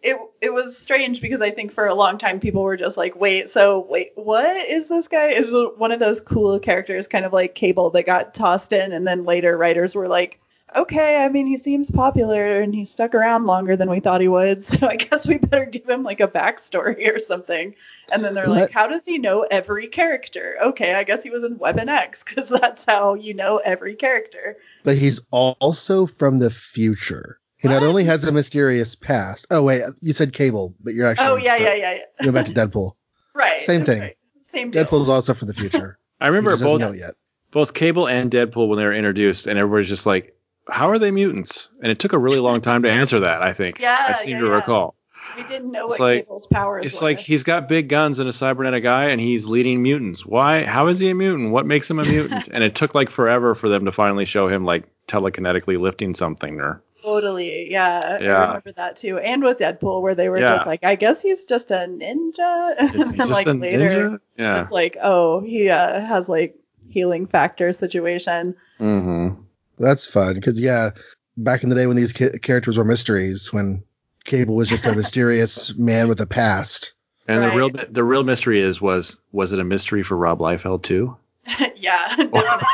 it. 0.04 0.18
It 0.42 0.54
was 0.54 0.78
strange 0.78 1.22
because 1.22 1.42
I 1.42 1.52
think 1.52 1.74
for 1.74 1.88
a 1.88 1.96
long 1.96 2.18
time 2.18 2.40
people 2.40 2.64
were 2.64 2.78
just 2.78 2.98
like, 2.98 3.16
"Wait, 3.16 3.50
so 3.50 3.86
wait, 3.90 4.12
what 4.16 4.56
is 4.70 4.88
this 4.90 5.08
guy?" 5.08 5.30
It 5.30 5.52
was 5.52 5.74
one 5.78 5.92
of 5.92 6.00
those 6.00 6.22
cool 6.22 6.60
characters, 6.60 7.08
kind 7.08 7.26
of 7.26 7.34
like 7.34 7.56
Cable, 7.56 7.90
that 7.92 8.06
got 8.06 8.36
tossed 8.36 8.74
in, 8.74 8.92
and 8.92 9.08
then 9.08 9.26
later 9.26 9.58
writers 9.58 9.96
were 9.96 10.08
like, 10.08 10.40
"Okay, 10.76 11.18
I 11.18 11.30
mean, 11.30 11.48
he 11.48 11.58
seems 11.58 11.90
popular 11.90 12.62
and 12.62 12.74
he 12.74 12.86
stuck 12.86 13.16
around 13.16 13.46
longer 13.46 13.76
than 13.76 13.90
we 13.90 14.00
thought 14.00 14.22
he 14.22 14.28
would, 14.28 14.64
so 14.70 14.88
I 14.88 14.96
guess 14.96 15.28
we 15.28 15.38
better 15.38 15.66
give 15.66 15.90
him 15.90 16.04
like 16.04 16.20
a 16.20 16.28
backstory 16.28 17.14
or 17.14 17.20
something." 17.20 17.74
And 18.12 18.24
then 18.24 18.34
they're 18.34 18.48
like, 18.48 18.72
"How 18.72 18.88
does 18.88 19.06
he 19.06 19.18
know 19.18 19.46
every 19.52 19.88
character?" 19.88 20.56
Okay, 20.64 20.94
I 20.96 21.04
guess 21.04 21.24
he 21.24 21.30
was 21.30 21.44
in 21.44 21.58
Weapon 21.58 21.90
X 21.90 22.24
because 22.24 22.50
that's 22.62 22.86
how 22.88 23.16
you 23.16 23.34
know 23.34 23.58
every 23.58 23.96
character. 23.96 24.58
But 24.84 24.98
he's 24.98 25.22
also 25.32 26.06
from 26.06 26.38
the 26.38 26.50
future. 26.50 27.40
He 27.58 27.68
not 27.68 27.82
only 27.84 28.04
has 28.04 28.24
a 28.24 28.32
mysterious 28.32 28.96
past. 28.96 29.48
Oh 29.52 29.64
wait, 29.64 29.82
you 30.02 30.14
said 30.14 30.32
Cable, 30.34 30.76
but 30.84 30.94
you're 30.94 31.08
actually 31.08 31.28
oh 31.28 31.36
yeah, 31.38 31.56
yeah, 31.60 31.74
yeah, 31.74 31.94
yeah. 31.94 32.00
You're 32.22 32.34
back 32.34 32.46
to 32.46 32.54
Deadpool. 32.54 32.92
Right. 33.34 33.60
Same 33.60 33.86
thing. 33.86 34.02
right. 34.02 34.18
Same 34.52 34.72
deal. 34.72 34.84
Deadpool's 34.84 35.10
also 35.10 35.32
for 35.36 35.46
the 35.46 35.54
future. 35.54 36.00
I 36.22 36.26
He 36.26 36.30
remember 36.30 36.50
just 36.52 36.64
both 36.64 36.80
know 36.80 36.92
yet. 36.92 37.12
both 37.52 37.76
Cable 37.76 38.08
and 38.08 38.32
Deadpool 38.32 38.68
when 38.68 38.80
they 38.80 38.86
were 38.86 38.94
introduced, 38.94 39.46
and 39.46 39.60
everybody's 39.60 39.90
just 39.90 40.08
like, 40.08 40.36
"How 40.70 40.90
are 40.90 40.98
they 40.98 41.12
mutants?" 41.12 41.70
And 41.84 41.92
it 41.92 42.00
took 42.00 42.14
a 42.14 42.18
really 42.18 42.40
long 42.40 42.62
time 42.62 42.82
to 42.82 42.90
answer 42.90 43.20
that. 43.20 43.44
I 43.44 43.54
think. 43.54 43.80
Yeah, 43.80 44.06
I 44.08 44.14
seem 44.14 44.38
yeah, 44.38 44.40
to 44.40 44.46
yeah. 44.48 44.52
recall. 44.54 44.96
We 45.36 45.44
didn't 45.44 45.70
know 45.72 45.86
It's 45.86 46.00
what 46.00 46.00
like- 46.00 46.24
Cable's 46.24 46.48
powers 46.48 46.86
It's 46.88 47.00
were. 47.00 47.10
like 47.10 47.20
he's 47.20 47.44
got 47.44 47.70
big 47.70 47.90
guns 47.90 48.18
and 48.18 48.28
a 48.28 48.34
cybernetic 48.34 48.82
guy, 48.82 49.04
and 49.06 49.22
he's 49.22 49.46
leading 49.46 49.84
mutants. 49.84 50.26
Why? 50.26 50.66
How 50.66 50.88
is 50.88 50.98
he 50.98 51.12
a 51.12 51.14
mutant? 51.16 51.52
What 51.52 51.68
makes 51.68 51.88
him 51.92 52.00
a 52.00 52.06
mutant? 52.06 52.48
and 52.52 52.64
it 52.64 52.74
took 52.74 52.96
like 52.96 53.12
forever 53.12 53.54
for 53.54 53.70
them 53.70 53.86
to 53.86 53.92
finally 53.92 54.26
show 54.26 54.48
him 54.48 54.66
like 54.66 54.86
telekinetically 55.08 55.80
lifting 55.80 56.16
something 56.16 56.60
or 56.60 56.82
totally, 57.08 57.68
yeah, 57.72 58.18
Yeah. 58.22 58.36
I 58.38 58.46
remember 58.48 58.72
that 58.74 58.98
too. 58.98 59.18
And 59.20 59.44
with 59.44 59.60
Deadpool, 59.60 60.02
where 60.02 60.16
they 60.16 60.30
were 60.30 60.40
Yeah. 60.40 60.56
just 60.58 60.68
like, 60.68 60.84
I 60.84 60.96
guess 60.96 61.22
he's 61.22 61.44
just 61.46 61.72
a 61.72 61.86
ninja, 61.88 62.76
and 62.80 62.96
is 62.96 63.10
he 63.10 63.18
then 63.18 63.28
just 63.28 63.32
like 63.32 63.48
a 63.48 63.54
later, 63.54 63.90
ninja? 63.90 64.20
Yeah. 64.38 64.62
it's 64.62 64.72
like, 64.72 64.98
oh, 65.02 65.42
he 65.42 65.70
uh, 65.70 66.02
has 66.06 66.28
like 66.28 66.56
healing 66.90 67.26
factor 67.28 67.72
situation. 67.74 68.56
Mm-hmm. 68.80 69.42
That's 69.80 70.06
fun 70.06 70.36
because 70.36 70.60
yeah, 70.60 70.90
back 71.38 71.64
in 71.64 71.70
the 71.70 71.76
day 71.76 71.88
when 71.88 71.96
these 71.98 72.14
ca- 72.14 72.38
characters 72.42 72.78
were 72.78 72.84
mysteries, 72.86 73.54
when 73.54 73.84
Cable 74.26 74.56
was 74.56 74.70
just 74.70 74.86
a 74.86 74.96
mysterious 75.02 75.76
man 75.78 76.08
with 76.08 76.20
a 76.20 76.28
past. 76.28 76.94
And 77.30 77.44
the 77.44 77.52
real 77.52 77.70
the 77.90 78.04
real 78.06 78.24
mystery 78.24 78.62
is 78.62 78.80
was 78.82 79.20
was 79.34 79.52
it 79.52 79.60
a 79.60 79.64
mystery 79.64 80.02
for 80.02 80.16
Rob 80.18 80.40
Liefeld 80.40 80.84
too? 80.84 81.16
yeah, 81.76 82.16
definitely. 82.16 82.66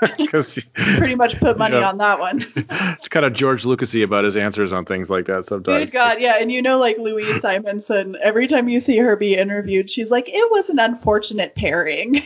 Because 0.18 0.64
pretty 0.74 1.14
much 1.14 1.38
put 1.40 1.58
money 1.58 1.76
Yeah. 1.76 1.88
on 1.88 1.98
that 1.98 2.18
one. 2.20 2.46
it's 2.56 3.08
kind 3.08 3.24
of 3.26 3.32
George 3.32 3.64
Lucasy 3.64 4.02
about 4.04 4.24
his 4.24 4.36
answers 4.36 4.72
on 4.72 4.84
things 4.84 5.10
like 5.10 5.26
that 5.26 5.44
sometimes. 5.44 5.86
Good 5.86 5.92
God, 5.92 6.20
yeah, 6.20 6.36
and 6.40 6.52
you 6.52 6.60
know, 6.62 6.78
like 6.78 6.98
Louise 6.98 7.40
Simonson, 7.40 8.16
every 8.22 8.46
time 8.46 8.68
you 8.68 8.80
see 8.80 8.96
her 8.98 9.16
be 9.16 9.36
interviewed, 9.36 9.90
she's 9.90 10.10
like, 10.10 10.28
"It 10.28 10.50
was 10.50 10.68
an 10.68 10.78
unfortunate 10.78 11.54
pairing." 11.56 12.22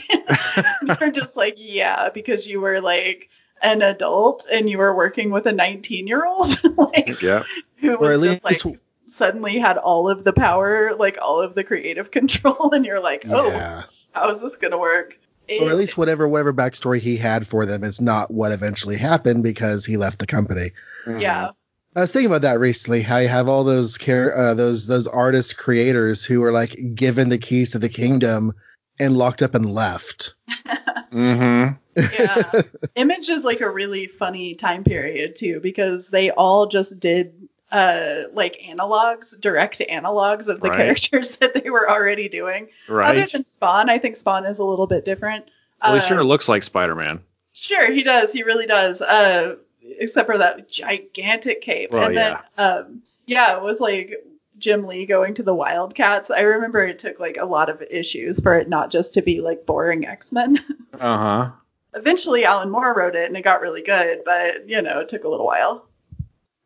You're 1.01 1.11
just 1.13 1.37
like, 1.37 1.55
"Yeah," 1.57 2.09
because 2.11 2.47
you 2.47 2.61
were 2.61 2.81
like 2.81 3.29
an 3.63 3.81
adult 3.83 4.47
and 4.51 4.69
you 4.69 4.77
were 4.79 4.95
working 4.95 5.31
with 5.31 5.47
a 5.47 5.53
19 5.53 6.07
year 6.07 6.27
old, 6.27 6.61
like 6.77 7.21
Yeah. 7.23 7.45
who 7.77 7.95
Or 7.97 8.13
at 8.13 8.19
was 8.19 8.29
just 8.31 8.45
least 8.45 8.65
like 8.67 8.79
suddenly 9.09 9.59
had 9.59 9.77
all 9.79 10.09
of 10.11 10.25
the 10.25 10.33
power, 10.33 10.95
like 10.99 11.17
all 11.23 11.41
of 11.41 11.55
the 11.55 11.65
creative 11.65 12.11
control, 12.11 12.71
and 12.73 12.85
you're 12.85 13.01
like, 13.01 13.25
"Oh, 13.31 13.49
Yeah. 13.53 13.83
how 14.13 14.35
is 14.35 14.43
this 14.43 14.57
gonna 14.57 14.79
work?" 14.79 15.19
Or 15.61 15.71
at 15.71 15.77
least 15.77 15.99
whatever 15.99 16.29
whatever 16.29 16.53
backstory 16.53 17.01
he 17.01 17.17
had 17.17 17.47
for 17.47 17.67
them 17.67 17.85
is 17.85 18.01
not 18.01 18.33
what 18.33 18.53
eventually 18.53 18.97
happened 18.97 19.43
because 19.43 19.85
he 19.85 19.97
left 19.97 20.19
the 20.19 20.27
company. 20.27 20.71
yeah, 21.07 21.51
I 21.95 22.01
was 22.01 22.12
thinking 22.12 22.31
about 22.31 22.43
that 22.43 22.59
recently. 22.59 23.03
How 23.03 23.19
you 23.19 23.29
have 23.29 23.49
all 23.49 23.65
those 23.65 23.99
care, 23.99 24.37
uh, 24.37 24.55
those 24.55 24.87
those 24.87 25.07
artist 25.07 25.59
creators 25.59 26.25
who 26.25 26.41
were 26.41 26.53
like 26.53 26.77
given 26.95 27.29
the 27.29 27.38
keys 27.38 27.71
to 27.71 27.79
the 27.79 27.88
kingdom 27.88 28.53
and 28.99 29.17
locked 29.17 29.43
up 29.43 29.55
and 29.55 29.73
left. 29.73 30.35
Mm-hmm. 31.12 32.01
yeah. 32.19 32.62
Image 32.95 33.29
is 33.29 33.45
like 33.45 33.61
a 33.61 33.69
really 33.69 34.07
funny 34.07 34.55
time 34.55 34.83
period 34.83 35.37
too 35.37 35.61
because 35.61 36.07
they 36.09 36.31
all 36.31 36.67
just 36.67 36.99
did 36.99 37.35
uh 37.73 38.25
like 38.35 38.61
analogs, 38.69 39.39
direct 39.41 39.81
analogs 39.91 40.47
of 40.49 40.61
the 40.61 40.69
Right. 40.69 40.77
characters 40.77 41.37
that 41.41 41.55
they 41.55 41.71
were 41.71 41.91
already 41.91 42.29
doing. 42.29 42.69
Other 42.89 43.27
than 43.27 43.45
Spawn, 43.45 43.89
I 43.91 43.99
think 43.99 44.17
Spawn 44.17 44.45
is 44.47 44.59
a 44.59 44.65
little 44.65 44.87
bit 44.87 45.05
different. 45.05 45.47
Well, 45.83 45.95
he 45.95 45.99
Uh, 45.99 46.03
sure 46.03 46.25
looks 46.25 46.49
like 46.49 46.63
Spider 46.63 46.95
Man. 46.95 47.21
Sure, 47.53 47.91
he 47.93 48.03
does. 48.03 48.31
He 48.33 48.43
really 48.45 48.67
does. 48.67 49.01
Uh, 49.03 49.57
except 49.99 50.27
for 50.27 50.39
that 50.39 50.71
gigantic 50.71 51.61
cape. 51.63 51.91
Well, 51.91 52.07
and 52.07 52.17
then, 52.17 52.37
um, 52.57 53.03
yeah, 53.27 53.59
with 53.61 53.81
like 53.81 54.15
Jim 54.59 54.87
Lee 54.87 55.07
going 55.07 55.35
to 55.35 55.43
the 55.43 55.55
Wildcats, 55.55 56.31
I 56.31 56.41
remember 56.41 56.85
it 56.85 56.99
took 57.01 57.19
like 57.19 57.37
a 57.41 57.45
lot 57.45 57.69
of 57.69 57.83
issues 57.91 58.39
for 58.39 58.55
it 58.57 58.69
not 58.69 58.93
just 58.93 59.13
to 59.15 59.23
be 59.23 59.41
like 59.41 59.67
boring 59.67 60.07
X 60.07 60.31
Men. 60.33 60.59
Uh 61.01 61.19
huh. 61.19 61.51
Eventually, 61.94 62.44
Alan 62.44 62.71
Moore 62.71 62.94
wrote 62.94 63.17
it 63.17 63.27
and 63.27 63.37
it 63.37 63.42
got 63.42 63.61
really 63.61 63.83
good, 63.83 64.21
but 64.25 64.69
you 64.69 64.81
know, 64.83 65.01
it 65.01 65.09
took 65.09 65.25
a 65.25 65.29
little 65.29 65.46
while. 65.46 65.87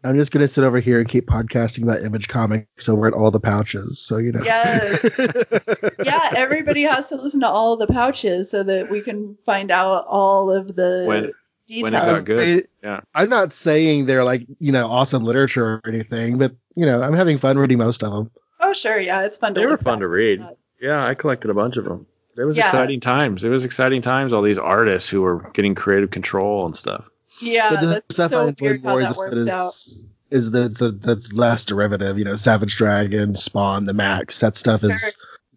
I'm 0.06 0.16
just 0.18 0.32
gonna 0.32 0.48
sit 0.48 0.64
over 0.64 0.78
here 0.80 0.98
and 1.00 1.08
keep 1.08 1.26
podcasting 1.26 1.82
about 1.82 2.02
Image 2.02 2.28
Comics 2.28 2.88
over 2.88 3.06
at 3.06 3.12
all 3.14 3.30
the 3.30 3.40
pouches. 3.40 3.98
So 4.00 4.18
you 4.18 4.32
know. 4.32 4.40
Yes. 4.44 5.04
yeah, 6.04 6.30
everybody 6.36 6.82
has 6.82 7.06
to 7.08 7.16
listen 7.16 7.40
to 7.40 7.48
all 7.48 7.76
the 7.76 7.86
pouches 7.86 8.50
so 8.50 8.62
that 8.62 8.90
we 8.90 9.00
can 9.00 9.36
find 9.44 9.70
out 9.70 10.06
all 10.06 10.50
of 10.50 10.76
the 10.76 11.04
When- 11.06 11.32
details. 11.66 11.82
when 11.82 11.94
it 11.94 12.00
got 12.00 12.24
good. 12.24 12.40
It- 12.40 12.70
Yeah. 12.82 13.00
I'm 13.14 13.28
not 13.28 13.52
saying 13.52 14.06
they're 14.06 14.24
like 14.24 14.46
you 14.60 14.72
know 14.72 14.86
awesome 14.86 15.24
literature 15.24 15.64
or 15.64 15.82
anything, 15.88 16.38
but 16.38 16.52
you 16.76 16.86
know 16.86 17.00
I'm 17.02 17.14
having 17.14 17.38
fun 17.38 17.58
reading 17.58 17.78
most 17.78 18.02
of 18.02 18.12
them. 18.12 18.30
Oh, 18.60 18.72
sure, 18.72 18.98
yeah, 18.98 19.22
it's 19.22 19.36
fun 19.36 19.54
to 19.54 19.60
They 19.60 19.66
were 19.66 19.76
fun 19.76 20.00
to 20.00 20.08
read. 20.08 20.44
Yeah, 20.80 21.04
I 21.06 21.14
collected 21.14 21.50
a 21.50 21.54
bunch 21.54 21.76
of 21.76 21.84
them. 21.84 22.06
It 22.38 22.44
was 22.44 22.56
Yeah. 22.56 22.64
exciting 22.64 23.00
times. 23.00 23.44
It 23.44 23.48
was 23.48 23.64
exciting 23.64 24.02
times. 24.02 24.32
All 24.32 24.42
these 24.42 24.58
artists 24.58 25.08
who 25.08 25.22
were 25.22 25.50
getting 25.54 25.74
creative 25.74 26.10
control 26.10 26.66
and 26.66 26.76
stuff. 26.76 27.04
Yeah, 27.40 27.70
but 27.70 27.80
the 27.80 27.86
that's 27.86 28.14
stuff 28.14 28.30
so 28.30 28.44
I 28.44 28.48
enjoy 28.48 28.78
more 28.78 29.02
that 29.02 29.34
is 29.34 29.48
out. 29.48 29.68
is 29.68 30.06
is 30.30 30.50
that 30.50 30.64
it's 30.70 30.80
a, 30.80 30.90
that's 30.90 31.32
less 31.32 31.64
derivative. 31.64 32.18
You 32.18 32.24
know, 32.24 32.36
Savage 32.36 32.76
Dragon, 32.76 33.34
Spawn, 33.34 33.86
the 33.86 33.94
Maxx. 33.94 34.40
That 34.40 34.56
stuff 34.56 34.82
is 34.84 34.98
Sure. 35.00 35.10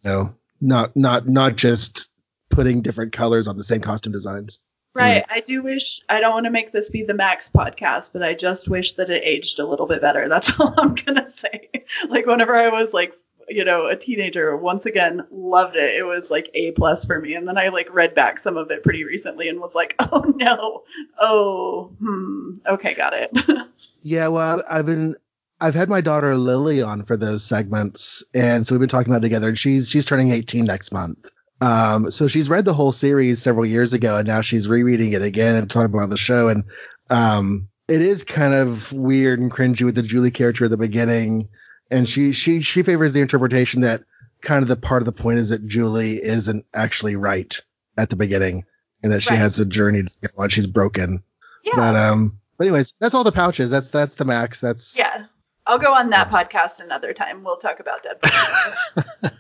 you 0.04 0.10
know 0.10 0.36
not 0.62 0.96
not 0.96 1.28
not 1.28 1.56
just 1.56 2.10
putting 2.50 2.82
different 2.82 3.12
colors 3.12 3.48
on 3.48 3.58
the 3.58 3.64
same 3.64 3.82
costume 3.82 4.14
designs. 4.14 4.60
Right. 4.96 5.24
Mm. 5.24 5.36
I 5.36 5.40
do 5.42 5.62
wish 5.62 6.02
I 6.10 6.20
don't 6.20 6.34
want 6.34 6.46
to 6.46 6.52
make 6.52 6.72
this 6.72 6.90
be 6.90 7.04
the 7.04 7.14
Maxx 7.14 7.50
podcast, 7.54 8.10
but 8.12 8.24
I 8.24 8.34
just 8.34 8.68
wish 8.68 8.94
that 8.94 9.10
it 9.10 9.22
aged 9.24 9.60
a 9.60 9.66
little 9.66 9.86
bit 9.86 10.02
better. 10.02 10.28
That's 10.28 10.52
all 10.60 10.74
I'm 10.78 10.96
gonna 10.96 11.30
say. 11.30 11.70
Like 12.08 12.26
whenever 12.26 12.56
I 12.56 12.70
was 12.70 12.94
like 12.94 13.14
you 13.50 13.66
know, 13.66 13.88
a 13.88 13.96
teenager, 13.96 14.56
once 14.56 14.86
again, 14.86 15.26
loved 15.32 15.76
it. 15.76 15.96
It 15.96 16.04
was 16.04 16.30
like 16.30 16.50
A 16.54 16.72
plus 16.72 17.04
for 17.06 17.20
me. 17.20 17.34
And 17.34 17.48
then 17.48 17.58
I 17.58 17.70
like 17.70 17.94
read 17.94 18.14
back 18.16 18.40
some 18.40 18.58
of 18.58 18.72
it 18.72 18.84
pretty 18.84 19.04
recently 19.04 19.50
and 19.50 19.60
was 19.60 19.76
like, 19.76 19.96
oh 20.00 20.34
no, 20.36 20.84
oh, 21.20 21.92
hmm, 22.00 22.58
okay, 22.68 22.94
got 22.94 23.14
it. 23.14 23.32
Yeah, 24.02 24.30
well, 24.30 24.64
I've 24.70 24.86
been 24.86 25.16
I've 25.62 25.76
had 25.76 25.90
my 25.90 26.00
daughter 26.00 26.38
Lily 26.38 26.82
on 26.82 27.04
for 27.04 27.18
those 27.18 27.44
segments, 27.44 28.24
and 28.34 28.66
so 28.66 28.74
we've 28.74 28.80
been 28.80 28.90
talking 28.90 29.12
about 29.12 29.20
it 29.20 29.28
together. 29.28 29.50
And 29.50 29.58
she's 29.58 29.90
she's 29.90 30.06
turning 30.06 30.32
18 30.32 30.66
next 30.66 30.94
month. 30.94 31.30
Um, 31.62 32.10
so 32.10 32.28
she's 32.28 32.50
read 32.50 32.64
the 32.64 32.74
whole 32.74 32.94
series 32.94 33.42
several 33.42 33.66
years 33.66 33.92
ago, 33.92 34.18
and 34.18 34.28
now 34.28 34.42
she's 34.42 34.70
rereading 34.70 35.12
it 35.12 35.22
again 35.22 35.56
and 35.56 35.70
talking 35.70 35.94
about 35.94 36.10
the 36.10 36.18
show. 36.18 36.48
And 36.48 36.64
um, 37.10 37.68
it 37.90 38.02
is 38.02 38.24
kind 38.24 38.54
of 38.54 38.94
weird 38.94 39.40
and 39.40 39.52
cringy 39.52 39.84
with 39.84 39.96
the 39.96 40.04
Julie 40.04 40.32
character 40.32 40.66
at 40.66 40.72
the 40.72 40.78
beginning, 40.78 41.50
and 41.92 42.08
she 42.10 42.32
she 42.32 42.62
she 42.62 42.84
favors 42.84 43.14
the 43.14 43.22
interpretation 43.22 43.82
that 43.82 44.04
kind 44.42 44.62
of 44.62 44.68
the 44.70 44.76
part 44.76 45.02
of 45.02 45.06
the 45.06 45.12
point 45.12 45.40
is 45.40 45.50
that 45.50 45.66
Julie 45.68 46.22
isn't 46.24 46.66
actually 46.74 47.16
right 47.16 47.60
at 47.98 48.10
the 48.10 48.16
beginning, 48.16 48.64
and 49.04 49.12
that 49.12 49.22
she 49.22 49.32
Right. 49.32 49.40
has 49.40 49.60
a 49.60 49.66
journey 49.66 50.04
to 50.04 50.18
get 50.22 50.32
on. 50.38 50.50
She's 50.50 50.68
broken. 50.68 51.22
yeah. 51.64 51.74
But 51.76 51.96
um, 51.96 52.38
but 52.58 52.68
anyways, 52.68 52.94
that's 53.00 53.14
all 53.16 53.24
the 53.24 53.32
pouches. 53.32 53.70
That's 53.70 53.92
that's 53.92 54.16
the 54.16 54.26
Maxx. 54.26 54.62
That's 54.62 54.98
yeah. 54.98 55.26
I'll 55.68 55.78
go 55.80 55.94
on 55.94 56.10
that 56.10 56.30
podcast 56.30 56.80
another 56.80 57.14
time. 57.14 57.44
We'll 57.44 57.58
talk 57.58 57.80
about 57.80 58.04
Deadpool. 58.04 59.32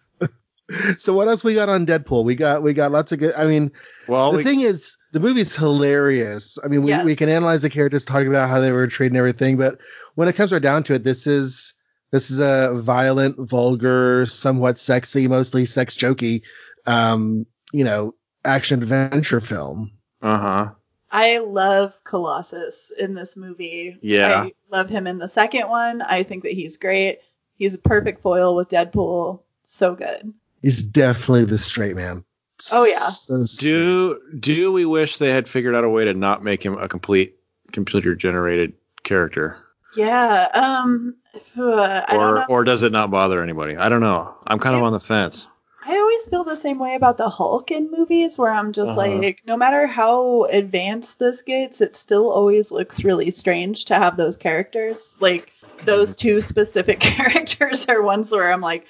So 0.98 1.14
what 1.14 1.28
else 1.28 1.42
we 1.42 1.54
got 1.54 1.70
on 1.70 1.86
Deadpool? 1.86 2.24
We 2.24 2.34
got 2.34 2.62
we 2.62 2.74
got 2.74 2.92
lots 2.92 3.10
of 3.10 3.18
good. 3.18 3.32
I 3.38 3.46
mean, 3.46 3.72
Well, 4.06 4.32
the 4.32 4.36
we, 4.38 4.44
thing 4.44 4.60
is, 4.60 4.98
the 5.12 5.20
movie's 5.20 5.56
hilarious. 5.56 6.58
I 6.62 6.68
mean, 6.68 6.82
we, 6.82 6.90
Yes. 6.90 7.06
we 7.06 7.16
can 7.16 7.30
analyze 7.30 7.62
the 7.62 7.70
characters, 7.70 8.04
talking 8.04 8.28
about 8.28 8.50
how 8.50 8.60
they 8.60 8.70
were 8.70 8.86
treated 8.86 9.12
and 9.12 9.16
everything, 9.18 9.56
but 9.56 9.78
when 10.18 10.26
it 10.26 10.34
comes 10.34 10.50
right 10.50 10.60
down 10.60 10.82
to 10.82 10.94
it, 10.94 11.04
this 11.04 11.28
is 11.28 11.74
this 12.10 12.28
is 12.28 12.40
a 12.40 12.72
violent, 12.74 13.36
vulgar, 13.38 14.26
somewhat 14.26 14.76
sexy, 14.76 15.28
mostly 15.28 15.64
sex 15.64 15.94
jokey, 15.94 16.42
um, 16.88 17.46
you 17.72 17.84
know, 17.84 18.12
action 18.44 18.82
adventure 18.82 19.38
film. 19.38 19.92
uh 20.22 20.38
huh. 20.38 20.68
I 21.12 21.38
love 21.38 21.92
Colossus 22.02 22.90
in 22.98 23.14
this 23.14 23.36
movie. 23.36 23.96
Yeah. 24.02 24.42
I 24.42 24.52
love 24.72 24.90
him 24.90 25.06
in 25.06 25.18
the 25.18 25.28
second 25.28 25.68
one. 25.68 26.02
I 26.02 26.24
think 26.24 26.42
that 26.42 26.52
he's 26.52 26.76
great. 26.76 27.20
He's 27.56 27.74
a 27.74 27.78
perfect 27.78 28.20
foil 28.20 28.56
with 28.56 28.70
Deadpool. 28.70 29.40
So 29.66 29.94
good. 29.94 30.34
He's 30.62 30.82
definitely 30.82 31.44
the 31.44 31.58
straight 31.58 31.94
man. 31.94 32.24
Oh, 32.72 32.84
yeah. 32.84 32.98
So. 32.98 33.46
Do 33.60 34.20
do 34.40 34.72
we 34.72 34.84
wish 34.84 35.18
they 35.18 35.30
had 35.30 35.48
figured 35.48 35.76
out 35.76 35.84
a 35.84 35.88
way 35.88 36.04
to 36.04 36.12
not 36.12 36.42
make 36.42 36.64
him 36.64 36.76
a 36.76 36.88
complete 36.88 37.36
computer 37.70 38.16
generated 38.16 38.72
character, 39.04 39.56
Yeah. 39.98 40.48
Um. 40.54 41.16
uh, 41.58 42.02
or 42.12 42.44
or 42.50 42.64
does 42.64 42.82
it 42.82 42.92
not 42.92 43.10
bother 43.10 43.42
anybody? 43.42 43.76
I 43.76 43.88
don't 43.88 44.00
know. 44.00 44.36
I'm 44.46 44.58
kind 44.58 44.76
of 44.76 44.82
on 44.82 44.92
the 44.92 45.00
fence. 45.00 45.48
I 45.86 45.96
always 45.96 46.24
feel 46.26 46.44
the 46.44 46.54
same 46.56 46.78
way 46.78 46.94
about 46.96 47.16
the 47.16 47.30
Hulk 47.30 47.70
in 47.70 47.90
movies, 47.90 48.36
where 48.36 48.50
I'm 48.52 48.72
just 48.72 48.90
Uh-huh. 48.90 48.96
like, 49.16 49.40
no 49.46 49.56
matter 49.56 49.86
how 49.86 50.44
advanced 50.50 51.18
this 51.18 51.40
gets, 51.40 51.80
it 51.80 51.96
still 51.96 52.30
always 52.30 52.70
looks 52.70 53.04
really 53.04 53.30
strange 53.30 53.86
to 53.86 53.94
have 53.94 54.16
those 54.18 54.36
characters. 54.36 55.14
Like 55.20 55.50
those 55.84 56.14
two 56.14 56.40
specific 56.42 57.00
characters 57.14 57.86
are 57.86 58.02
ones 58.02 58.30
where 58.30 58.52
I'm 58.52 58.60
like, 58.60 58.84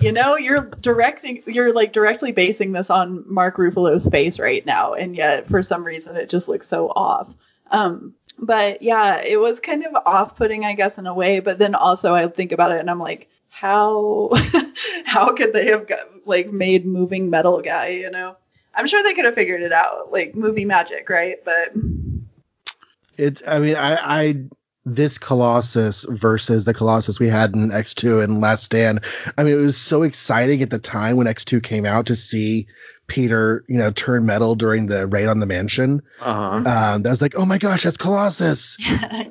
you 0.00 0.12
know, 0.12 0.36
you're 0.36 0.70
directing, 0.80 1.42
you're 1.46 1.72
like 1.72 1.92
directly 1.92 2.30
basing 2.30 2.72
this 2.72 2.90
on 2.90 3.24
Mark 3.26 3.56
Ruffalo's 3.56 4.06
face 4.06 4.38
right 4.38 4.64
now, 4.64 4.94
and 4.94 5.16
yet 5.16 5.48
for 5.48 5.62
some 5.64 5.82
reason 5.84 6.14
it 6.16 6.30
just 6.30 6.46
looks 6.48 6.68
so 6.68 6.90
off. 6.90 7.28
Um, 7.72 8.14
but 8.38 8.82
yeah, 8.82 9.20
it 9.20 9.38
was 9.38 9.60
kind 9.60 9.84
of 9.84 9.94
off-putting, 10.04 10.64
I 10.64 10.74
guess, 10.74 10.98
in 10.98 11.06
a 11.06 11.14
way. 11.14 11.40
But 11.40 11.58
then 11.58 11.74
also 11.74 12.14
I 12.14 12.28
think 12.28 12.52
about 12.52 12.72
it 12.72 12.80
and 12.80 12.90
I'm 12.90 13.00
like, 13.00 13.28
how 13.48 14.30
how 15.04 15.32
could 15.32 15.52
they 15.52 15.66
have 15.66 15.86
got, 15.86 16.00
like 16.26 16.52
made 16.52 16.84
moving 16.84 17.30
metal 17.30 17.62
guy? 17.62 17.88
You 17.88 18.10
know, 18.10 18.36
I'm 18.74 18.86
sure 18.86 19.02
they 19.02 19.14
could 19.14 19.24
have 19.24 19.34
figured 19.34 19.62
it 19.62 19.72
out, 19.72 20.12
like 20.12 20.34
movie 20.34 20.64
magic, 20.64 21.08
right? 21.08 21.36
But 21.44 21.72
It's. 23.16 23.46
I 23.48 23.58
mean, 23.58 23.76
I, 23.76 23.96
I 24.02 24.44
this 24.84 25.18
Colossus 25.18 26.04
versus 26.10 26.64
the 26.64 26.74
Colossus 26.74 27.18
we 27.18 27.28
had 27.28 27.54
in 27.54 27.72
X 27.72 27.94
two 27.94 28.20
and 28.20 28.40
Last 28.40 28.64
Stand. 28.64 29.00
I 29.38 29.44
mean, 29.44 29.54
it 29.54 29.62
was 29.62 29.76
so 29.76 30.02
exciting 30.02 30.62
at 30.62 30.70
the 30.70 30.78
time 30.78 31.16
when 31.16 31.26
X 31.26 31.44
two 31.44 31.60
came 31.60 31.86
out 31.86 32.06
to 32.06 32.14
see 32.14 32.66
Peter, 33.08 33.64
you 33.68 33.78
know, 33.78 33.90
turn 33.92 34.26
metal 34.26 34.54
during 34.54 34.86
the 34.86 35.06
raid 35.06 35.26
on 35.28 35.40
the 35.40 35.46
mansion. 35.46 36.02
Uh 36.20 36.34
huh. 36.62 36.94
Um, 36.94 37.02
that 37.02 37.10
was 37.10 37.22
like, 37.22 37.34
oh 37.38 37.44
my 37.46 37.58
gosh, 37.58 37.82
that's 37.84 37.96
Colossus. 37.96 38.76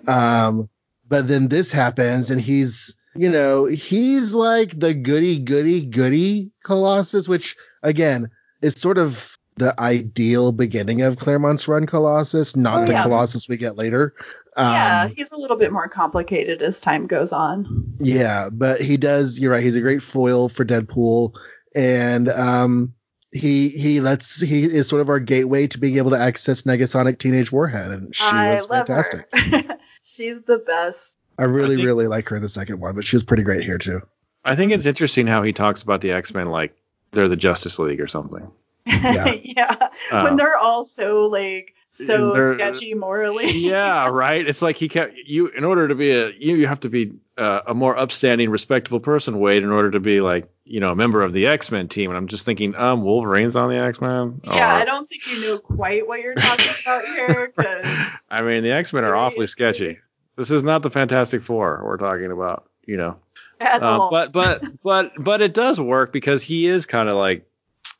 Um, 0.07 0.67
but 1.07 1.27
then 1.27 1.47
this 1.47 1.71
happens, 1.71 2.29
and 2.29 2.39
he's, 2.39 2.95
you 3.15 3.27
know, 3.29 3.65
he's 3.65 4.33
like 4.35 4.79
the 4.79 4.93
goody 4.93 5.39
goody 5.39 5.83
goody 5.85 6.51
Colossus, 6.63 7.27
which 7.27 7.55
again 7.81 8.29
is 8.61 8.73
sort 8.75 8.97
of 8.99 9.35
the 9.57 9.73
ideal 9.79 10.51
beginning 10.51 11.01
of 11.01 11.17
Claremont's 11.17 11.67
run 11.67 11.85
Colossus, 11.87 12.55
not 12.55 12.81
Oh, 12.81 12.85
the 12.85 12.91
yeah. 12.93 13.03
Colossus 13.03 13.47
we 13.47 13.57
get 13.57 13.77
later. 13.77 14.13
Um, 14.57 14.65
yeah, 14.73 15.07
he's 15.15 15.31
a 15.31 15.37
little 15.37 15.57
bit 15.57 15.71
more 15.71 15.87
complicated 15.89 16.61
as 16.61 16.79
time 16.79 17.07
goes 17.07 17.31
on. 17.31 17.95
Yeah, 17.99 18.49
but 18.51 18.79
he 18.81 18.95
does. 18.97 19.39
You're 19.39 19.51
right. 19.51 19.63
He's 19.63 19.75
a 19.75 19.81
great 19.81 20.03
foil 20.03 20.49
for 20.49 20.65
Deadpool, 20.65 21.35
and 21.75 22.29
um, 22.29 22.93
he 23.35 23.69
he 23.69 23.99
lets 24.01 24.41
he 24.41 24.63
is 24.63 24.87
sort 24.87 25.01
of 25.01 25.09
our 25.09 25.19
gateway 25.19 25.67
to 25.67 25.77
being 25.77 25.97
able 25.97 26.09
to 26.11 26.17
access 26.17 26.63
Negasonic 26.63 27.19
Teenage 27.19 27.51
Warhead, 27.51 27.91
and 27.91 28.15
she 28.15 28.23
I 28.23 28.55
was 28.55 28.65
fantastic. 28.67 29.29
She's 30.03 30.37
the 30.47 30.57
best. 30.65 31.13
I 31.37 31.43
really 31.43 31.73
I 31.73 31.77
think- 31.77 31.85
really 31.85 32.07
like 32.07 32.27
her 32.29 32.37
in 32.37 32.41
the 32.41 32.49
second 32.49 32.79
one, 32.79 32.95
but 32.95 33.05
she 33.05 33.15
was 33.15 33.23
pretty 33.23 33.43
great 33.43 33.63
here 33.63 33.77
too. 33.77 34.01
I 34.45 34.55
think 34.55 34.71
it's 34.71 34.85
interesting 34.85 35.27
how 35.27 35.41
he 35.43 35.51
talks 35.51 35.81
about 35.81 36.01
the 36.01 36.11
X 36.11 36.33
Men 36.33 36.49
like 36.49 36.75
they're 37.11 37.27
the 37.27 37.35
Justice 37.35 37.77
League 37.79 37.99
or 38.01 38.07
something. 38.07 38.49
Yeah. 38.87 39.33
yeah. 39.43 39.75
Uh, 40.11 40.21
when 40.23 40.35
they're 40.37 40.57
all 40.57 40.85
so 40.85 41.25
like 41.25 41.73
so 41.95 42.33
They're- 42.33 42.53
sketchy 42.55 42.93
morally. 42.93 43.51
yeah, 43.51 44.07
right. 44.11 44.47
It's 44.47 44.61
like 44.61 44.75
he 44.75 44.87
kept 44.89 45.15
you 45.15 45.47
in 45.47 45.63
order 45.63 45.87
to 45.87 45.95
be 45.95 46.11
a 46.11 46.29
you 46.31 46.55
you 46.55 46.67
have 46.67 46.79
to 46.81 46.89
be 46.89 47.11
uh, 47.37 47.61
a 47.67 47.73
more 47.73 47.97
upstanding, 47.97 48.49
respectable 48.49 48.99
person, 48.99 49.39
Wade, 49.39 49.63
in 49.63 49.71
order 49.71 49.91
to 49.91 49.99
be 49.99 50.21
like 50.21 50.47
you 50.65 50.79
know 50.79 50.91
a 50.91 50.95
member 50.95 51.21
of 51.21 51.33
the 51.33 51.47
X 51.47 51.71
Men 51.71 51.87
team. 51.87 52.09
And 52.09 52.17
I'm 52.17 52.27
just 52.27 52.45
thinking, 52.45 52.75
um, 52.75 53.03
Wolverine's 53.03 53.55
on 53.55 53.69
the 53.69 53.77
X 53.77 53.99
Men. 54.01 54.39
Yeah, 54.43 54.73
I 54.75 54.85
don't 54.85 55.09
think 55.09 55.25
you 55.27 55.41
know 55.41 55.57
quite 55.57 56.07
what 56.07 56.21
you're 56.21 56.35
talking 56.35 56.71
about 56.83 57.05
here. 57.05 57.53
I 58.29 58.41
mean, 58.41 58.63
the 58.63 58.71
X 58.71 58.93
Men 58.93 59.03
are 59.03 59.15
awfully 59.15 59.47
sketchy. 59.47 59.97
This 60.37 60.51
is 60.51 60.63
not 60.63 60.83
the 60.83 60.89
Fantastic 60.89 61.41
Four 61.41 61.81
we're 61.85 61.97
talking 61.97 62.31
about, 62.31 62.69
you 62.85 62.97
know. 62.97 63.17
Uh, 63.61 64.09
but 64.09 64.33
but 64.33 64.61
but 64.83 65.11
but 65.17 65.41
it 65.41 65.53
does 65.53 65.79
work 65.79 66.11
because 66.11 66.43
he 66.43 66.67
is 66.67 66.85
kind 66.85 67.07
of 67.07 67.15
like, 67.15 67.45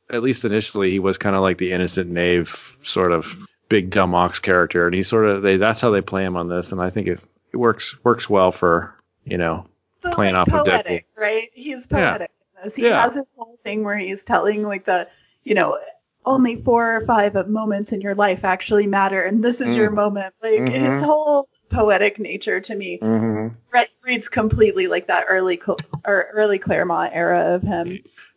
at 0.10 0.22
least 0.22 0.44
initially, 0.44 0.92
he 0.92 1.00
was 1.00 1.18
kind 1.18 1.36
of 1.36 1.42
like 1.42 1.58
the 1.60 1.72
innocent 1.72 2.10
knave 2.10 2.76
sort 2.84 3.12
of 3.14 3.34
big 3.70 3.90
dumb 3.90 4.14
ox 4.16 4.40
character, 4.40 4.86
and 4.86 4.96
he 4.96 5.04
sort 5.04 5.26
of 5.26 5.42
they 5.42 5.58
that's 5.58 5.82
how 5.82 5.90
they 5.92 6.02
play 6.02 6.24
him 6.24 6.36
on 6.38 6.48
this, 6.50 6.72
and 6.72 6.82
I 6.82 6.90
think 6.90 7.08
it, 7.08 7.24
it 7.54 7.58
works 7.58 7.96
works 8.04 8.30
well 8.30 8.52
for 8.52 8.94
you 9.24 9.38
know 9.38 9.66
So, 10.04 10.12
playing 10.12 10.36
like, 10.36 10.48
off 10.48 10.54
of 10.54 10.66
poetic, 10.66 11.08
right? 11.18 11.50
He's 11.54 11.86
poetic. 11.88 12.32
in 12.58 12.66
this. 12.70 12.76
He 12.76 12.84
Yeah. 12.84 13.02
has 13.04 13.14
this 13.14 13.26
whole 13.38 13.60
thing 13.64 13.84
where 13.84 13.98
he's 13.98 14.22
telling 14.24 14.64
like 14.64 14.86
the, 14.86 15.08
you 15.44 15.56
know, 15.56 15.78
only 16.26 16.62
four 16.64 16.96
or 16.98 17.06
five 17.06 17.36
of 17.36 17.48
moments 17.50 17.92
in 17.92 18.02
your 18.02 18.16
life 18.16 18.44
actually 18.44 18.88
matter, 18.88 19.24
and 19.24 19.44
this 19.44 19.62
is 19.62 19.68
Mm. 19.76 19.78
your 19.78 19.90
moment. 19.92 20.34
Like 20.42 20.54
Mhm. 20.62 20.70
his 20.94 21.02
whole 21.04 21.48
poetic 21.72 22.20
nature 22.20 22.62
to 22.62 22.76
me 22.76 23.00
mm-hmm. 23.02 23.48
re- 23.74 23.88
reads 24.04 24.28
completely 24.28 24.88
like 24.88 25.08
that 25.08 25.26
early 25.28 25.58
Cl- 25.64 25.80
or 26.06 26.28
early 26.34 26.60
Claremont 26.60 27.12
era 27.14 27.54
of 27.56 27.64
him. 27.64 27.88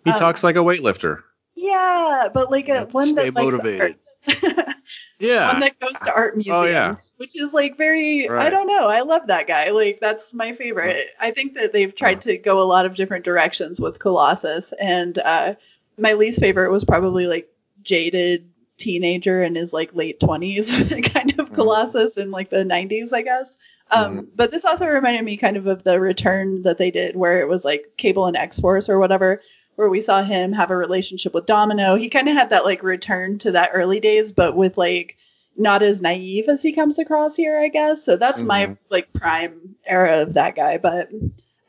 he 0.04 0.10
Um, 0.10 0.16
talks 0.16 0.42
like 0.42 0.56
a 0.56 0.60
weightlifter. 0.60 1.22
Yeah, 1.54 2.28
but 2.32 2.50
like 2.50 2.68
a 2.68 2.84
one 2.92 3.08
stay 3.08 3.24
that 3.30 3.34
likes 3.34 3.44
motivated. 3.44 3.96
Yeah, 5.18 5.48
one 5.52 5.60
that 5.60 5.78
goes 5.80 5.94
to 6.04 6.14
art 6.14 6.36
museums, 6.36 6.56
Oh, 6.56 6.64
yeah. 6.64 6.94
which 7.16 7.34
is 7.36 7.52
like 7.52 7.76
very 7.76 8.28
I 8.28 8.48
don't 8.50 8.68
know. 8.68 8.86
I 8.86 9.00
love 9.00 9.26
that 9.26 9.46
guy. 9.48 9.70
Like 9.70 9.98
that's 10.00 10.32
my 10.32 10.54
favorite. 10.54 11.08
I 11.20 11.32
think 11.32 11.54
that 11.54 11.72
they've 11.72 11.94
tried 11.94 12.22
to 12.22 12.36
go 12.38 12.60
a 12.60 12.64
lot 12.64 12.86
of 12.86 12.94
different 12.94 13.24
directions 13.24 13.80
with 13.80 13.98
Colossus, 13.98 14.72
and 14.80 15.18
uh, 15.18 15.54
my 15.98 16.12
least 16.12 16.38
favorite 16.38 16.70
was 16.70 16.84
probably 16.84 17.26
like 17.26 17.48
jaded 17.82 18.48
teenager 18.78 19.42
in 19.42 19.56
his 19.56 19.72
like 19.72 19.92
late 19.94 20.20
twenties 20.20 20.66
kind 21.12 21.34
of 21.38 21.50
Mhm. 21.50 21.54
Colossus 21.54 22.16
in 22.16 22.30
like 22.30 22.48
the 22.50 22.64
nineties, 22.64 23.12
I 23.12 23.22
guess. 23.22 23.58
Um, 23.90 24.18
Mhm. 24.20 24.26
But 24.36 24.50
this 24.52 24.64
also 24.64 24.86
reminded 24.86 25.24
me 25.24 25.36
kind 25.36 25.56
of 25.56 25.66
of 25.66 25.82
the 25.82 25.98
return 25.98 26.62
that 26.62 26.78
they 26.78 26.92
did, 26.92 27.16
where 27.16 27.40
it 27.40 27.48
was 27.48 27.64
like 27.64 27.92
Cable 27.96 28.26
and 28.26 28.36
X 28.36 28.60
Force 28.60 28.88
or 28.88 28.98
whatever, 29.00 29.40
where 29.78 29.88
we 29.88 30.00
saw 30.00 30.24
him 30.24 30.52
have 30.52 30.72
a 30.72 30.76
relationship 30.76 31.32
with 31.32 31.46
Domino. 31.46 31.94
He 31.94 32.08
kind 32.08 32.28
of 32.28 32.34
had 32.34 32.50
that 32.50 32.64
like 32.64 32.82
return 32.82 33.38
to 33.38 33.52
that 33.52 33.70
early 33.72 34.00
days, 34.00 34.32
but 34.32 34.56
with 34.56 34.76
like 34.76 35.16
not 35.56 35.84
as 35.84 36.00
naive 36.00 36.48
as 36.48 36.62
he 36.62 36.72
comes 36.72 36.98
across 36.98 37.36
here, 37.36 37.56
I 37.60 37.68
guess. 37.68 38.04
So 38.04 38.16
that's 38.16 38.40
my 38.40 38.66
Mhm. 38.66 38.78
like 38.90 39.12
prime 39.12 39.76
era 39.86 40.22
of 40.22 40.34
that 40.34 40.56
guy. 40.56 40.78
But 40.78 41.10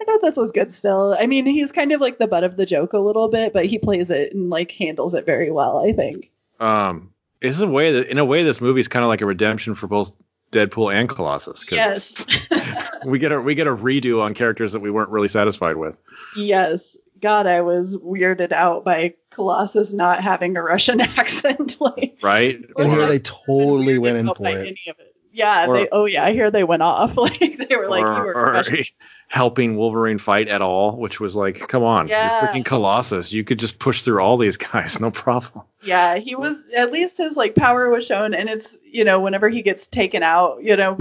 I 0.01 0.05
thought 0.05 0.21
this 0.23 0.37
was 0.37 0.51
good 0.51 0.73
still. 0.73 1.15
I 1.19 1.27
mean, 1.27 1.45
he's 1.45 1.71
kind 1.71 1.91
of 1.91 2.01
like 2.01 2.17
the 2.17 2.25
butt 2.25 2.43
of 2.43 2.55
the 2.57 2.65
joke 2.65 2.93
a 2.93 2.97
little 2.99 3.27
bit, 3.29 3.53
but 3.53 3.67
he 3.67 3.77
plays 3.77 4.09
it 4.09 4.33
and 4.33 4.49
like 4.49 4.71
handles 4.71 5.13
it 5.13 5.27
very 5.27 5.51
well, 5.51 5.77
I 5.87 5.93
think. 5.93 6.31
um, 6.59 7.11
it's 7.41 7.59
a 7.59 7.67
way 7.67 7.91
that 7.93 8.07
in 8.07 8.17
a 8.17 8.25
way 8.25 8.41
this 8.43 8.59
movie 8.59 8.81
is 8.81 8.87
kind 8.87 9.03
of 9.03 9.07
like 9.09 9.21
a 9.21 9.25
redemption 9.27 9.75
for 9.75 9.85
both 9.85 10.11
Deadpool 10.51 10.91
and 10.93 11.07
Colossus. 11.07 11.63
Yes. 11.71 12.25
we 13.05 13.19
get 13.19 13.31
a 13.31 13.39
we 13.39 13.53
get 13.53 13.67
a 13.67 13.75
redo 13.75 14.19
on 14.23 14.33
characters 14.33 14.73
that 14.73 14.79
we 14.79 14.89
weren't 14.89 15.09
really 15.11 15.27
satisfied 15.27 15.75
with. 15.77 15.99
yes. 16.35 16.97
God, 17.21 17.47
I 17.47 17.61
was 17.61 17.95
weirded 17.97 18.51
out 18.51 18.83
by 18.85 19.13
Colossus 19.31 19.91
not 19.91 20.21
having 20.23 20.55
a 20.57 20.61
Russian 20.63 21.01
accent. 21.01 21.79
like, 21.81 22.17
Right? 22.23 22.59
And 22.77 22.91
here 22.91 23.01
Or- 23.01 23.05
they 23.07 23.19
totally 23.19 23.97
went 23.97 24.17
in 24.17 24.33
for 24.33 24.47
it. 24.47 24.55
any 24.67 24.79
of 24.89 24.99
it. 24.99 25.15
Yeah, 25.31 25.67
Or- 25.67 25.73
they. 25.77 25.89
Oh 25.91 26.05
yeah, 26.05 26.25
I 26.25 26.33
hear 26.33 26.49
they 26.51 26.63
went 26.63 26.81
off. 26.81 27.13
Like 27.17 27.39
they 27.69 27.75
were 27.75 27.87
like, 27.89 28.01
you 28.01 28.23
were 28.23 28.35
or 28.35 28.63
helping 29.27 29.77
Wolverine 29.77 30.17
fight 30.17 30.47
at 30.47 30.61
all, 30.61 30.97
which 30.97 31.19
was 31.19 31.35
like, 31.35 31.67
come 31.67 31.83
on, 31.83 32.07
Yeah. 32.07 32.41
you're 32.41 32.49
freaking 32.49 32.65
Colossus. 32.65 33.31
You 33.31 33.43
could 33.43 33.59
just 33.59 33.77
push 33.79 34.01
through 34.01 34.19
all 34.21 34.37
these 34.37 34.57
guys, 34.57 34.99
no 34.99 35.11
problem. 35.11 35.65
Yeah, 35.83 36.15
he 36.17 36.35
was. 36.35 36.57
At 36.75 36.91
least 36.91 37.17
his 37.19 37.35
like 37.35 37.53
power 37.55 37.89
was 37.89 38.05
shown, 38.05 38.33
and 38.33 38.49
it's 38.49 38.75
you 38.91 39.03
know 39.03 39.19
whenever 39.19 39.49
he 39.49 39.61
gets 39.61 39.87
taken 39.87 40.23
out, 40.23 40.61
you 40.61 40.75
know, 40.75 40.97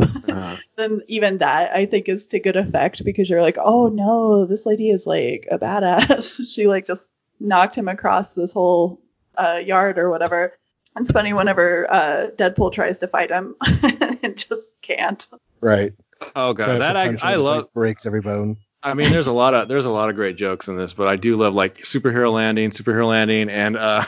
then 0.76 1.01
even 1.09 1.39
that 1.39 1.74
I 1.74 1.86
think 1.86 2.09
is 2.09 2.26
to 2.28 2.39
good 2.39 2.57
effect 2.57 3.05
because 3.05 3.28
you're 3.28 3.43
like, 3.43 3.59
oh 3.59 3.89
no, 3.89 4.47
this 4.47 4.66
lady 4.66 4.91
is 4.91 5.07
like 5.07 5.47
a 5.51 5.59
badass. 5.59 6.49
she 6.55 6.66
like 6.66 6.86
just 6.86 7.05
knocked 7.41 7.76
him 7.76 7.89
across 7.89 8.34
this 8.34 8.53
whole 8.53 9.01
uh, 9.36 9.57
yard 9.57 9.99
or 9.99 10.11
whatever. 10.11 10.53
And 10.97 11.05
it's 11.05 11.12
funny 11.12 11.32
whenever 11.32 11.91
uh, 11.93 12.30
Deadpool 12.36 12.72
tries 12.72 12.99
to 12.99 13.09
fight 13.09 13.30
him 13.30 13.55
and 13.61 14.36
just 14.36 14.80
can't. 14.82 15.26
Right. 15.61 15.93
Oh 16.34 16.53
god, 16.53 16.64
Tries 16.64 16.78
that 16.80 16.97
I, 16.97 17.16
I 17.22 17.36
love. 17.36 17.57
like, 17.64 17.72
breaks 17.72 18.07
every 18.07 18.20
bone. 18.20 18.57
I 18.83 18.95
mean, 18.95 19.11
there's 19.11 19.26
a 19.26 19.33
lot 19.33 19.55
of 19.55 19.68
there's 19.68 19.87
a 19.87 19.91
lot 19.91 20.09
of 20.09 20.14
great 20.14 20.37
jokes 20.37 20.68
in 20.68 20.76
this, 20.76 20.93
but 20.93 21.09
I 21.09 21.16
do 21.16 21.37
love 21.37 21.53
like 21.53 21.79
superhero 21.79 22.33
landing, 22.33 22.70
superhero 22.70 23.09
landing, 23.09 23.49
and 23.49 23.76
uh, 23.76 24.05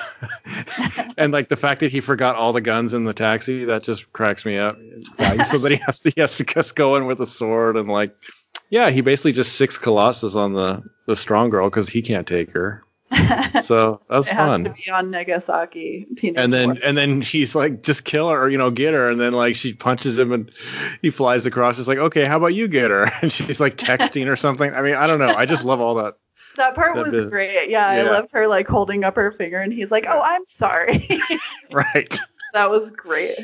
and 1.18 1.32
like 1.32 1.48
the 1.48 1.56
fact 1.56 1.80
that 1.80 1.90
he 1.90 2.00
forgot 2.00 2.36
all 2.36 2.52
the 2.52 2.60
guns 2.60 2.94
in 2.94 3.02
the 3.02 3.12
taxi. 3.12 3.64
That 3.64 3.82
just 3.82 4.12
cracks 4.12 4.44
me 4.44 4.58
up. 4.58 4.78
Nice. 5.18 5.50
so 5.50 5.58
that 5.58 5.72
he 5.72 5.80
has 5.86 6.00
to 6.00 6.12
he 6.14 6.20
has 6.20 6.36
to 6.36 6.44
just 6.44 6.76
go 6.76 6.94
in 6.94 7.06
with 7.06 7.20
a 7.20 7.26
sword 7.26 7.76
and 7.76 7.88
like, 7.88 8.14
yeah, 8.70 8.90
he 8.90 9.00
basically 9.00 9.32
just 9.32 9.60
sics 9.60 9.80
Colossus 9.80 10.36
on 10.36 10.52
the 10.52 10.82
the 11.06 11.16
strong 11.16 11.50
girl 11.50 11.68
because 11.68 11.88
he 11.88 12.00
can't 12.00 12.26
take 12.26 12.50
her. 12.52 12.84
So 13.62 14.00
that 14.08 14.16
was 14.16 14.28
it 14.28 14.34
fun. 14.34 14.64
has 14.64 14.74
to 14.74 14.82
be 14.82 14.90
on 14.90 15.10
Nagasaki. 15.10 16.06
And 16.36 16.52
then 16.52 16.70
War. 16.70 16.78
and 16.84 16.96
then 16.96 17.20
he's 17.20 17.54
like 17.54 17.82
just 17.82 18.04
kill 18.04 18.28
her 18.30 18.40
or 18.40 18.48
you 18.48 18.56
know 18.58 18.70
get 18.70 18.94
her 18.94 19.10
and 19.10 19.20
then 19.20 19.32
like 19.32 19.56
she 19.56 19.72
punches 19.72 20.18
him 20.18 20.32
and 20.32 20.50
he 21.02 21.10
flies 21.10 21.46
across 21.46 21.78
it's 21.78 21.88
like 21.88 21.98
okay 21.98 22.24
how 22.24 22.36
about 22.36 22.54
you 22.54 22.68
get 22.68 22.90
her 22.90 23.10
and 23.22 23.32
she's 23.32 23.60
like 23.60 23.76
texting 23.76 24.26
or 24.28 24.36
something 24.36 24.72
i 24.74 24.82
mean 24.82 24.94
i 24.94 25.06
don't 25.06 25.18
know 25.18 25.34
i 25.34 25.44
just 25.44 25.64
love 25.64 25.80
all 25.80 25.94
that 25.96 26.14
that 26.56 26.74
part 26.74 26.94
that 26.94 27.06
was 27.06 27.12
bit- 27.12 27.30
great. 27.30 27.70
Yeah, 27.70 27.86
I 27.86 28.02
loved 28.02 28.30
her 28.32 28.48
like 28.48 28.66
holding 28.66 29.04
up 29.04 29.14
her 29.16 29.32
finger, 29.32 29.60
and 29.60 29.72
he's 29.72 29.90
like, 29.90 30.04
"Oh, 30.08 30.20
I'm 30.20 30.44
sorry." 30.46 31.08
right 31.72 32.18
that 32.52 32.70
was 32.70 32.90
great. 32.90 33.36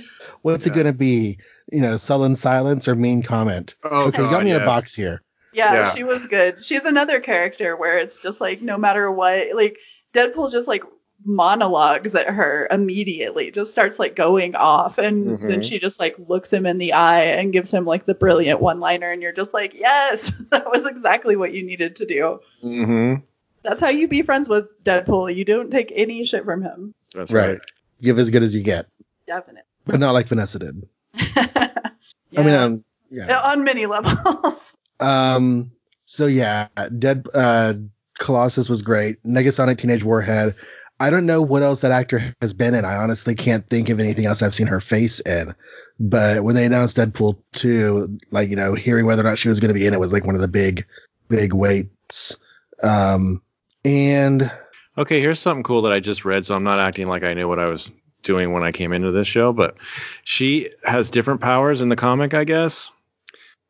What's 0.43 0.67
it 0.67 0.75
going 0.75 0.87
to 0.87 0.93
be? 0.93 1.39
You 1.73 1.81
know, 1.81 1.97
sullen 1.97 2.35
silence 2.35 2.87
or 2.87 2.95
mean 2.95 3.23
comment? 3.23 3.75
oh 3.85 4.07
okay, 4.07 4.19
you 4.23 4.25
got 4.25 4.39
God, 4.39 4.45
me 4.45 4.51
in 4.53 4.62
a 4.62 4.64
box 4.64 4.95
here. 4.95 5.23
Yeah, 5.57 5.73
Yeah. 5.73 5.95
she 5.95 6.05
was 6.05 6.27
good. 6.29 6.65
She's 6.65 6.85
another 6.85 7.19
character 7.21 7.77
where 7.77 7.99
it's 7.99 8.19
just 8.21 8.41
like 8.41 8.61
no 8.63 8.77
matter 8.77 9.11
what, 9.11 9.49
like 9.55 9.79
Deadpool 10.13 10.53
just 10.53 10.69
like 10.69 10.83
monologues 11.25 12.15
at 12.15 12.27
her 12.29 12.69
immediately, 12.71 13.51
just 13.51 13.71
starts 13.71 13.99
like 13.99 14.15
going 14.15 14.55
off, 14.55 14.99
and 14.99 15.39
then 15.41 15.61
Mhm. 15.61 15.65
she 15.65 15.79
just 15.79 15.99
like 15.99 16.15
looks 16.29 16.53
him 16.53 16.67
in 16.67 16.77
the 16.79 16.93
eye 16.93 17.23
and 17.25 17.53
gives 17.55 17.73
him 17.73 17.87
like 17.87 18.05
the 18.05 18.15
brilliant 18.15 18.61
one 18.61 18.81
liner, 18.81 19.11
and 19.11 19.23
you're 19.23 19.33
just 19.33 19.55
like, 19.55 19.73
yes, 19.75 20.31
that 20.51 20.71
was 20.71 20.85
exactly 20.87 21.37
what 21.37 21.53
you 21.55 21.65
needed 21.65 21.97
to 21.97 22.07
do. 22.07 22.39
mm-hmm. 22.63 23.15
That's 23.63 23.81
how 23.81 23.89
you 23.89 24.07
be 24.09 24.23
friends 24.23 24.49
with 24.49 24.67
Deadpool. 24.85 25.35
You 25.35 25.45
don't 25.45 25.71
take 25.71 25.93
any 25.97 26.25
shit 26.25 26.45
from 26.45 26.63
him. 26.63 26.95
that's 27.15 27.33
Right. 27.33 27.49
right, 27.49 27.61
Give 28.03 28.19
as 28.19 28.29
good 28.31 28.43
as 28.43 28.55
you 28.55 28.63
get, 28.63 28.87
Definitely. 29.27 29.63
but 29.87 29.99
not 29.99 30.13
like 30.13 30.29
Vanessa 30.29 30.59
did. 30.59 30.87
yeah. 31.15 31.69
I 32.37 32.43
mean, 32.43 32.55
um, 32.55 32.85
yeah. 33.11 33.41
on 33.41 33.65
many 33.65 33.87
levels. 33.87 34.61
Um. 35.01 35.70
So 36.07 36.26
yeah, 36.26 36.68
Dead 36.99 37.26
uh, 37.34 37.74
Colossus 38.18 38.68
was 38.68 38.82
great. 38.82 39.22
Negasonic 39.24 39.78
Teenage 39.78 40.05
Warhead. 40.05 40.55
I 40.99 41.11
don't 41.11 41.26
know 41.26 41.42
what 41.42 41.62
else 41.62 41.82
that 41.82 41.92
actor 41.92 42.34
has 42.40 42.55
been 42.55 42.74
in. 42.74 42.86
I 42.86 42.97
honestly 42.97 43.34
can't 43.34 43.68
think 43.68 43.90
of 43.90 44.01
anything 44.01 44.24
else 44.24 44.40
I've 44.40 44.55
seen 44.55 44.66
her 44.66 44.80
face 44.80 45.20
in. 45.20 45.53
But 46.01 46.42
when 46.42 46.55
they 46.55 46.64
announced 46.64 46.97
Deadpool 46.97 47.36
2, 47.53 48.18
like, 48.30 48.49
you 48.49 48.57
know, 48.57 48.72
hearing 48.72 49.05
whether 49.05 49.20
or 49.20 49.28
not 49.28 49.38
she 49.38 49.49
was 49.49 49.61
going 49.61 49.68
to 49.68 49.78
be 49.78 49.86
in 49.86 49.92
it 49.92 50.01
was 50.01 50.14
like 50.14 50.24
one 50.24 50.34
of 50.34 50.40
the 50.40 50.49
big, 50.49 50.86
big 51.28 51.53
weights. 51.53 52.38
Um, 52.82 53.42
and 53.86 54.51
okay 54.99 55.20
here's 55.20 55.38
something 55.38 55.62
cool 55.62 55.80
that 55.80 55.92
i 55.92 56.01
just 56.01 56.24
read 56.24 56.44
so 56.44 56.57
i'm 56.57 56.64
not 56.64 56.80
acting 56.80 57.07
like 57.07 57.22
i 57.22 57.32
knew 57.32 57.47
what 57.47 57.61
i 57.61 57.66
was 57.66 57.88
doing 58.24 58.53
when 58.53 58.64
i 58.64 58.72
came 58.72 58.92
into 58.92 59.12
this 59.12 59.28
show 59.28 59.53
but 59.53 59.76
she 60.24 60.68
has 60.84 61.09
different 61.09 61.40
powers 61.40 61.80
in 61.80 61.88
the 61.88 61.97
comic 61.97 62.34
i 62.34 62.42
guess 62.42 62.90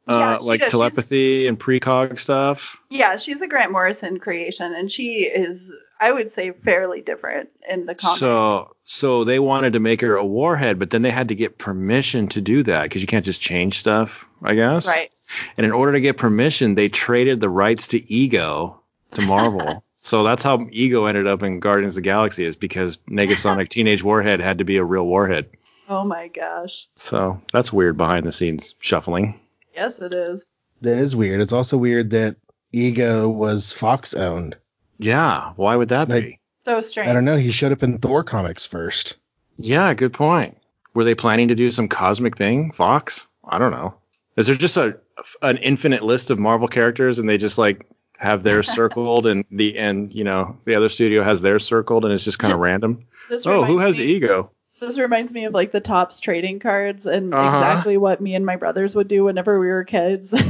Yeah, 0.09 0.37
uh, 0.37 0.43
like 0.43 0.61
does. 0.61 0.67
She's- 0.67 0.71
telepathy 0.71 1.47
and 1.49 1.59
precog 1.59 2.19
stuff 2.19 2.77
Yeah, 2.91 3.17
she's 3.19 3.41
a 3.41 3.47
Grant 3.49 3.73
Morrison 3.73 4.19
creation, 4.21 4.73
and 4.73 4.91
she 4.91 5.23
is, 5.25 5.73
I 6.01 6.13
would 6.13 6.31
say, 6.31 6.53
fairly 6.53 7.01
different 7.01 7.49
in 7.69 7.87
the 7.87 7.95
comic. 7.95 8.19
So, 8.19 8.77
so 8.85 9.25
they 9.25 9.39
wanted 9.41 9.73
to 9.73 9.81
make 9.81 10.01
her 10.03 10.15
a 10.17 10.25
warhead, 10.25 10.79
but 10.79 10.91
then 10.91 11.03
they 11.03 11.11
had 11.11 11.27
to 11.29 11.35
get 11.35 11.59
permission 11.59 12.29
to 12.29 12.41
do 12.41 12.63
that 12.63 12.85
because 12.85 13.03
you 13.03 13.09
can't 13.09 13.25
just 13.25 13.41
change 13.41 13.81
stuff, 13.81 14.25
I 14.43 14.55
guess. 14.55 14.87
right. 14.87 15.13
And 15.57 15.67
in 15.67 15.73
order 15.73 15.93
to 15.93 16.01
get 16.01 16.17
permission, 16.19 16.77
they 16.77 16.89
traded 16.89 17.41
the 17.41 17.49
rights 17.49 17.89
to 17.89 18.13
Ego 18.13 18.81
to 19.13 19.23
Marvel. 19.23 19.83
so 20.03 20.23
that's 20.23 20.45
how 20.45 20.69
Ego 20.71 21.07
ended 21.07 21.27
up 21.27 21.43
in 21.43 21.59
Guardians 21.59 21.97
of 21.97 22.03
the 22.03 22.09
Galaxy 22.09 22.45
is 22.45 22.55
because 22.55 22.99
Negasonic 23.11 23.69
Teenage 23.71 24.05
Warhead 24.05 24.39
had 24.39 24.59
to 24.59 24.65
be 24.65 24.77
a 24.77 24.85
real 24.85 25.07
warhead. 25.07 25.49
Oh 25.89 26.05
my 26.05 26.29
gosh. 26.29 26.87
So 26.97 27.41
that's 27.53 27.73
weird 27.73 27.97
behind 27.97 28.25
the 28.27 28.33
scenes 28.33 28.75
shuffling. 28.79 29.41
Yes, 29.77 29.99
it 29.99 30.15
is. 30.15 30.43
that 30.81 30.99
is 30.99 31.15
weird. 31.15 31.41
It's 31.41 31.53
also 31.53 31.77
weird 31.79 32.11
that 32.11 32.37
Ego 32.73 33.29
was 33.29 33.73
Fox 33.73 34.15
owned. 34.15 34.57
Yeah, 34.99 35.53
why 35.57 35.77
would 35.77 35.89
that 35.91 36.09
Like- 36.09 36.25
be? 36.25 36.41
So 36.65 36.81
strange. 36.81 37.09
I 37.09 37.13
don't 37.13 37.25
know. 37.25 37.37
He 37.37 37.53
showed 37.53 37.71
up 37.73 37.83
in 37.83 37.99
Thor 37.99 38.25
comics 38.25 38.67
first. 38.67 39.19
Yeah, 39.59 39.95
good 39.95 40.13
point. 40.13 40.57
Were 40.95 41.05
they 41.05 41.15
planning 41.15 41.47
to 41.49 41.55
do 41.55 41.71
some 41.71 41.87
cosmic 41.89 42.37
thing, 42.37 42.73
Fox? 42.73 43.27
I 43.45 43.59
don't 43.59 43.71
know. 43.71 43.95
Is 44.37 44.47
there 44.47 44.57
just 44.57 44.77
a 44.77 44.97
an 45.43 45.57
infinite 45.59 46.03
list 46.03 46.31
of 46.31 46.39
Marvel 46.39 46.69
characters 46.69 47.19
and 47.19 47.29
they 47.29 47.39
just 47.39 47.57
like 47.57 47.87
have 48.19 48.43
theirs 48.43 48.69
circled 48.75 49.27
and 49.27 49.45
the 49.51 49.79
and 49.79 50.13
you 50.13 50.25
know 50.25 50.57
the 50.65 50.75
other 50.75 50.89
studio 50.89 51.23
has 51.23 51.41
theirs 51.43 51.65
circled 51.65 52.05
and 52.05 52.13
it's 52.13 52.25
just 52.25 52.39
kind 52.39 52.53
of 52.53 52.59
random? 52.59 53.05
This 53.31 53.47
Oh, 53.47 53.65
who 53.65 53.79
has 53.79 53.99
me, 53.99 54.07
ego? 54.07 54.51
This 54.79 54.99
reminds 54.99 55.33
me 55.33 55.45
of 55.47 55.55
like 55.55 55.73
the 55.73 55.81
Topps 55.81 56.21
trading 56.21 56.59
cards 56.59 57.07
and 57.07 57.33
Uh-huh. 57.33 57.47
exactly 57.47 57.97
what 57.97 58.21
me 58.21 58.35
and 58.35 58.45
my 58.45 58.57
brothers 58.57 58.95
would 58.95 59.09
do 59.09 59.25
whenever 59.25 59.59
we 59.59 59.69
were 59.69 59.85
kids. 59.85 60.33
like, 60.33 60.43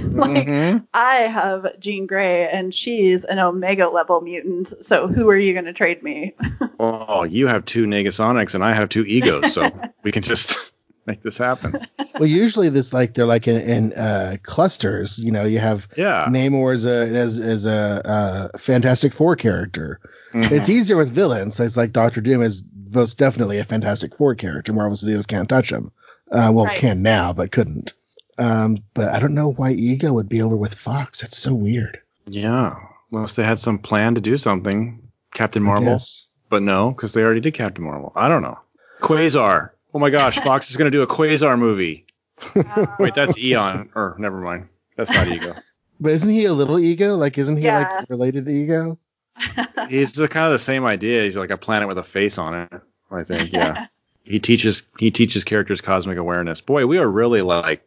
Mhm. 0.46 0.84
I 0.94 1.14
have 1.28 1.78
Jean 1.78 2.06
Grey 2.06 2.48
and 2.50 2.74
she's 2.74 3.24
an 3.24 3.38
Omega 3.38 3.86
level 3.86 4.20
mutant. 4.20 4.72
So 4.84 5.06
who 5.06 5.28
are 5.28 5.36
you 5.36 5.52
going 5.52 5.66
to 5.66 5.72
trade 5.72 6.02
me? 6.02 6.34
Oh, 6.78 7.22
you 7.22 7.46
have 7.46 7.64
two 7.64 7.86
Negasonics 7.86 8.54
and 8.54 8.62
I 8.62 8.74
have 8.74 8.90
two 8.90 9.04
egos, 9.06 9.54
so 9.54 9.70
we 10.02 10.12
can 10.12 10.22
just 10.22 10.58
make 11.06 11.22
this 11.22 11.38
happen. 11.38 11.74
Well, 12.14 12.26
usually 12.26 12.68
this 12.68 12.92
like 12.92 13.14
they're 13.14 13.24
like 13.24 13.48
in, 13.48 13.60
in 13.62 13.92
uh, 13.94 14.36
clusters. 14.42 15.18
You 15.24 15.32
know, 15.32 15.44
you 15.44 15.58
have 15.58 15.88
Yeah. 15.96 16.26
Namor 16.28 16.74
as 16.74 16.84
a 16.84 17.08
as 17.16 17.38
as 17.40 17.64
a 17.64 18.02
uh, 18.04 18.58
Fantastic 18.58 19.14
Four 19.14 19.36
character. 19.36 19.98
Mhm. 20.34 20.50
It's 20.52 20.68
easier 20.68 20.98
with 20.98 21.10
villains. 21.10 21.58
It's 21.60 21.78
like 21.78 21.92
Doctor 21.92 22.20
Doom 22.20 22.42
is 22.42 22.62
most 22.96 23.18
definitely 23.18 23.58
a 23.58 23.64
Fantastic 23.64 24.16
Four 24.16 24.34
character. 24.34 24.72
Marvel 24.72 24.96
Studios 24.96 25.26
can't 25.26 25.48
touch 25.48 25.70
him. 25.70 25.92
Uh, 26.32 26.50
well, 26.52 26.64
Right. 26.66 26.78
can 26.78 27.02
now, 27.02 27.32
but 27.32 27.52
couldn't. 27.52 27.92
Um, 28.38 28.78
but 28.94 29.14
I 29.14 29.20
don't 29.20 29.34
know 29.34 29.52
why 29.52 29.70
Ego 29.72 30.12
would 30.12 30.28
be 30.28 30.42
over 30.42 30.56
with 30.56 30.74
Fox. 30.74 31.20
That's 31.20 31.36
so 31.38 31.54
weird. 31.54 31.98
yeah. 32.26 32.74
Unless 33.12 33.36
they 33.36 33.44
had 33.44 33.60
some 33.60 33.78
plan 33.78 34.16
to 34.16 34.20
do 34.20 34.36
something. 34.36 35.00
Captain 35.32 35.62
I 35.62 35.66
Marvel. 35.66 35.98
But 36.50 36.62
no, 36.64 36.90
because 36.90 37.12
they 37.12 37.22
already 37.22 37.40
did 37.40 37.54
Captain 37.54 37.84
Marvel. 37.84 38.12
I 38.16 38.26
don't 38.28 38.42
know. 38.42 38.58
Quasar. 39.00 39.70
Oh 39.94 39.98
my 40.00 40.10
gosh, 40.10 40.38
Fox 40.40 40.68
is 40.70 40.76
going 40.76 40.90
to 40.90 40.96
do 40.96 41.02
a 41.02 41.06
Quasar 41.06 41.56
movie. 41.58 42.04
Wait, 42.98 43.14
that's 43.14 43.38
Eon. 43.38 43.90
Or 43.94 44.16
never 44.18 44.40
mind. 44.40 44.68
That's 44.96 45.10
not 45.10 45.28
Ego. 45.28 45.54
But 46.00 46.12
isn't 46.12 46.30
he 46.30 46.44
a 46.46 46.52
little 46.52 46.78
Ego? 46.78 47.16
Like, 47.16 47.38
isn't 47.38 47.56
he 47.56 47.64
Yeah. 47.64 47.78
like 48.00 48.10
related 48.10 48.44
to 48.46 48.52
Ego? 48.52 48.98
He's 49.88 50.12
the 50.12 50.28
kind 50.28 50.46
of 50.46 50.52
the 50.52 50.58
same 50.58 50.84
idea. 50.84 51.22
He's 51.24 51.36
like 51.36 51.50
a 51.50 51.58
planet 51.58 51.88
with 51.88 51.98
a 51.98 52.04
face 52.04 52.38
on 52.38 52.54
it. 52.54 52.72
I 53.10 53.24
think. 53.24 53.52
Yeah. 53.52 53.86
he 54.24 54.38
teaches 54.40 54.82
he 54.98 55.10
teaches 55.10 55.44
characters 55.44 55.80
cosmic 55.80 56.18
awareness. 56.18 56.60
Boy, 56.60 56.86
we 56.86 56.98
are 56.98 57.08
really 57.08 57.42
like 57.42 57.82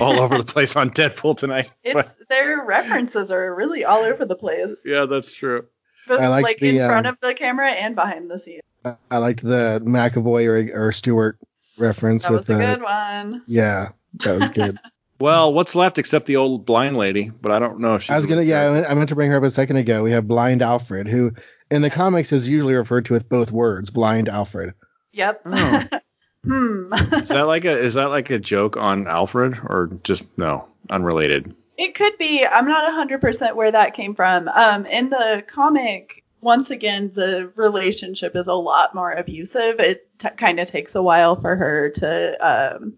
all 0.00 0.20
over 0.20 0.36
the 0.36 0.44
place 0.44 0.76
on 0.76 0.90
Deadpool 0.90 1.36
tonight. 1.38 1.70
It's 1.84 2.14
their 2.28 2.64
references 2.64 3.30
are 3.30 3.54
really 3.54 3.84
all 3.84 4.02
over 4.02 4.24
the 4.24 4.36
place. 4.36 4.70
yeah, 4.84 5.06
that's 5.06 5.32
true. 5.32 5.66
Both, 6.06 6.20
I 6.20 6.28
liked 6.28 6.44
like 6.44 6.58
the, 6.58 6.78
in 6.78 6.88
front 6.88 7.06
um, 7.06 7.14
of 7.14 7.20
the 7.20 7.34
camera 7.34 7.70
and 7.70 7.94
behind 7.94 8.30
the 8.30 8.38
scenes. 8.38 8.62
I, 8.84 8.96
I 9.10 9.18
liked 9.18 9.42
the 9.42 9.80
McAvoy 9.84 10.72
or, 10.74 10.88
or 10.88 10.92
Stewart 10.92 11.38
reference 11.76 12.22
That 12.22 12.32
with 12.32 12.48
was 12.48 12.56
a 12.56 12.58
the 12.58 12.66
good 12.66 12.82
one. 12.82 13.42
yeah, 13.46 13.88
that 14.24 14.40
was 14.40 14.50
good. 14.50 14.78
Well, 15.20 15.52
what's 15.52 15.74
left 15.74 15.98
except 15.98 16.26
the 16.26 16.36
old 16.36 16.64
blind 16.64 16.96
lady? 16.96 17.30
But 17.40 17.52
I 17.52 17.58
don't 17.58 17.80
know 17.80 17.96
if 17.96 18.04
she's. 18.04 18.10
I 18.10 18.16
was 18.16 18.26
gonna 18.26 18.42
yeah, 18.42 18.68
I 18.68 18.72
meant, 18.72 18.90
I 18.90 18.94
meant 18.94 19.08
to 19.08 19.14
bring 19.14 19.30
her 19.30 19.36
up 19.36 19.42
a 19.42 19.50
second 19.50 19.76
ago. 19.76 20.02
We 20.02 20.12
have 20.12 20.28
Blind 20.28 20.62
Alfred, 20.62 21.08
who 21.08 21.32
in 21.70 21.82
the 21.82 21.90
comics 21.90 22.32
is 22.32 22.48
usually 22.48 22.74
referred 22.74 23.04
to 23.06 23.12
with 23.12 23.28
both 23.28 23.50
words, 23.50 23.90
Blind 23.90 24.28
Alfred. 24.28 24.74
Yep. 25.12 25.42
Oh. 25.46 25.82
hmm. 26.44 26.92
Is 27.14 27.28
that 27.28 27.46
like 27.46 27.64
a 27.64 27.76
is 27.76 27.94
that 27.94 28.06
like 28.06 28.30
a 28.30 28.38
joke 28.38 28.76
on 28.76 29.06
Alfred 29.08 29.58
or 29.64 29.90
just 30.04 30.22
no? 30.36 30.68
unrelated. 30.90 31.54
It 31.76 31.94
could 31.94 32.16
be. 32.18 32.44
I'm 32.44 32.66
not 32.66 33.08
100% 33.08 33.54
where 33.54 33.70
that 33.70 33.94
came 33.94 34.14
from. 34.14 34.48
Um, 34.48 34.84
in 34.86 35.10
the 35.10 35.44
comic, 35.46 36.24
once 36.40 36.70
again, 36.70 37.12
the 37.14 37.52
relationship 37.54 38.34
is 38.34 38.46
a 38.46 38.54
lot 38.54 38.94
more 38.94 39.12
abusive. 39.12 39.78
It 39.78 40.08
t- 40.18 40.28
kind 40.36 40.58
of 40.58 40.68
takes 40.68 40.94
a 40.94 41.02
while 41.02 41.40
for 41.40 41.54
her 41.56 41.90
to 41.90 42.46
um, 42.76 42.94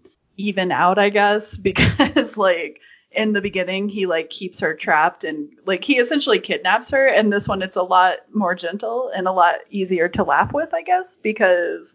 even 0.47 0.73
out, 0.73 0.99
I 0.99 1.11
guess, 1.11 1.57
because 1.57 2.37
like 2.37 2.81
in 3.13 3.33
the 3.33 3.41
beginning 3.41 3.89
he 3.89 4.07
like 4.07 4.31
keeps 4.31 4.61
her 4.61 4.73
trapped 4.73 5.25
and 5.25 5.49
like 5.67 5.83
he 5.83 5.99
essentially 5.99 6.39
kidnaps 6.39 6.91
her. 6.91 7.07
And 7.07 7.33
this 7.33 7.49
one, 7.49 7.63
it's 7.63 7.77
a 7.77 7.83
lot 7.83 8.19
more 8.33 8.55
gentle 8.55 9.11
and 9.15 9.27
a 9.27 9.33
lot 9.33 9.57
easier 9.71 10.09
to 10.09 10.25
laugh 10.25 10.53
with, 10.53 10.73
I 10.73 10.83
guess, 10.83 11.17
because 11.23 11.95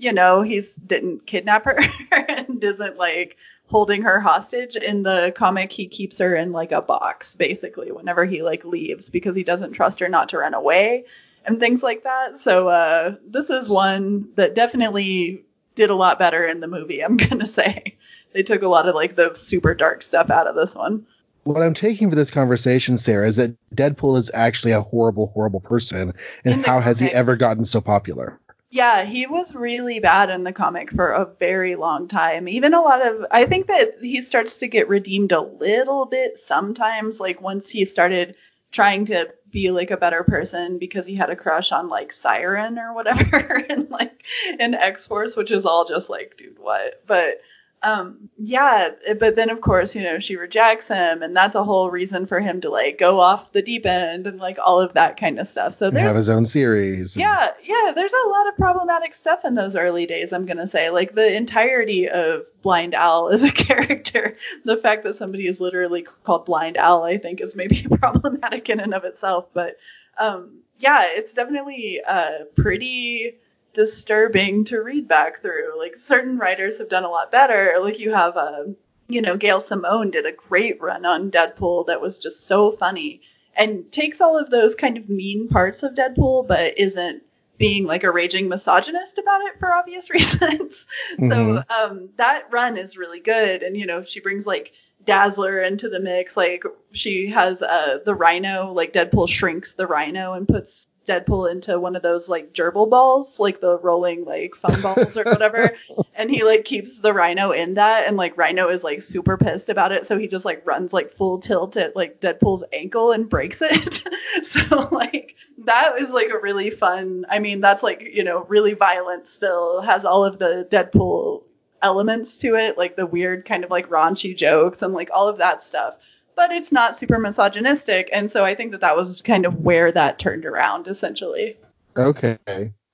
you 0.00 0.12
know 0.12 0.40
he's 0.40 0.74
didn't 0.76 1.26
kidnap 1.26 1.64
her 1.66 1.78
and 2.10 2.64
isn't 2.64 2.96
like 2.96 3.36
holding 3.66 4.02
her 4.02 4.18
hostage 4.18 4.74
in 4.74 5.04
the 5.04 5.32
comic 5.36 5.70
he 5.70 5.86
keeps 5.86 6.18
her 6.18 6.34
in 6.34 6.50
like 6.50 6.72
a 6.72 6.80
box 6.80 7.34
basically 7.34 7.92
whenever 7.92 8.24
he 8.24 8.42
like 8.42 8.64
leaves 8.64 9.08
because 9.10 9.36
he 9.36 9.44
doesn't 9.44 9.72
trust 9.72 10.00
her 10.00 10.08
not 10.08 10.28
to 10.28 10.38
run 10.38 10.54
away 10.54 11.04
and 11.44 11.60
things 11.60 11.82
like 11.82 12.02
that 12.02 12.38
so 12.38 12.68
uh 12.68 13.14
this 13.28 13.50
is 13.50 13.70
one 13.70 14.26
that 14.34 14.54
definitely 14.54 15.44
did 15.74 15.90
a 15.90 15.94
lot 15.94 16.18
better 16.18 16.46
in 16.46 16.60
the 16.60 16.66
movie 16.66 17.02
i'm 17.02 17.16
gonna 17.28 17.46
say 17.46 17.96
they 18.32 18.42
took 18.42 18.62
a 18.62 18.68
lot 18.68 18.88
of 18.88 18.94
like 18.94 19.16
the 19.16 19.32
super 19.34 19.74
dark 19.74 20.02
stuff 20.02 20.30
out 20.30 20.46
of 20.46 20.54
this 20.54 20.74
one 20.74 21.04
What 21.44 21.62
I'm 21.62 21.74
taking 21.74 22.10
for 22.10 22.16
this 22.16 22.30
conversation, 22.30 22.98
Sarah, 22.98 23.26
is 23.26 23.36
that 23.36 23.56
Deadpool 23.74 24.18
is 24.18 24.30
actually 24.34 24.72
a 24.72 24.82
horrible, 24.82 25.28
horrible 25.28 25.60
person. 25.60 26.12
And 26.44 26.64
how 26.66 26.80
has 26.80 27.00
he 27.00 27.08
ever 27.12 27.34
gotten 27.34 27.64
so 27.64 27.80
popular? 27.80 28.38
Yeah, 28.70 29.04
he 29.04 29.26
was 29.26 29.54
really 29.54 29.98
bad 29.98 30.30
in 30.30 30.44
the 30.44 30.52
comic 30.52 30.92
for 30.92 31.10
a 31.10 31.24
very 31.40 31.74
long 31.76 32.06
time. 32.06 32.46
Even 32.46 32.72
a 32.74 32.82
lot 32.82 33.04
of, 33.04 33.24
I 33.30 33.46
think 33.46 33.66
that 33.66 33.94
he 34.00 34.22
starts 34.22 34.58
to 34.58 34.68
get 34.68 34.88
redeemed 34.88 35.32
a 35.32 35.40
little 35.40 36.04
bit 36.06 36.38
sometimes, 36.38 37.18
like 37.18 37.40
once 37.40 37.70
he 37.70 37.84
started 37.84 38.34
trying 38.70 39.06
to 39.06 39.28
be 39.50 39.70
like 39.70 39.90
a 39.90 39.96
better 39.96 40.24
person 40.24 40.78
because 40.78 41.06
he 41.06 41.14
had 41.14 41.30
a 41.30 41.36
crush 41.36 41.72
on 41.72 41.88
like 41.88 42.12
Siryn 42.12 42.78
or 42.78 42.94
whatever 42.94 43.36
and 43.68 43.90
like 43.90 44.24
in 44.58 44.74
X 44.74 45.06
Force, 45.06 45.36
which 45.36 45.50
is 45.50 45.64
all 45.64 45.86
just 45.86 46.08
like, 46.08 46.36
dude, 46.36 46.58
what? 46.58 47.02
But 47.06 47.40
um 47.82 48.28
yeah 48.36 48.90
but 49.18 49.36
then 49.36 49.48
of 49.48 49.62
course 49.62 49.94
you 49.94 50.02
know 50.02 50.18
she 50.18 50.36
rejects 50.36 50.86
him 50.86 51.22
and 51.22 51.34
that's 51.34 51.54
a 51.54 51.64
whole 51.64 51.90
reason 51.90 52.26
for 52.26 52.38
him 52.38 52.60
to 52.60 52.68
like 52.68 52.98
go 52.98 53.18
off 53.18 53.50
the 53.52 53.62
deep 53.62 53.86
end 53.86 54.26
and 54.26 54.38
like 54.38 54.58
all 54.62 54.78
of 54.78 54.92
that 54.92 55.18
kind 55.18 55.40
of 55.40 55.48
stuff 55.48 55.78
so 55.78 55.90
there's 55.90 56.10
have 56.10 56.16
his 56.16 56.28
own 56.28 56.44
series. 56.44 57.16
and- 57.16 57.22
yeah, 57.22 57.48
yeah, 57.64 57.92
there's 57.94 58.12
a 58.12 58.28
lot 58.28 58.48
of 58.48 58.56
problematic 58.56 59.14
stuff 59.14 59.44
in 59.44 59.54
those 59.54 59.76
early 59.76 60.06
days, 60.06 60.32
I'm 60.32 60.46
to 60.58 60.66
say. 60.66 60.90
Like 60.90 61.14
the 61.14 61.34
entirety 61.34 62.08
of 62.08 62.42
Blind 62.62 62.94
Al 62.94 63.28
as 63.28 63.42
a 63.42 63.52
character, 63.64 64.36
the 64.64 64.76
fact 64.76 65.04
that 65.04 65.16
somebody 65.16 65.46
is 65.46 65.60
literally 65.60 66.02
called 66.24 66.46
Blind 66.46 66.76
Al, 66.76 67.04
I 67.04 67.18
think, 67.18 67.40
is 67.40 67.56
maybe 67.56 67.86
problematic 67.98 68.68
in 68.68 68.80
and 68.80 68.94
of 68.94 69.04
itself. 69.04 69.46
But 69.54 69.76
um, 70.18 70.58
yeah, 70.78 71.04
it's 71.06 71.32
definitely 71.32 72.00
uh, 72.06 72.44
pretty 72.56 73.36
disturbing 73.72 74.64
to 74.66 74.80
read 74.82 75.08
back 75.08 75.40
through. 75.42 75.78
Like 75.78 75.96
certain 75.96 76.38
writers 76.38 76.78
have 76.78 76.88
done 76.88 77.04
a 77.04 77.10
lot 77.10 77.30
better. 77.32 77.74
Like 77.80 77.98
you 77.98 78.12
have, 78.12 78.36
uh, 78.36 78.64
you 79.08 79.20
know, 79.20 79.36
Gail 79.36 79.60
Simone 79.60 80.10
did 80.10 80.26
a 80.26 80.32
great 80.32 80.80
run 80.80 81.04
on 81.04 81.30
Deadpool 81.30 81.86
that 81.86 82.00
was 82.00 82.18
just 82.18 82.46
so 82.46 82.72
funny 82.72 83.20
and 83.56 83.90
takes 83.92 84.20
all 84.20 84.38
of 84.38 84.50
those 84.50 84.74
kind 84.74 84.96
of 84.96 85.08
mean 85.08 85.48
parts 85.48 85.82
of 85.82 85.94
Deadpool, 85.94 86.46
but 86.46 86.78
isn't 86.78 87.22
being 87.58 87.84
like 87.84 88.04
a 88.04 88.10
raging 88.10 88.48
misogynist 88.48 89.18
about 89.18 89.42
it 89.42 89.58
for 89.58 89.72
obvious 89.72 90.08
reasons. 90.10 90.86
So 91.18 91.26
Mhm. 91.26 91.70
um, 91.70 92.08
that 92.16 92.44
run 92.50 92.76
is 92.78 92.96
really 92.96 93.20
good, 93.20 93.62
and 93.62 93.76
you 93.76 93.86
know 93.86 94.02
she 94.04 94.20
brings 94.20 94.46
like 94.46 94.72
Dazzler 95.04 95.60
into 95.62 95.88
the 95.88 96.00
mix. 96.00 96.36
Like 96.36 96.62
she 96.92 97.26
has 97.28 97.62
uh, 97.62 97.98
the 98.04 98.14
Rhino, 98.14 98.72
like 98.72 98.92
Deadpool 98.92 99.28
shrinks 99.28 99.72
the 99.74 99.86
Rhino 99.86 100.34
and 100.34 100.46
puts 100.48 100.86
Deadpool 101.10 101.50
into 101.50 101.80
one 101.80 101.96
of 101.96 102.02
those 102.02 102.28
like 102.28 102.52
gerbil 102.52 102.88
balls, 102.88 103.40
like 103.40 103.60
the 103.60 103.78
rolling 103.78 104.24
like 104.24 104.54
foam 104.54 104.80
balls 104.82 105.16
or 105.16 105.24
whatever, 105.24 105.74
and 106.14 106.30
he 106.30 106.44
like 106.44 106.64
keeps 106.64 106.98
the 107.00 107.12
Rhino 107.12 107.50
in 107.50 107.74
that, 107.74 108.06
and 108.06 108.16
like 108.16 108.36
Rhino 108.36 108.68
is 108.68 108.84
like 108.84 109.02
super 109.02 109.36
pissed 109.36 109.68
about 109.68 109.92
it, 109.92 110.06
so 110.06 110.16
he 110.16 110.28
just 110.28 110.44
like 110.44 110.64
runs 110.66 110.92
like 110.92 111.16
full 111.16 111.40
tilt 111.40 111.76
at 111.76 111.96
like 111.96 112.20
Deadpool's 112.20 112.64
ankle 112.72 113.12
and 113.12 113.28
breaks 113.28 113.58
it. 113.60 114.04
so 114.42 114.88
like 114.92 115.34
that 115.64 116.00
is 116.00 116.10
like 116.10 116.30
a 116.30 116.38
really 116.38 116.70
fun. 116.70 117.26
I 117.28 117.38
mean, 117.38 117.60
that's 117.60 117.82
like 117.82 118.02
you 118.12 118.22
know 118.22 118.44
really 118.48 118.74
violent. 118.74 119.28
Still 119.28 119.80
has 119.82 120.04
all 120.04 120.24
of 120.24 120.38
the 120.38 120.68
Deadpool 120.70 121.42
elements 121.82 122.36
to 122.38 122.54
it, 122.54 122.78
like 122.78 122.96
the 122.96 123.06
weird 123.06 123.44
kind 123.44 123.64
of 123.64 123.70
like 123.70 123.88
raunchy 123.88 124.36
jokes 124.36 124.82
and 124.82 124.92
like 124.92 125.10
all 125.12 125.28
of 125.28 125.38
that 125.38 125.64
stuff. 125.64 125.94
But 126.40 126.52
it's 126.52 126.72
not 126.72 126.96
super 126.96 127.18
misogynistic, 127.18 128.08
and 128.14 128.30
so 128.30 128.46
I 128.46 128.54
think 128.54 128.70
that 128.70 128.80
that 128.80 128.96
was 128.96 129.20
kind 129.20 129.44
of 129.44 129.56
where 129.56 129.92
that 129.92 130.18
turned 130.18 130.46
around 130.46 130.88
essentially. 130.88 131.54
Okay. 131.98 132.38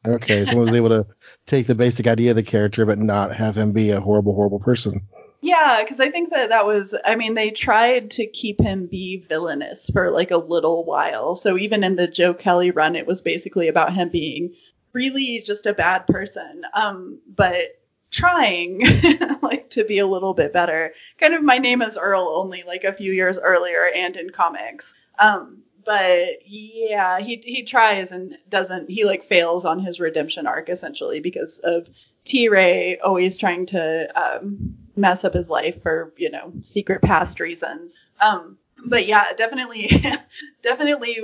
Okay. 0.05 0.44
Someone 0.44 0.64
was 0.64 0.74
able 0.74 0.88
to 0.88 1.07
take 1.47 1.68
the 1.68 1.76
basic 1.76 2.09
idea 2.09 2.30
of 2.30 2.36
the 2.36 2.42
character, 2.42 2.84
but 2.84 2.99
not 2.99 3.32
have 3.32 3.57
him 3.57 3.70
be 3.70 3.92
a 3.92 4.01
horrible, 4.01 4.34
horrible 4.34 4.59
person. 4.59 5.01
Yeah, 5.42 5.80
because 5.84 6.01
I 6.01 6.11
think 6.11 6.30
that 6.30 6.49
that 6.49 6.66
was, 6.66 6.92
I 7.05 7.14
mean, 7.14 7.34
they 7.34 7.53
tried 7.53 8.11
to 8.11 8.26
keep 8.26 8.61
him 8.61 8.88
be 8.88 9.24
villainous 9.28 9.88
for 9.92 10.11
like 10.11 10.32
a 10.32 10.38
little 10.38 10.84
while. 10.84 11.36
So 11.36 11.57
even 11.57 11.84
in 11.84 11.94
the 11.94 12.09
Joe 12.09 12.34
Kelly 12.34 12.72
run, 12.72 12.97
it 12.97 13.07
was 13.07 13.22
basically 13.22 13.68
about 13.68 13.94
him 13.94 14.09
being 14.09 14.53
really 14.92 15.44
just 15.47 15.66
a 15.66 15.72
bad 15.72 16.09
person, 16.09 16.62
um, 16.74 17.20
but 17.28 17.78
trying 18.11 18.83
like 19.43 19.71
to 19.71 19.85
be 19.85 19.99
a 19.99 20.07
little 20.07 20.35
bit 20.35 20.53
better. 20.53 20.93
Kind 21.19 21.35
of 21.35 21.43
my 21.43 21.59
name 21.59 21.83
is 21.83 21.99
Earl 21.99 22.29
only 22.37 22.63
like 22.67 22.85
a 22.85 22.93
few 22.93 23.13
years 23.13 23.37
earlier 23.39 23.91
and 23.95 24.17
in 24.17 24.31
comics. 24.31 24.93
Um, 25.19 25.63
but 25.85 26.41
yeah, 26.45 27.21
he 27.21 27.41
he 27.45 27.63
tries 27.63 28.11
and 28.11 28.37
doesn't. 28.49 28.91
He 28.91 29.05
like 29.05 29.25
fails 29.25 29.65
on 29.65 29.79
his 29.79 30.01
redemption 30.01 30.47
arc 30.47 30.69
essentially 30.69 31.21
because 31.21 31.61
of 31.61 31.87
T 32.25 32.49
Ray 32.49 32.99
always 32.99 33.39
trying 33.39 33.67
to 33.67 34.09
um, 34.21 34.77
mess 34.97 35.25
up 35.25 35.35
his 35.35 35.49
life 35.49 35.81
for 35.83 36.13
you 36.17 36.31
know 36.31 36.53
secret 36.63 37.03
past 37.03 37.39
reasons. 37.39 37.95
Um, 38.21 38.59
but 38.87 39.07
yeah, 39.07 39.33
definitely, 39.35 40.05
definitely 40.63 41.19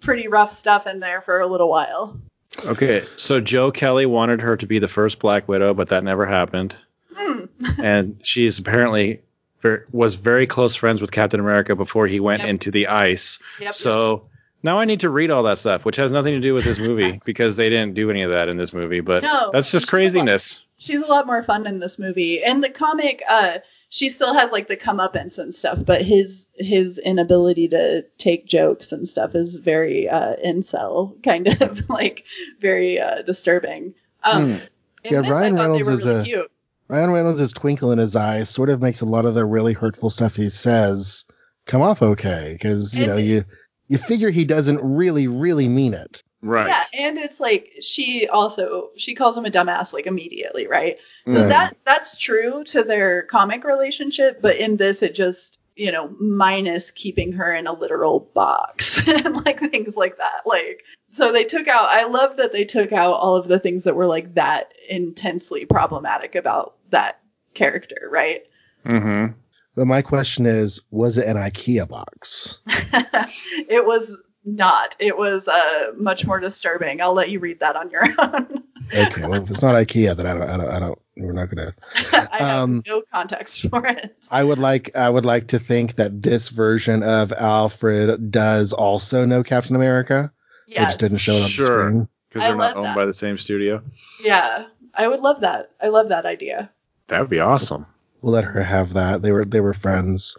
pretty 0.00 0.28
rough 0.28 0.56
stuff 0.56 0.86
in 0.86 1.00
there 1.00 1.22
for 1.22 1.40
a 1.40 1.46
little 1.46 1.68
while. 1.68 2.20
Okay, 2.64 3.04
so 3.16 3.40
Joe 3.40 3.70
Kelly 3.70 4.06
wanted 4.06 4.40
her 4.40 4.56
to 4.56 4.66
be 4.66 4.78
the 4.78 4.88
first 4.88 5.18
Black 5.18 5.46
Widow, 5.48 5.74
but 5.74 5.88
that 5.90 6.02
never 6.04 6.26
happened. 6.26 6.74
Hmm. 7.14 7.44
and 7.80 8.18
she's 8.22 8.58
apparently 8.58 9.20
ver- 9.60 9.84
was 9.92 10.14
very 10.16 10.46
close 10.46 10.74
friends 10.74 11.00
with 11.00 11.12
Captain 11.12 11.40
America 11.40 11.76
before 11.76 12.06
he 12.06 12.20
went 12.20 12.40
Yep. 12.40 12.48
into 12.50 12.70
the 12.70 12.86
ice. 12.86 13.38
Yep. 13.60 13.74
So 13.74 14.26
now 14.62 14.80
I 14.80 14.84
need 14.86 15.00
to 15.00 15.10
read 15.10 15.30
all 15.30 15.42
that 15.44 15.58
stuff, 15.58 15.84
which 15.84 15.96
has 15.96 16.10
nothing 16.10 16.34
to 16.34 16.40
do 16.40 16.54
with 16.54 16.64
this 16.64 16.78
movie 16.78 17.20
because 17.26 17.56
they 17.56 17.68
didn't 17.70 17.94
do 17.94 18.10
any 18.10 18.22
of 18.22 18.30
that 18.30 18.48
in 18.48 18.56
this 18.56 18.72
movie. 18.72 19.00
But 19.00 19.22
No, 19.22 19.50
that's 19.52 19.70
just 19.70 19.84
she's 19.84 19.90
craziness. 19.90 20.64
she's 20.78 21.02
a 21.02 21.06
lot 21.06 21.26
more 21.26 21.42
fun 21.42 21.66
in 21.66 21.78
this 21.80 21.98
movie. 21.98 22.42
And 22.42 22.64
the 22.64 22.70
comic, 22.70 23.22
uh, 23.28 23.58
she 23.90 24.08
still 24.10 24.34
has 24.34 24.52
like 24.52 24.68
the 24.68 24.76
comeuppance 24.76 25.38
and 25.38 25.54
stuff, 25.54 25.78
but 25.84 26.02
his 26.02 26.46
his 26.54 26.98
inability 26.98 27.68
to 27.68 28.02
take 28.18 28.46
jokes 28.46 28.92
and 28.92 29.08
stuff 29.08 29.34
is 29.34 29.56
very 29.56 30.08
uh, 30.08 30.34
incel, 30.44 31.22
kind 31.24 31.48
of 31.62 31.80
like 31.90 32.24
very 32.60 33.00
uh, 33.00 33.22
disturbing. 33.22 33.94
Um, 34.24 34.58
Hmm. 34.58 34.64
Yeah, 35.04 35.20
this, 35.22 35.30
Ryan 35.30 35.54
Reynolds 35.54 35.88
is 35.88 36.04
really 36.04 36.20
a- 36.20 36.24
cute. 36.24 36.50
Ryan 36.88 37.10
Reynolds' 37.12 37.52
twinkle 37.52 37.92
in 37.92 37.98
his 37.98 38.16
eye 38.16 38.44
sort 38.44 38.68
of 38.70 38.82
makes 38.82 39.00
a 39.00 39.06
lot 39.06 39.24
of 39.26 39.34
the 39.34 39.44
really 39.46 39.72
hurtful 39.74 40.10
stuff 40.10 40.36
he 40.36 40.48
says 40.48 41.24
come 41.66 41.80
off 41.82 42.02
okay 42.02 42.56
because 42.58 42.94
you 42.96 43.04
And- 43.04 43.12
know 43.12 43.16
you 43.16 43.44
you 43.88 43.96
figure 43.98 44.30
he 44.30 44.44
doesn't 44.44 44.80
really 44.82 45.28
really 45.28 45.68
mean 45.68 45.94
it. 45.94 46.22
Right. 46.40 46.68
Yeah, 46.68 46.84
and 46.92 47.18
it's 47.18 47.40
like 47.40 47.72
she 47.80 48.28
also 48.28 48.90
she 48.96 49.14
calls 49.14 49.36
him 49.36 49.44
a 49.44 49.50
dumbass 49.50 49.92
like 49.92 50.06
immediately, 50.06 50.66
right? 50.66 50.96
So 51.26 51.40
Right. 51.40 51.48
that 51.48 51.76
that's 51.84 52.16
true 52.16 52.62
to 52.64 52.84
their 52.84 53.22
comic 53.24 53.64
relationship, 53.64 54.40
but 54.40 54.56
in 54.56 54.76
this 54.76 55.02
it 55.02 55.14
just 55.14 55.58
you 55.74 55.90
know 55.90 56.14
minus 56.20 56.90
keeping 56.92 57.32
her 57.32 57.52
in 57.54 57.66
a 57.66 57.72
literal 57.72 58.30
box 58.34 59.00
and 59.06 59.44
like 59.44 59.58
things 59.70 59.96
like 59.96 60.16
that. 60.18 60.42
Like 60.46 60.84
so 61.10 61.32
they 61.32 61.44
took 61.44 61.66
out. 61.66 61.88
I 61.88 62.04
love 62.04 62.36
that 62.36 62.52
they 62.52 62.64
took 62.64 62.92
out 62.92 63.14
all 63.14 63.34
of 63.34 63.48
the 63.48 63.58
things 63.58 63.82
that 63.84 63.96
were 63.96 64.06
like 64.06 64.34
that 64.34 64.72
intensely 64.88 65.64
problematic 65.64 66.36
about 66.36 66.76
that 66.90 67.20
character, 67.54 68.08
right? 68.12 68.42
Mm-hmm. 68.86 69.32
But 69.74 69.86
my 69.86 70.02
question 70.02 70.46
is, 70.46 70.80
was 70.90 71.16
it 71.16 71.26
an 71.26 71.36
IKEA 71.36 71.88
box? 71.88 72.60
it 72.66 73.86
was 73.86 74.16
not. 74.56 74.96
It 74.98 75.16
was 75.16 75.46
uh, 75.48 75.92
much 75.96 76.26
more 76.26 76.40
disturbing. 76.40 77.00
I'll 77.00 77.14
let 77.14 77.30
you 77.30 77.38
read 77.40 77.60
that 77.60 77.76
on 77.76 77.90
your 77.90 78.04
own. 78.18 78.62
Okay, 78.94 79.22
well 79.22 79.34
if 79.42 79.50
it's 79.50 79.62
not 79.62 79.74
IKEA, 79.74 80.16
then 80.16 80.26
I 80.26 80.32
don't, 80.34 80.48
I 80.48 80.56
don't, 80.56 80.70
I 80.74 80.78
don't 80.80 80.98
we're 81.18 81.32
not 81.32 81.48
gonna. 81.54 81.72
I 82.32 82.36
have 82.38 82.40
Um, 82.62 82.82
no 82.86 83.02
context 83.12 83.68
for 83.68 83.86
it. 83.86 84.16
I 84.30 84.44
would 84.44 84.58
like 84.58 84.94
I 84.96 85.10
would 85.10 85.24
like 85.26 85.48
to 85.48 85.58
think 85.58 85.96
that 85.96 86.22
this 86.22 86.48
version 86.48 87.02
of 87.02 87.32
Alfred 87.32 88.30
does 88.30 88.72
also 88.72 89.24
know 89.26 89.42
Captain 89.42 89.76
America. 89.76 90.32
They 90.68 90.74
Yeah, 90.74 90.84
just 90.84 91.00
didn't 91.00 91.18
show 91.18 91.34
it 91.34 91.42
on 91.44 91.48
Sure. 91.48 91.66
the 91.66 91.82
screen. 91.88 92.08
Because 92.30 92.42
they're 92.42 92.56
not 92.56 92.76
owned 92.76 92.86
that. 92.86 92.96
by 92.96 93.06
the 93.06 93.12
same 93.12 93.36
studio. 93.38 93.82
yeah. 94.22 94.66
I 94.94 95.06
would 95.06 95.20
love 95.20 95.40
that. 95.42 95.70
I 95.82 95.88
love 95.88 96.08
that 96.08 96.26
idea. 96.26 96.70
That 97.08 97.20
would 97.20 97.30
be 97.30 97.40
awesome. 97.40 97.86
we'll 98.20 98.32
let 98.32 98.44
her 98.44 98.62
have 98.64 98.94
that. 98.94 99.22
They 99.22 99.32
were 99.32 99.44
they 99.44 99.60
were 99.60 99.74
friends. 99.74 100.36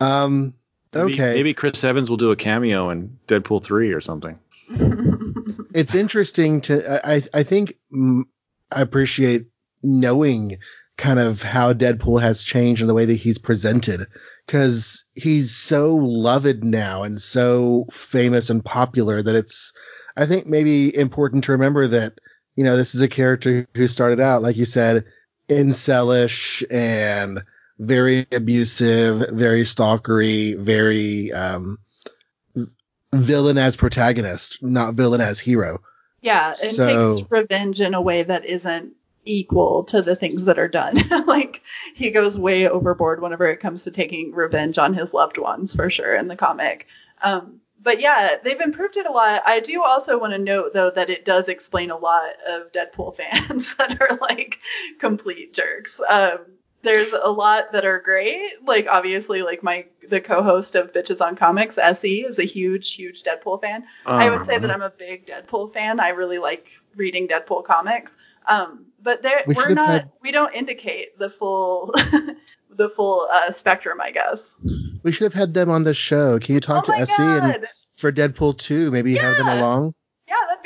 Um, 0.00 0.54
Maybe, 0.96 1.14
okay, 1.14 1.34
maybe 1.34 1.54
Chris 1.54 1.82
Evans 1.84 2.08
will 2.10 2.16
do 2.16 2.30
a 2.30 2.36
cameo 2.36 2.90
in 2.90 3.16
Deadpool 3.28 3.62
three 3.62 3.92
or 3.92 4.00
something. 4.00 4.38
it's 5.74 5.94
interesting 5.94 6.60
to 6.62 7.06
I 7.06 7.22
I 7.34 7.42
think 7.42 7.74
mm, 7.92 8.22
I 8.72 8.80
appreciate 8.80 9.46
knowing 9.82 10.56
kind 10.96 11.18
of 11.18 11.42
how 11.42 11.72
Deadpool 11.72 12.20
has 12.20 12.42
changed 12.42 12.80
and 12.80 12.88
the 12.88 12.94
way 12.94 13.04
that 13.04 13.14
he's 13.14 13.38
presented 13.38 14.06
because 14.46 15.04
he's 15.14 15.54
so 15.54 15.94
loved 15.94 16.64
now 16.64 17.02
and 17.02 17.20
so 17.20 17.84
famous 17.92 18.48
and 18.48 18.64
popular 18.64 19.22
that 19.22 19.34
it's 19.34 19.72
I 20.16 20.24
think 20.26 20.46
maybe 20.46 20.96
important 20.96 21.44
to 21.44 21.52
remember 21.52 21.86
that 21.86 22.14
you 22.56 22.64
know 22.64 22.76
this 22.76 22.94
is 22.94 23.00
a 23.00 23.08
character 23.08 23.66
who 23.74 23.86
started 23.86 24.20
out 24.20 24.42
like 24.42 24.56
you 24.56 24.64
said 24.64 25.04
incelish 25.48 26.64
and 26.70 27.42
very 27.78 28.26
abusive, 28.32 29.30
very 29.30 29.62
stalkery, 29.62 30.58
very 30.58 31.32
um, 31.32 31.78
villain 33.14 33.58
as 33.58 33.76
protagonist, 33.76 34.62
not 34.62 34.94
villain 34.94 35.20
as 35.20 35.38
hero. 35.40 35.78
Yeah, 36.22 36.46
and 36.48 36.56
So- 36.56 37.16
takes 37.18 37.30
revenge 37.30 37.80
in 37.80 37.94
a 37.94 38.00
way 38.00 38.22
that 38.22 38.44
isn't 38.44 38.92
equal 39.24 39.82
to 39.84 40.00
the 40.02 40.16
things 40.16 40.44
that 40.44 40.58
are 40.58 40.68
done. 40.68 41.02
like 41.26 41.60
he 41.94 42.10
goes 42.10 42.38
way 42.38 42.68
overboard 42.68 43.20
whenever 43.20 43.46
it 43.46 43.60
comes 43.60 43.82
to 43.84 43.90
taking 43.90 44.32
revenge 44.32 44.78
on 44.78 44.94
his 44.94 45.12
loved 45.12 45.38
ones, 45.38 45.74
for 45.74 45.90
sure, 45.90 46.14
in 46.16 46.28
the 46.28 46.36
comic. 46.36 46.86
Um, 47.22 47.60
but 47.82 48.00
yeah, 48.00 48.36
they've 48.42 48.60
improved 48.60 48.96
it 48.96 49.06
a 49.06 49.12
lot. 49.12 49.42
I 49.46 49.60
do 49.60 49.82
also 49.82 50.18
want 50.18 50.32
to 50.32 50.38
note 50.38 50.72
though 50.72 50.90
that 50.90 51.10
it 51.10 51.24
does 51.24 51.48
explain 51.48 51.90
a 51.90 51.96
lot 51.96 52.30
of 52.48 52.72
Deadpool 52.72 53.16
fans 53.18 53.74
that 53.78 54.00
are 54.00 54.18
like 54.20 54.58
complete 54.98 55.54
jerks. 55.54 56.00
Um, 56.08 56.38
there's 56.86 57.12
a 57.12 57.30
lot 57.30 57.72
that 57.72 57.84
are 57.84 58.00
great. 58.00 58.52
Like 58.64 58.86
obviously, 58.88 59.42
like 59.42 59.62
my 59.62 59.84
the 60.08 60.20
co-host 60.20 60.74
of 60.76 60.92
Bitches 60.92 61.20
on 61.20 61.34
Comics, 61.36 61.74
Se, 61.74 62.08
is 62.08 62.38
a 62.38 62.44
huge, 62.44 62.92
huge 62.92 63.24
Deadpool 63.24 63.60
fan. 63.60 63.84
I 64.06 64.30
would 64.30 64.46
say 64.46 64.58
that 64.58 64.70
I'm 64.70 64.82
a 64.82 64.90
big 64.90 65.26
Deadpool 65.26 65.74
fan. 65.74 65.98
I 66.00 66.08
really 66.10 66.38
like 66.38 66.66
reading 66.94 67.26
Deadpool 67.28 67.64
comics. 67.64 68.16
Um, 68.48 68.86
but 69.02 69.22
there, 69.22 69.42
We 69.46 69.56
are 69.56 69.70
not. 69.74 69.88
had- 69.88 70.10
We 70.22 70.30
don't 70.30 70.54
indicate 70.54 71.18
the 71.18 71.28
full, 71.28 71.92
the 72.70 72.88
full 72.90 73.28
uh, 73.32 73.50
spectrum, 73.50 74.00
I 74.00 74.12
guess. 74.12 74.44
We 75.02 75.10
should 75.12 75.24
have 75.24 75.34
had 75.34 75.54
them 75.54 75.68
on 75.70 75.82
the 75.82 75.94
show. 75.94 76.38
Can 76.38 76.54
you 76.54 76.60
talk 76.60 76.88
oh 76.88 76.92
to 76.92 77.00
SE 77.00 77.22
and 77.22 77.66
for 77.94 78.12
Deadpool 78.12 78.58
2, 78.58 78.90
maybe 78.92 79.16
have 79.16 79.36
them 79.36 79.48
along? 79.48 79.94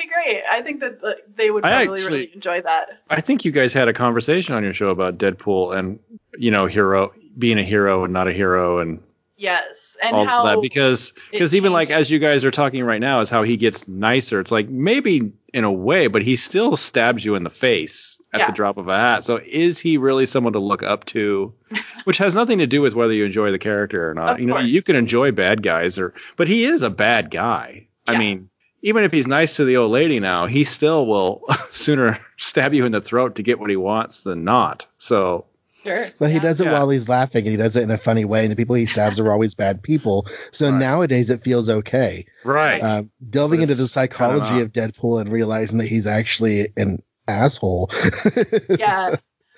Yeah, 0.01 0.05
be 0.05 0.09
great. 0.33 0.43
I 0.51 0.63
think 0.63 0.81
that 0.81 0.99
uh, 1.05 1.13
they 1.37 1.51
would 1.51 1.63
probably 1.63 2.01
actually- 2.01 2.11
really 2.19 2.31
enjoy 2.35 2.61
that. 2.63 2.89
I 3.11 3.21
think 3.21 3.45
you 3.45 3.53
guys 3.53 3.73
had 3.73 3.89
a 3.89 3.93
conversation 3.93 4.55
on 4.55 4.63
your 4.65 4.73
show 4.73 4.89
about 4.89 5.19
Deadpool 5.19 5.77
and 5.77 5.99
you 6.39 6.51
know 6.51 6.67
hero 6.67 7.13
being 7.39 7.59
a 7.59 7.63
hero 7.65 8.05
and 8.05 8.13
not 8.13 8.29
a 8.29 8.33
hero 8.33 8.79
and 8.79 9.01
Yes, 9.37 9.97
and 10.03 10.15
all 10.15 10.27
how 10.27 10.45
that 10.45 10.61
because 10.61 11.15
because 11.33 11.55
even 11.55 11.73
like 11.73 11.89
as 11.89 12.11
you 12.11 12.19
guys 12.19 12.45
are 12.45 12.51
talking 12.51 12.85
right 12.85 13.01
now 13.01 13.23
is 13.23 13.31
how 13.31 13.43
he 13.43 13.57
gets 13.57 13.89
nicer. 13.89 14.39
It's 14.39 14.51
like 14.51 14.69
maybe 14.69 15.33
in 15.55 15.65
a 15.65 15.73
way, 15.73 16.09
but 16.09 16.21
he 16.21 16.37
still 16.37 16.77
stabs 16.77 17.25
you 17.25 17.35
in 17.35 17.43
the 17.45 17.49
face 17.51 18.21
at 18.35 18.41
Yeah. 18.41 18.47
the 18.49 18.53
drop 18.53 18.77
of 18.77 18.89
a 18.89 18.97
hat. 18.99 19.25
So 19.25 19.41
is 19.47 19.79
he 19.79 19.97
really 19.97 20.27
someone 20.27 20.53
to 20.53 20.59
look 20.59 20.83
up 20.83 21.07
to? 21.07 21.55
Which 22.05 22.19
has 22.19 22.35
nothing 22.35 22.59
to 22.59 22.67
do 22.67 22.83
with 22.83 22.95
whether 22.95 23.15
you 23.15 23.25
enjoy 23.25 23.51
the 23.51 23.59
character 23.59 24.11
or 24.11 24.13
not. 24.13 24.33
Of 24.35 24.41
you 24.41 24.47
know, 24.47 24.55
course. 24.57 24.67
you 24.67 24.83
can 24.83 24.95
enjoy 24.95 25.33
bad 25.33 25.63
guys 25.63 25.99
or 25.99 26.13
but 26.37 26.47
he 26.47 26.65
is 26.67 26.83
a 26.83 26.91
bad 26.91 27.31
guy. 27.31 27.87
I 28.07 28.19
mean, 28.19 28.51
even 28.83 29.05
if 29.05 29.13
he's 29.13 29.27
nice 29.27 29.57
to 29.57 29.65
the 29.65 29.77
old 29.77 29.91
lady 29.93 30.19
now, 30.21 30.47
he 30.47 30.65
still 30.65 31.07
will 31.07 31.43
sooner 31.71 32.19
stab 32.39 32.75
you 32.75 32.85
in 32.87 32.93
the 32.93 33.01
throat 33.01 33.35
to 33.37 33.43
get 33.43 33.59
what 33.61 33.71
he 33.71 33.77
wants 33.77 34.23
than 34.23 34.45
not. 34.45 34.87
So 34.99 35.45
sure, 35.85 36.09
But 36.19 36.29
he 36.31 36.37
yeah. 36.37 36.43
does 36.43 36.61
it 36.61 36.65
Yeah. 36.67 36.73
while 36.73 36.89
he's 36.91 37.09
laughing 37.09 37.45
and 37.45 37.51
he 37.51 37.57
does 37.57 37.77
it 37.77 37.83
in 37.83 37.91
a 37.91 37.99
funny 37.99 38.25
way. 38.25 38.43
And 38.43 38.53
the 38.53 38.57
people 38.57 38.75
he 38.75 38.87
stabs 38.87 39.19
are 39.21 39.31
always 39.31 39.55
bad 39.55 39.83
people. 39.83 40.27
So 40.51 40.71
Right. 40.71 40.79
nowadays 40.79 41.31
it 41.31 41.43
feels 41.43 41.69
okay. 41.69 42.25
right. 42.45 42.83
Um, 42.83 43.11
delving 43.29 43.63
into 43.63 43.75
the 43.75 43.85
it's 43.85 43.95
kinda 43.95 44.09
psychology 44.15 44.61
of 44.61 44.73
Deadpool 44.73 45.21
and 45.21 45.31
realizing 45.31 45.79
that 45.79 45.89
he's 45.89 46.07
actually 46.07 46.73
an 46.77 47.03
asshole. 47.29 47.91
yeah. 48.79 49.17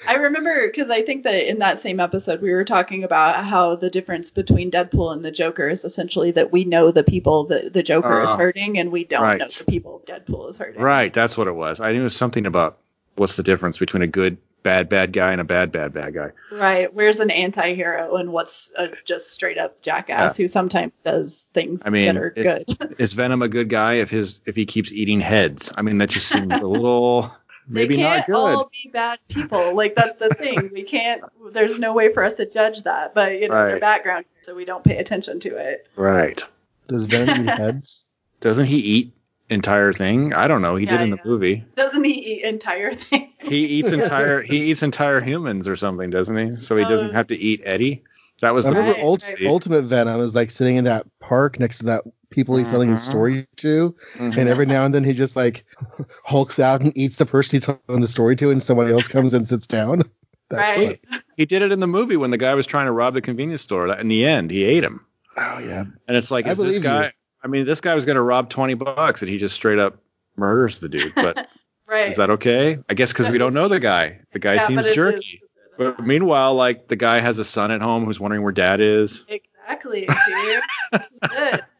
I 0.08 0.14
remember 0.14 0.66
because 0.68 0.90
I 0.90 1.02
think 1.02 1.24
that 1.24 1.48
in 1.48 1.58
that 1.60 1.80
same 1.80 2.00
episode 2.00 2.40
we 2.42 2.52
were 2.52 2.64
talking 2.64 3.04
about 3.04 3.44
how 3.44 3.76
the 3.76 3.90
difference 3.90 4.30
between 4.30 4.70
Deadpool 4.70 5.12
and 5.12 5.24
the 5.24 5.30
Joker 5.30 5.68
is 5.68 5.84
essentially 5.84 6.30
that 6.32 6.52
we 6.52 6.64
know 6.64 6.90
the 6.90 7.04
people 7.04 7.44
that 7.46 7.72
the 7.72 7.82
Joker 7.82 8.22
is 8.22 8.30
Oh. 8.30 8.36
hurting 8.36 8.78
and 8.78 8.90
we 8.90 9.04
don't 9.04 9.22
Right. 9.22 9.38
know 9.38 9.46
the 9.46 9.64
people 9.64 10.02
Deadpool 10.06 10.50
is 10.50 10.56
hurting. 10.56 10.80
Right, 10.82 11.12
that's 11.12 11.36
what 11.36 11.46
it 11.46 11.54
was. 11.54 11.80
I 11.80 11.92
knew 11.92 12.00
it 12.00 12.04
was 12.04 12.16
something 12.16 12.46
about 12.46 12.78
what's 13.16 13.36
the 13.36 13.42
difference 13.42 13.78
between 13.78 14.02
a 14.02 14.06
good 14.06 14.36
bad 14.62 14.88
bad 14.88 15.12
guy 15.12 15.32
and 15.32 15.40
a 15.40 15.44
bad 15.44 15.72
bad 15.72 15.92
bad 15.92 16.14
guy. 16.14 16.30
Right. 16.52 16.92
Where's 16.94 17.18
an 17.18 17.30
anti-hero 17.32 18.14
and 18.14 18.32
what's 18.32 18.70
a 18.78 18.90
just 19.04 19.32
straight 19.32 19.58
up 19.58 19.82
jackass 19.82 20.36
who 20.36 20.46
sometimes 20.46 21.00
does 21.00 21.46
things 21.52 21.82
I 21.84 21.90
mean, 21.90 22.14
that 22.14 22.16
are 22.16 22.32
it- 22.36 22.66
good. 22.78 22.94
Is 22.98 23.12
Venom 23.12 23.42
a 23.42 23.48
good 23.48 23.68
guy 23.68 23.94
if 23.94 24.08
his 24.10 24.40
if 24.46 24.54
he 24.54 24.64
keeps 24.64 24.92
eating 24.92 25.20
heads? 25.20 25.72
I 25.76 25.82
mean, 25.82 25.98
that 25.98 26.10
just 26.10 26.28
seems 26.28 26.60
a 26.60 26.66
little 26.68 27.32
maybe 27.68 27.96
they 27.96 28.02
not 28.02 28.14
can't 28.14 28.26
good. 28.26 28.34
all 28.34 28.70
be 28.72 28.90
bad 28.92 29.18
people. 29.28 29.74
Like 29.74 29.94
that's 29.94 30.18
the 30.18 30.30
thing. 30.34 30.70
We 30.72 30.82
can't. 30.82 31.22
There's 31.52 31.78
no 31.78 31.92
way 31.92 32.12
for 32.12 32.24
us 32.24 32.34
to 32.34 32.46
judge 32.48 32.82
that. 32.82 33.14
But 33.14 33.40
you 33.40 33.48
know 33.48 33.54
their 33.54 33.72
Right. 33.74 33.80
background, 33.80 34.24
so 34.42 34.54
we 34.54 34.64
don't 34.64 34.84
pay 34.84 34.98
attention 34.98 35.40
to 35.40 35.56
it. 35.56 35.86
Right. 35.96 36.44
Does 36.88 37.06
Venom 37.06 37.40
eat 37.46 37.48
heads? 37.58 38.06
Doesn't 38.40 38.66
he 38.66 38.78
eat 38.78 39.12
entire 39.50 39.92
thing? 39.92 40.32
I 40.34 40.48
don't 40.48 40.62
know. 40.62 40.76
He 40.76 40.84
Yeah, 40.86 40.92
did 40.92 41.00
in 41.02 41.10
the 41.10 41.18
movie. 41.24 41.64
Doesn't 41.76 42.04
he 42.04 42.12
eat 42.34 42.44
entire 42.44 42.94
thing? 42.94 43.32
He 43.40 43.64
eats 43.66 43.92
entire 43.92 44.42
he 44.42 44.70
eats 44.70 44.82
entire 44.82 45.20
humans 45.20 45.68
or 45.68 45.76
something, 45.76 46.10
doesn't 46.10 46.36
he? 46.36 46.56
So 46.56 46.76
he 46.76 46.84
doesn't 46.84 47.10
Oh. 47.10 47.14
have 47.14 47.26
to 47.28 47.36
eat 47.36 47.60
Eddie. 47.64 48.02
That 48.42 48.52
was 48.54 48.66
I 48.66 48.70
the 48.70 48.76
remember 48.76 48.98
Right, 48.98 49.04
Ult- 49.06 49.34
right. 49.40 49.46
Ultimate 49.46 49.82
Venom 49.82 50.20
is 50.20 50.34
like 50.34 50.50
sitting 50.50 50.76
in 50.76 50.84
that 50.84 51.06
park 51.20 51.58
next 51.58 51.78
to 51.78 51.84
that 51.86 52.02
people 52.30 52.56
he's 52.56 52.68
telling 52.70 52.88
his 52.90 52.98
Mhm. 53.00 53.10
story 53.10 53.46
to. 53.56 53.94
Mhm. 54.16 54.36
And 54.36 54.48
every 54.48 54.66
now 54.66 54.84
and 54.84 54.92
then 54.94 55.04
he 55.04 55.12
just 55.12 55.36
like 55.36 55.64
hulks 56.24 56.58
out 56.58 56.80
and 56.80 56.96
eats 56.98 57.16
the 57.16 57.26
person 57.26 57.56
he's 57.56 57.64
telling 57.66 58.00
the 58.00 58.08
story 58.08 58.36
to, 58.36 58.50
and 58.50 58.60
someone 58.62 58.88
else 58.88 59.06
comes 59.08 59.32
and 59.32 59.46
sits 59.48 59.66
down. 59.66 60.02
That's 60.50 60.76
right. 60.76 60.98
what. 61.10 61.22
he 61.38 61.46
did 61.46 61.62
it 61.62 61.72
in 61.72 61.80
the 61.80 61.86
movie 61.86 62.16
when 62.18 62.30
the 62.30 62.36
guy 62.36 62.54
was 62.54 62.66
trying 62.66 62.84
to 62.86 62.92
rob 62.92 63.14
the 63.14 63.22
convenience 63.22 63.62
store. 63.62 63.88
In 63.98 64.08
the 64.08 64.26
end, 64.26 64.50
he 64.50 64.64
ate 64.64 64.84
him. 64.84 65.00
Oh 65.38 65.58
yeah. 65.60 65.84
And 66.08 66.16
it's 66.16 66.30
like, 66.30 66.46
I 66.46 66.50
is 66.50 66.58
this 66.58 66.78
guy? 66.78 67.04
you. 67.06 67.10
I 67.44 67.48
mean, 67.48 67.64
this 67.64 67.80
guy 67.80 67.94
was 67.94 68.04
going 68.04 68.16
to 68.16 68.22
rob 68.22 68.50
twenty 68.50 68.74
bucks, 68.74 69.22
and 69.22 69.30
he 69.30 69.38
just 69.38 69.54
straight 69.54 69.78
up 69.78 69.96
murders 70.36 70.80
the 70.80 70.88
dude. 70.88 71.14
But 71.14 71.46
Right. 71.88 72.08
is 72.08 72.16
that 72.16 72.30
okay? 72.30 72.78
I 72.88 72.94
guess 72.94 73.12
because 73.12 73.28
we 73.28 73.38
don't 73.38 73.52
know 73.54 73.68
the 73.68 73.80
guy. 73.80 74.18
The 74.32 74.38
guy 74.38 74.54
Yeah, 74.54 74.66
seems 74.66 74.76
but 74.78 74.86
it 74.86 74.90
is- 74.90 74.96
jerky. 74.96 75.40
But 75.82 76.06
meanwhile, 76.06 76.54
like 76.54 76.88
the 76.88 76.96
guy 76.96 77.20
has 77.20 77.38
a 77.38 77.44
son 77.44 77.70
at 77.70 77.80
home 77.82 78.04
who's 78.04 78.20
wondering 78.20 78.42
where 78.42 78.52
dad 78.52 78.80
is. 78.80 79.24
Exactly. 79.28 80.08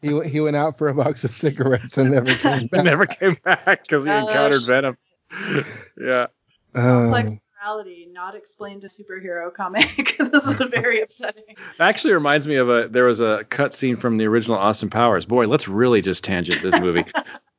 He 0.01 0.19
he 0.27 0.39
went 0.41 0.55
out 0.55 0.77
for 0.77 0.89
a 0.89 0.93
box 0.93 1.23
of 1.23 1.29
cigarettes 1.29 1.97
and 1.97 2.11
never 2.11 2.35
came 2.35 2.67
back. 2.71 2.83
never 2.83 3.05
came 3.05 3.35
back 3.43 3.83
because 3.83 4.03
he 4.05 4.09
Oh, 4.11 4.27
encountered 4.27 4.61
shit. 4.61 4.67
Venom. 4.67 4.97
yeah. 6.01 6.27
Complex 6.73 7.29
Um, 7.29 7.39
morality 7.61 8.07
not 8.11 8.35
explained 8.35 8.81
to 8.81 8.87
superhero 8.87 9.53
comic. 9.53 10.15
this 10.31 10.43
is 10.45 10.53
very 10.71 11.01
upsetting. 11.01 11.43
Actually 11.79 12.13
reminds 12.13 12.47
me 12.47 12.55
of 12.55 12.69
a 12.69 12.87
there 12.89 13.05
was 13.05 13.19
a 13.19 13.43
cut 13.49 13.73
scene 13.73 13.95
from 13.95 14.17
the 14.17 14.25
original 14.25 14.57
Austin 14.57 14.89
Powers. 14.89 15.25
Boy, 15.25 15.45
let's 15.47 15.67
really 15.67 16.01
just 16.01 16.23
tangent 16.23 16.61
this 16.63 16.79
movie. 16.81 17.05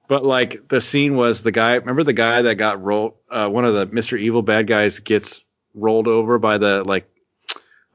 but 0.08 0.24
like 0.24 0.68
the 0.68 0.80
scene 0.80 1.16
was 1.16 1.42
the 1.42 1.52
guy 1.52 1.74
remember 1.74 2.02
the 2.04 2.12
guy 2.12 2.42
that 2.42 2.56
got 2.56 2.82
rolled 2.82 3.14
uh, 3.30 3.48
one 3.48 3.64
of 3.64 3.74
the 3.74 3.86
Mr. 3.86 4.18
Evil 4.18 4.42
bad 4.42 4.66
guys 4.66 4.98
gets 4.98 5.43
rolled 5.74 6.08
over 6.08 6.38
by 6.38 6.58
the 6.58 6.82
like 6.84 7.08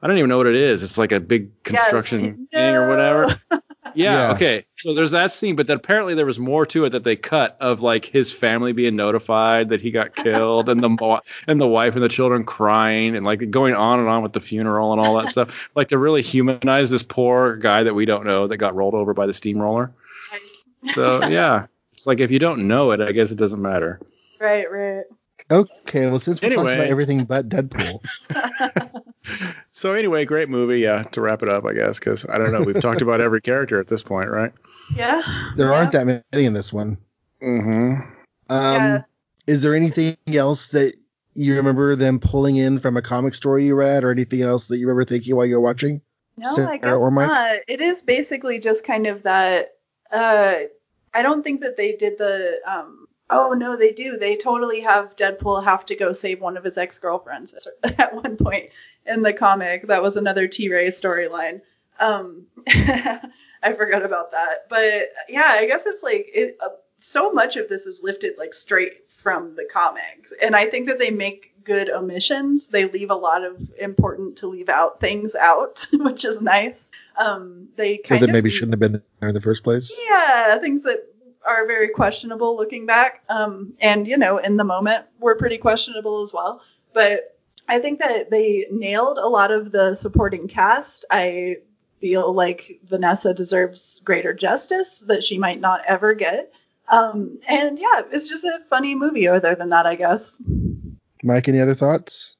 I 0.02 0.06
don't 0.06 0.16
even 0.16 0.30
know 0.30 0.38
what 0.38 0.46
it 0.46 0.54
is. 0.54 0.82
It's 0.82 0.96
like 0.96 1.12
a 1.12 1.20
big 1.20 1.50
construction 1.62 2.48
Yes. 2.52 2.60
thing 2.62 2.74
or 2.74 2.88
whatever. 2.88 3.40
Yeah, 3.96 4.28
Yeah. 4.28 4.34
okay. 4.34 4.64
So 4.78 4.94
there's 4.94 5.10
that 5.10 5.32
scene, 5.32 5.56
but 5.56 5.66
then 5.66 5.76
apparently 5.76 6.14
there 6.14 6.24
was 6.26 6.38
more 6.38 6.64
to 6.66 6.84
it 6.84 6.90
that 6.90 7.02
they 7.02 7.16
cut 7.16 7.56
of 7.60 7.82
like 7.82 8.04
his 8.04 8.30
family 8.30 8.72
being 8.72 8.94
notified 8.94 9.68
that 9.70 9.80
he 9.80 9.90
got 9.90 10.14
killed 10.24 10.68
and 10.68 10.80
the 10.80 11.20
and 11.48 11.60
the 11.60 11.66
wife 11.66 11.94
and 11.94 12.04
the 12.04 12.08
children 12.08 12.44
crying 12.44 13.16
and 13.16 13.26
like 13.26 13.50
going 13.50 13.74
on 13.74 13.98
and 13.98 14.08
on 14.08 14.22
with 14.22 14.32
the 14.32 14.40
funeral 14.40 14.92
and 14.92 15.00
all 15.00 15.20
that 15.20 15.30
stuff. 15.30 15.50
Like 15.74 15.88
to 15.88 15.98
really 15.98 16.22
humanize 16.22 16.90
this 16.90 17.02
poor 17.02 17.56
guy 17.56 17.82
that 17.82 17.94
we 17.94 18.04
don't 18.04 18.24
know 18.24 18.46
that 18.46 18.58
got 18.58 18.76
rolled 18.76 18.94
over 18.94 19.12
by 19.12 19.26
the 19.26 19.32
steamroller. 19.32 19.90
So 20.92 21.26
yeah, 21.26 21.66
it's 21.92 22.06
like 22.06 22.20
if 22.20 22.30
you 22.30 22.38
don't 22.38 22.68
know 22.68 22.92
it, 22.92 23.00
I 23.00 23.10
guess 23.10 23.32
it 23.32 23.38
doesn't 23.38 23.60
matter. 23.60 23.98
Right, 24.38 24.70
right. 24.70 25.04
Okay, 25.50 26.06
well 26.08 26.18
since 26.18 26.40
we're 26.40 26.50
talking 26.50 26.74
about 26.74 26.86
everything 26.86 27.24
but 27.24 27.48
Deadpool, 27.48 27.98
So 29.72 29.94
anyway, 29.94 30.24
great 30.24 30.48
movie. 30.48 30.80
Yeah, 30.80 31.04
to 31.04 31.20
wrap 31.20 31.42
it 31.42 31.48
up, 31.48 31.64
I 31.64 31.72
guess 31.74 31.98
because 31.98 32.26
I 32.28 32.38
don't 32.38 32.52
know. 32.52 32.62
We've 32.62 32.80
talked 32.80 33.02
about 33.02 33.20
every 33.20 33.40
character 33.40 33.78
at 33.80 33.88
this 33.88 34.02
point, 34.02 34.28
right? 34.30 34.52
Yeah. 34.94 35.22
there 35.56 35.68
Yeah. 35.68 35.74
aren't 35.74 35.92
that 35.92 36.06
many 36.06 36.44
in 36.44 36.52
this 36.54 36.72
one. 36.72 36.98
Mm-hmm. 37.42 38.02
Um, 38.50 38.74
Yeah. 38.82 39.02
Is 39.46 39.62
there 39.62 39.74
anything 39.74 40.16
else 40.34 40.68
that 40.70 40.94
you 41.34 41.56
remember 41.56 41.96
them 41.96 42.18
pulling 42.18 42.56
in 42.56 42.78
from 42.78 42.96
a 42.96 43.02
comic 43.02 43.34
story 43.34 43.64
you 43.64 43.74
read, 43.74 44.04
or 44.04 44.10
anything 44.10 44.42
else 44.42 44.68
that 44.68 44.78
you 44.78 44.86
remember 44.86 45.04
thinking 45.04 45.34
while 45.36 45.46
you 45.46 45.54
were 45.54 45.60
watching? 45.60 46.00
No, 46.36 46.48
Sarah 46.50 46.72
I 46.72 46.76
guess 46.78 46.96
or 46.96 47.10
Mike? 47.10 47.28
not. 47.28 47.56
It 47.68 47.80
is 47.80 48.02
basically 48.02 48.58
just 48.58 48.84
kind 48.84 49.06
of 49.06 49.22
that. 49.22 49.74
Uh, 50.10 50.54
I 51.14 51.22
don't 51.22 51.42
think 51.42 51.60
that 51.60 51.76
they 51.76 51.96
did 51.96 52.18
the. 52.18 52.56
Um, 52.66 52.99
oh 53.30 53.52
no, 53.52 53.76
they 53.76 53.92
do. 53.92 54.16
They 54.18 54.36
totally 54.36 54.80
have 54.80 55.16
Deadpool 55.16 55.64
have 55.64 55.86
to 55.86 55.96
go 55.96 56.12
save 56.12 56.40
one 56.40 56.56
of 56.56 56.64
his 56.64 56.78
ex 56.78 56.98
girlfriends 56.98 57.54
at 57.84 58.14
one 58.14 58.36
point 58.36 58.70
in 59.06 59.22
the 59.22 59.32
comic. 59.32 59.86
That 59.86 60.02
was 60.02 60.16
another 60.16 60.48
T 60.48 60.70
Ray 60.70 60.88
storyline. 60.88 61.60
Um, 61.98 62.46
I 62.68 63.74
forgot 63.76 64.04
about 64.04 64.32
that. 64.32 64.66
But 64.68 65.10
yeah, 65.28 65.48
I 65.52 65.66
guess 65.66 65.82
it's 65.86 66.02
like 66.02 66.26
it, 66.32 66.56
uh, 66.64 66.68
so 67.00 67.32
much 67.32 67.56
of 67.56 67.68
this 67.68 67.82
is 67.82 68.00
lifted 68.02 68.34
like 68.38 68.54
straight 68.54 69.04
from 69.22 69.54
the 69.54 69.68
comics, 69.70 70.32
and 70.42 70.56
I 70.56 70.66
think 70.66 70.88
that 70.88 70.98
they 70.98 71.10
make 71.10 71.50
good 71.64 71.90
omissions. 71.90 72.66
They 72.68 72.86
leave 72.86 73.10
a 73.10 73.14
lot 73.14 73.44
of 73.44 73.60
important 73.78 74.36
to 74.38 74.48
leave 74.48 74.68
out 74.68 75.00
things 75.00 75.34
out, 75.34 75.86
which 75.92 76.24
is 76.24 76.40
nice. 76.40 76.88
Um, 77.16 77.68
they 77.76 78.00
So 78.06 78.16
that 78.16 78.24
of 78.24 78.30
maybe 78.30 78.50
shouldn't 78.50 78.72
have 78.72 78.80
been 78.80 79.02
there 79.20 79.28
in 79.28 79.34
the 79.34 79.40
first 79.40 79.62
place. 79.62 80.00
yeah, 80.08 80.58
things 80.58 80.82
that 80.84 81.09
are 81.50 81.66
very 81.66 81.88
questionable 81.88 82.56
looking 82.56 82.86
back. 82.86 83.22
Um, 83.28 83.74
and 83.80 84.06
you 84.06 84.16
know, 84.16 84.38
in 84.38 84.56
the 84.56 84.64
moment, 84.64 85.04
were 85.18 85.34
pretty 85.34 85.58
questionable 85.58 86.22
as 86.22 86.32
well. 86.32 86.62
But 86.94 87.36
I 87.68 87.78
think 87.80 87.98
that 87.98 88.30
they 88.30 88.66
nailed 88.70 89.18
a 89.18 89.28
lot 89.28 89.50
of 89.50 89.72
the 89.72 89.94
supporting 89.94 90.48
cast. 90.48 91.04
I 91.10 91.56
feel 92.00 92.32
like 92.32 92.80
Vanessa 92.88 93.34
deserves 93.34 94.00
greater 94.04 94.32
justice 94.32 95.00
that 95.06 95.22
she 95.22 95.38
might 95.38 95.60
not 95.60 95.80
ever 95.86 96.14
get. 96.14 96.52
Um, 96.90 97.38
and 97.46 97.78
yeah, 97.78 98.02
it's 98.10 98.28
just 98.28 98.44
a 98.44 98.60
funny 98.68 98.94
movie. 98.94 99.28
Other 99.28 99.54
than 99.54 99.70
that, 99.70 99.86
I 99.86 99.96
guess. 99.96 100.36
Mike, 101.22 101.48
any 101.48 101.60
other 101.60 101.74
thoughts? 101.74 102.36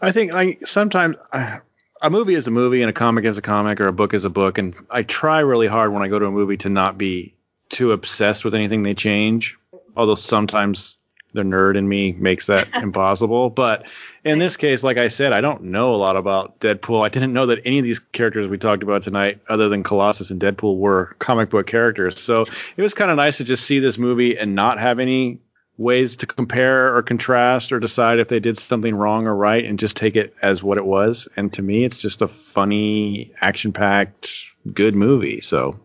I 0.00 0.12
think 0.12 0.32
like 0.32 0.66
sometimes 0.66 1.16
I, 1.32 1.60
a 2.00 2.10
movie 2.10 2.34
is 2.34 2.46
a 2.46 2.50
movie 2.50 2.80
and 2.80 2.90
a 2.90 2.92
comic 2.92 3.24
is 3.24 3.38
a 3.38 3.42
comic 3.42 3.80
or 3.80 3.88
a 3.88 3.92
book 3.92 4.14
is 4.14 4.24
a 4.24 4.30
book, 4.30 4.58
and 4.58 4.74
I 4.90 5.02
try 5.02 5.40
really 5.40 5.68
hard 5.68 5.92
when 5.92 6.02
I 6.02 6.08
go 6.08 6.18
to 6.18 6.26
a 6.26 6.30
movie 6.30 6.56
to 6.58 6.68
not 6.68 6.96
be 6.96 7.34
too 7.72 7.90
obsessed 7.90 8.44
with 8.44 8.54
anything 8.54 8.84
they 8.84 8.94
change. 8.94 9.58
Although 9.96 10.14
sometimes 10.14 10.96
the 11.34 11.42
nerd 11.42 11.76
in 11.76 11.88
me 11.88 12.12
makes 12.12 12.46
that 12.46 12.68
impossible. 12.74 13.50
But 13.50 13.84
in 14.24 14.38
this 14.38 14.56
case, 14.56 14.82
like 14.82 14.98
I 14.98 15.08
said, 15.08 15.32
I 15.32 15.40
don't 15.40 15.64
know 15.64 15.92
a 15.92 15.96
lot 15.96 16.16
about 16.16 16.58
Deadpool. 16.60 17.04
I 17.04 17.08
didn't 17.08 17.32
know 17.32 17.46
that 17.46 17.60
any 17.64 17.78
of 17.78 17.84
these 17.84 17.98
characters 17.98 18.46
we 18.46 18.58
talked 18.58 18.82
about 18.82 19.02
tonight, 19.02 19.40
other 19.48 19.68
than 19.68 19.82
Colossus 19.82 20.30
and 20.30 20.40
Deadpool, 20.40 20.78
were 20.78 21.16
comic 21.18 21.50
book 21.50 21.66
characters. 21.66 22.20
So 22.20 22.46
it 22.76 22.82
was 22.82 22.94
kind 22.94 23.10
of 23.10 23.16
nice 23.16 23.38
to 23.38 23.44
just 23.44 23.64
see 23.64 23.78
this 23.78 23.98
movie 23.98 24.36
and 24.38 24.54
not 24.54 24.78
have 24.78 24.98
any 24.98 25.40
ways 25.78 26.16
to 26.16 26.26
compare 26.26 26.94
or 26.94 27.02
contrast 27.02 27.72
or 27.72 27.80
decide 27.80 28.18
if 28.18 28.28
they 28.28 28.38
did 28.38 28.56
something 28.58 28.94
wrong 28.94 29.26
or 29.26 29.34
right 29.34 29.64
and 29.64 29.78
just 29.78 29.96
take 29.96 30.14
it 30.16 30.34
as 30.42 30.62
what 30.62 30.78
it 30.78 30.84
was. 30.84 31.26
And 31.36 31.52
to 31.54 31.62
me, 31.62 31.84
it's 31.84 31.96
just 31.96 32.22
a 32.22 32.28
funny, 32.28 33.32
action 33.40 33.72
packed, 33.72 34.28
good 34.74 34.94
movie. 34.94 35.40
So 35.40 35.78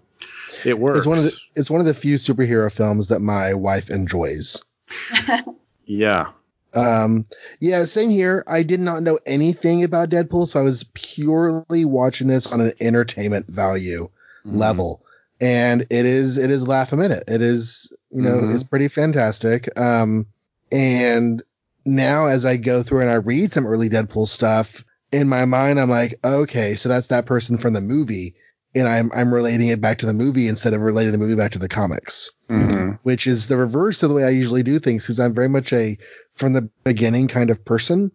it 0.63 0.79
works. 0.79 0.99
It's 0.99 1.07
one 1.07 1.17
of 1.17 1.23
the 1.25 1.37
it's 1.55 1.69
one 1.69 1.79
of 1.81 1.87
the 1.87 1.93
few 1.93 2.15
superhero 2.15 2.71
films 2.71 3.07
that 3.07 3.19
my 3.19 3.53
wife 3.53 3.89
enjoys. 3.89 4.63
yeah. 5.85 6.27
Um, 6.73 7.25
yeah, 7.59 7.85
same 7.85 8.09
here. 8.09 8.43
I 8.47 8.61
did 8.61 8.79
not 8.79 9.01
know 9.01 9.17
anything 9.25 9.83
about 9.83 10.09
Deadpool, 10.09 10.47
so 10.47 10.59
I 10.59 10.63
was 10.63 10.83
purely 10.93 11.85
watching 11.85 12.27
this 12.27 12.45
on 12.51 12.61
an 12.61 12.73
entertainment 12.81 13.47
value 13.47 14.09
Mm-hmm. 14.45 14.57
level. 14.59 15.01
And 15.41 15.81
it 15.81 16.05
is 16.05 16.37
it 16.37 16.49
is 16.49 16.67
laugh 16.67 16.93
a 16.93 16.97
minute. 16.97 17.23
It 17.27 17.41
is 17.41 17.91
you 18.11 18.21
know 18.21 18.41
Mhm. 18.41 18.53
it's 18.53 18.63
pretty 18.63 18.87
fantastic. 18.87 19.67
Um, 19.79 20.25
and 20.71 21.43
now 21.85 22.25
as 22.27 22.45
I 22.45 22.57
go 22.57 22.81
through 22.83 23.01
and 23.01 23.09
I 23.09 23.15
read 23.15 23.51
some 23.51 23.65
early 23.67 23.89
Deadpool 23.89 24.27
stuff 24.27 24.83
in 25.11 25.27
my 25.29 25.45
mind, 25.45 25.79
I'm 25.79 25.89
like, 25.89 26.15
okay, 26.25 26.75
so 26.75 26.89
that's 26.89 27.07
that 27.07 27.25
person 27.25 27.57
from 27.57 27.73
the 27.73 27.81
movie, 27.81 28.35
and 28.77 28.87
I'm 28.87 29.11
I'm 29.13 29.33
relating 29.33 29.67
it 29.67 29.81
back 29.81 29.97
to 29.99 30.05
the 30.05 30.13
movie 30.13 30.47
instead 30.47 30.73
of 30.73 30.81
relating 30.81 31.11
the 31.11 31.17
movie 31.17 31.35
back 31.35 31.51
to 31.51 31.59
the 31.59 31.69
comics 31.69 32.31
hmm 32.47 32.91
which 33.03 33.25
is 33.25 33.47
the 33.47 33.55
reverse 33.57 34.03
of 34.03 34.09
the 34.09 34.15
way 34.15 34.25
I 34.25 34.29
usually 34.29 34.63
do 34.63 34.79
things 34.79 35.03
because 35.03 35.17
I'm 35.17 35.33
very 35.33 35.47
much 35.47 35.71
a 35.71 35.97
from 36.31 36.51
the 36.51 36.63
beginning 36.83 37.29
kind 37.29 37.49
of 37.49 37.63
person. 37.63 38.11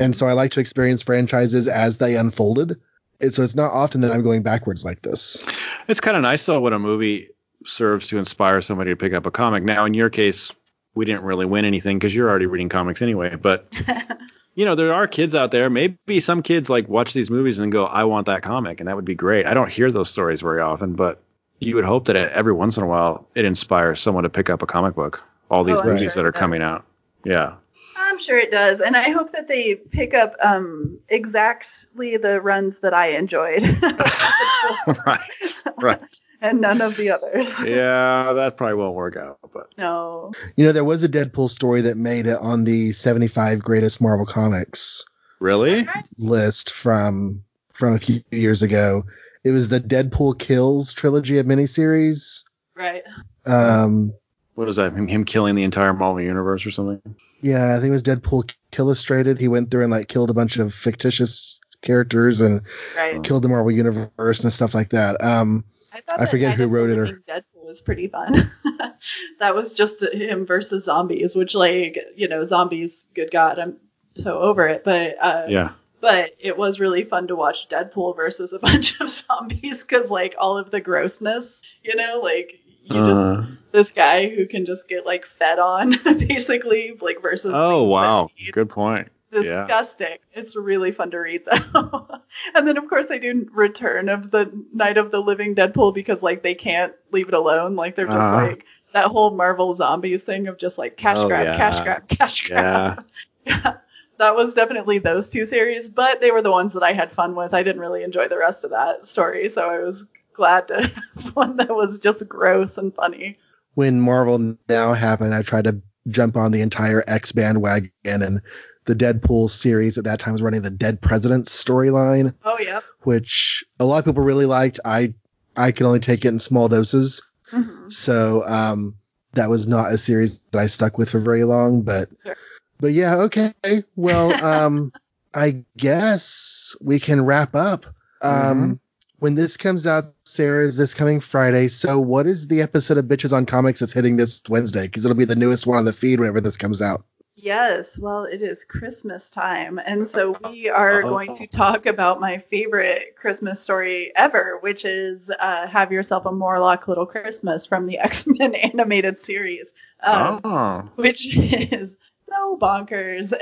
And 0.00 0.16
so 0.16 0.26
I 0.26 0.32
like 0.32 0.50
to 0.52 0.60
experience 0.60 1.02
franchises 1.02 1.68
as 1.68 1.98
they 1.98 2.16
unfolded. 2.16 2.76
And 3.20 3.34
so 3.34 3.42
it's 3.42 3.54
not 3.54 3.72
often 3.72 4.00
that 4.00 4.10
I'm 4.10 4.22
going 4.22 4.42
backwards 4.42 4.84
like 4.84 5.02
this. 5.02 5.44
It's 5.88 6.00
kind 6.00 6.16
of 6.16 6.22
nice 6.22 6.46
though 6.46 6.60
when 6.60 6.72
a 6.72 6.78
movie 6.78 7.28
serves 7.66 8.06
to 8.08 8.18
inspire 8.18 8.62
somebody 8.62 8.90
to 8.90 8.96
pick 8.96 9.12
up 9.12 9.26
a 9.26 9.30
comic. 9.30 9.64
Now, 9.64 9.84
in 9.84 9.92
your 9.92 10.08
case, 10.08 10.50
we 10.94 11.04
didn't 11.04 11.24
really 11.24 11.46
win 11.46 11.64
anything 11.64 11.98
because 11.98 12.14
you're 12.14 12.30
already 12.30 12.46
reading 12.46 12.68
comics 12.68 13.02
anyway. 13.02 13.36
But 13.36 13.70
you 14.54 14.64
know, 14.64 14.74
there 14.74 14.92
are 14.92 15.06
kids 15.06 15.34
out 15.34 15.50
there. 15.50 15.70
Maybe 15.70 16.20
some 16.20 16.42
kids 16.42 16.68
like 16.68 16.88
watch 16.88 17.12
these 17.12 17.30
movies 17.30 17.58
and 17.58 17.72
go, 17.72 17.86
"I 17.86 18.04
want 18.04 18.26
that 18.26 18.42
comic," 18.42 18.80
and 18.80 18.88
that 18.88 18.96
would 18.96 19.04
be 19.04 19.14
great. 19.14 19.46
I 19.46 19.54
don't 19.54 19.70
hear 19.70 19.90
those 19.90 20.08
stories 20.10 20.40
very 20.40 20.60
often, 20.60 20.94
but 20.94 21.20
you 21.60 21.74
would 21.76 21.84
hope 21.84 22.06
that 22.06 22.16
every 22.16 22.52
once 22.52 22.76
in 22.76 22.82
a 22.82 22.86
while 22.86 23.26
it 23.34 23.44
inspires 23.44 24.00
someone 24.00 24.24
to 24.24 24.30
pick 24.30 24.50
up 24.50 24.62
a 24.62 24.66
comic 24.66 24.94
book. 24.94 25.22
All 25.50 25.64
these 25.64 25.78
Oh, 25.78 25.84
movies 25.84 26.12
sure 26.14 26.22
that 26.22 26.28
are 26.28 26.32
coming 26.32 26.62
out. 26.62 26.84
Yeah. 27.24 27.54
I'm 27.96 28.18
sure 28.18 28.38
it 28.38 28.50
does, 28.50 28.80
and 28.80 28.96
I 28.96 29.10
hope 29.10 29.32
that 29.32 29.48
they 29.48 29.76
pick 29.76 30.12
up 30.12 30.34
um, 30.42 30.98
exactly 31.08 32.16
the 32.16 32.40
runs 32.40 32.78
that 32.78 32.92
I 32.92 33.08
enjoyed, 33.10 33.62
right. 35.06 35.54
Right. 35.78 36.20
And 36.42 36.60
none 36.60 36.80
of 36.82 36.96
the 36.96 37.08
others. 37.10 37.54
Yeah, 37.64 38.32
that 38.34 38.56
probably 38.56 38.74
won't 38.74 38.94
work 38.96 39.16
out, 39.16 39.38
but 39.54 39.68
No. 39.78 40.32
You 40.56 40.66
know, 40.66 40.72
there 40.72 40.84
was 40.84 41.02
a 41.04 41.08
Deadpool 41.08 41.48
story 41.48 41.80
that 41.82 41.96
made 41.96 42.26
it 42.26 42.38
on 42.40 42.64
the 42.64 42.92
75 42.92 43.62
greatest 43.62 44.00
Marvel 44.00 44.26
comics 44.26 45.04
really? 45.40 45.88
list 46.18 46.70
from 46.70 47.42
from 47.72 47.94
a 47.94 47.98
few 47.98 48.20
years 48.32 48.62
ago. 48.62 49.02
It 49.44 49.50
was 49.52 49.68
the 49.70 49.80
Deadpool 49.80 50.38
Kills 50.38 50.92
trilogy 50.92 51.38
of 51.38 51.46
miniseries. 51.46 52.44
Right. 52.76 53.02
Um, 53.46 54.12
What 54.54 54.68
is 54.68 54.76
that? 54.76 54.92
Him, 54.92 55.08
him 55.08 55.24
killing 55.24 55.54
the 55.54 55.62
entire 55.64 55.92
Marvel 55.94 56.20
universe 56.22 56.66
or 56.66 56.70
something? 56.70 57.00
yeah, 57.40 57.74
I 57.74 57.80
think 57.80 57.88
it 57.88 57.92
was 57.92 58.02
Deadpool 58.04 58.52
Killustrated. 58.72 59.38
He 59.38 59.48
went 59.48 59.70
through 59.70 59.82
and 59.82 59.90
like 59.90 60.08
killed 60.08 60.30
a 60.30 60.34
bunch 60.34 60.58
of 60.58 60.72
fictitious 60.74 61.60
characters 61.82 62.40
and 62.40 62.60
Right. 62.96 63.22
killed 63.24 63.42
the 63.42 63.48
Marvel 63.48 63.70
universe 63.72 64.44
and 64.44 64.52
stuff 64.52 64.74
like 64.74 64.90
that. 64.90 65.22
Um, 65.24 65.64
I, 65.92 66.00
I 66.18 66.26
forget 66.26 66.54
who 66.54 66.68
wrote 66.68 66.90
it 66.90 66.98
or- 66.98 67.22
Deadpool 67.28 67.66
was 67.66 67.80
pretty 67.80 68.08
fun. 68.08 68.50
that 69.38 69.54
was 69.54 69.72
just 69.72 70.02
him 70.02 70.46
versus 70.46 70.84
zombies, 70.84 71.34
which 71.36 71.54
like 71.54 71.98
you 72.16 72.28
know 72.28 72.44
zombies. 72.44 73.04
Good 73.14 73.30
God, 73.30 73.58
I'm 73.58 73.76
so 74.16 74.38
over 74.38 74.66
it. 74.68 74.84
But 74.84 75.16
uh, 75.20 75.46
Yeah. 75.48 75.72
but 76.00 76.30
it 76.38 76.56
was 76.56 76.80
really 76.80 77.04
fun 77.04 77.28
to 77.28 77.36
watch 77.36 77.68
Deadpool 77.68 78.16
versus 78.16 78.52
a 78.52 78.58
bunch 78.68 79.00
of 79.00 79.10
zombies 79.10 79.82
because 79.82 80.10
like 80.10 80.34
all 80.38 80.56
of 80.58 80.70
the 80.70 80.80
grossness, 80.80 81.62
you 81.82 81.94
know, 81.96 82.20
like 82.22 82.58
you 82.84 82.94
just 82.94 83.20
Uh, 83.20 83.44
this 83.70 83.90
guy 83.90 84.28
who 84.28 84.46
can 84.46 84.66
just 84.66 84.88
get 84.88 85.06
like 85.06 85.24
fed 85.38 85.58
on 85.58 85.92
basically 86.18 86.96
like 87.00 87.22
versus 87.22 87.52
oh 87.54 87.84
wow, 87.84 88.28
good 88.52 88.68
point. 88.70 89.08
Yeah. 89.32 89.60
disgusting. 89.60 90.16
It's 90.32 90.54
really 90.56 90.92
fun 90.92 91.10
to 91.12 91.18
read 91.18 91.42
though. 91.72 92.06
and 92.54 92.66
then 92.68 92.76
of 92.76 92.88
course 92.88 93.06
they 93.08 93.18
do 93.18 93.48
Return 93.52 94.08
of 94.08 94.30
the 94.30 94.50
Night 94.72 94.98
of 94.98 95.10
the 95.10 95.20
Living 95.20 95.54
Deadpool 95.54 95.94
because 95.94 96.22
like 96.22 96.42
they 96.42 96.54
can't 96.54 96.92
leave 97.12 97.28
it 97.28 97.34
alone. 97.34 97.76
Like 97.76 97.96
they're 97.96 98.06
just 98.06 98.16
Uh-huh. 98.18 98.46
like 98.46 98.64
that 98.92 99.06
whole 99.06 99.30
Marvel 99.30 99.74
zombies 99.76 100.22
thing 100.22 100.48
of 100.48 100.58
just 100.58 100.76
like 100.78 100.96
cash 100.98 101.16
Oh, 101.18 101.26
grab, 101.28 101.46
yeah. 101.46 101.56
cash 101.56 101.82
grab, 101.82 102.08
cash 102.18 102.46
grab. 102.48 103.04
Yeah. 103.46 103.74
That 104.18 104.36
was 104.36 104.54
definitely 104.54 104.98
those 105.00 105.28
two 105.28 105.46
series, 105.46 105.88
but 105.88 106.20
they 106.20 106.30
were 106.30 106.42
the 106.42 106.50
ones 106.52 106.72
that 106.74 106.82
I 106.84 106.92
had 106.92 107.10
fun 107.10 107.34
with. 107.34 107.52
I 107.54 107.64
didn't 107.64 107.80
really 107.80 108.04
enjoy 108.04 108.28
the 108.28 108.38
rest 108.38 108.62
of 108.62 108.70
that 108.70 109.08
story, 109.08 109.48
so 109.48 109.62
I 109.62 109.78
was 109.80 110.04
glad 110.34 110.68
to 110.68 110.82
have 110.82 111.34
one 111.34 111.56
that 111.56 111.70
was 111.74 111.98
just 111.98 112.28
gross 112.28 112.78
and 112.78 112.94
funny. 112.94 113.36
when 113.74 114.00
Marvel 114.00 114.56
Now 114.68 114.92
happened, 114.92 115.34
I 115.34 115.42
tried 115.42 115.64
to 115.64 115.80
jump 116.08 116.36
on 116.36 116.52
the 116.52 116.60
entire 116.60 117.02
X 117.08 117.32
bandwagon, 117.32 117.90
and 118.04 118.40
the 118.86 118.94
Deadpool 118.94 119.48
series 119.50 119.96
at 119.96 120.04
that 120.04 120.18
time 120.20 120.32
was 120.32 120.42
running 120.42 120.62
the 120.62 120.70
Dead 120.70 121.00
Presidents 121.00 121.50
storyline, 121.64 122.34
Oh 122.44 122.58
yeah. 122.58 122.80
which 123.02 123.64
a 123.78 123.84
lot 123.84 123.98
of 123.98 124.04
people 124.04 124.24
really 124.24 124.46
liked. 124.46 124.80
I 124.84 125.14
I 125.56 125.70
can 125.72 125.86
only 125.86 126.00
take 126.00 126.24
it 126.24 126.28
in 126.28 126.38
small 126.40 126.68
doses, 126.68 127.22
hmm 127.50 127.88
so 127.88 128.42
um, 128.48 128.94
that 129.34 129.50
was 129.50 129.68
not 129.68 129.92
a 129.92 129.98
series 129.98 130.40
that 130.52 130.58
I 130.60 130.66
stuck 130.66 130.96
with 130.98 131.10
for 131.10 131.18
very 131.18 131.44
long. 131.44 131.82
But 131.82 132.08
Sure. 132.24 132.36
but 132.80 132.92
yeah, 132.92 133.16
okay. 133.16 133.52
Well, 133.96 134.32
um, 134.44 134.92
I 135.34 135.62
guess 135.76 136.74
we 136.80 136.98
can 136.98 137.24
wrap 137.24 137.54
up. 137.54 137.86
Um, 138.22 138.78
when 139.18 139.34
this 139.36 139.56
comes 139.56 139.86
out, 139.86 140.04
Sarah, 140.24 140.64
is 140.66 140.76
this 140.76 140.94
coming 140.94 141.20
Friday? 141.20 141.68
So 141.68 142.00
what 142.00 142.26
is 142.26 142.48
the 142.48 142.60
episode 142.60 142.98
of 142.98 143.04
Bitches 143.04 143.32
on 143.32 143.46
Comics 143.46 143.78
that's 143.80 143.92
hitting 143.92 144.16
this 144.16 144.42
Wednesday? 144.48 144.82
Because 144.86 145.04
it'll 145.04 145.16
be 145.16 145.24
the 145.24 145.36
newest 145.36 145.66
one 145.66 145.78
on 145.78 145.84
the 145.84 145.92
feed 145.92 146.18
whenever 146.18 146.40
this 146.40 146.56
comes 146.56 146.82
out. 146.82 147.04
Yes, 147.42 147.98
well, 147.98 148.22
it 148.22 148.40
is 148.40 148.62
Christmas 148.62 149.28
time, 149.28 149.80
and 149.84 150.08
so 150.08 150.36
we 150.48 150.68
are 150.68 151.02
going 151.02 151.34
to 151.34 151.48
talk 151.48 151.86
about 151.86 152.20
my 152.20 152.38
favorite 152.38 153.16
Christmas 153.16 153.60
story 153.60 154.12
ever, 154.14 154.58
which 154.60 154.84
is 154.84 155.28
uh, 155.40 155.66
"Have 155.66 155.90
Yourself 155.90 156.24
a 156.24 156.30
Morlock 156.30 156.86
Little 156.86 157.04
Christmas" 157.04 157.66
from 157.66 157.88
the 157.88 157.98
X 157.98 158.28
Men 158.28 158.54
animated 158.54 159.20
series, 159.20 159.66
um, 160.04 160.40
oh. 160.44 160.88
which 160.94 161.36
is 161.36 161.96
so 162.28 162.56
bonkers 162.62 163.32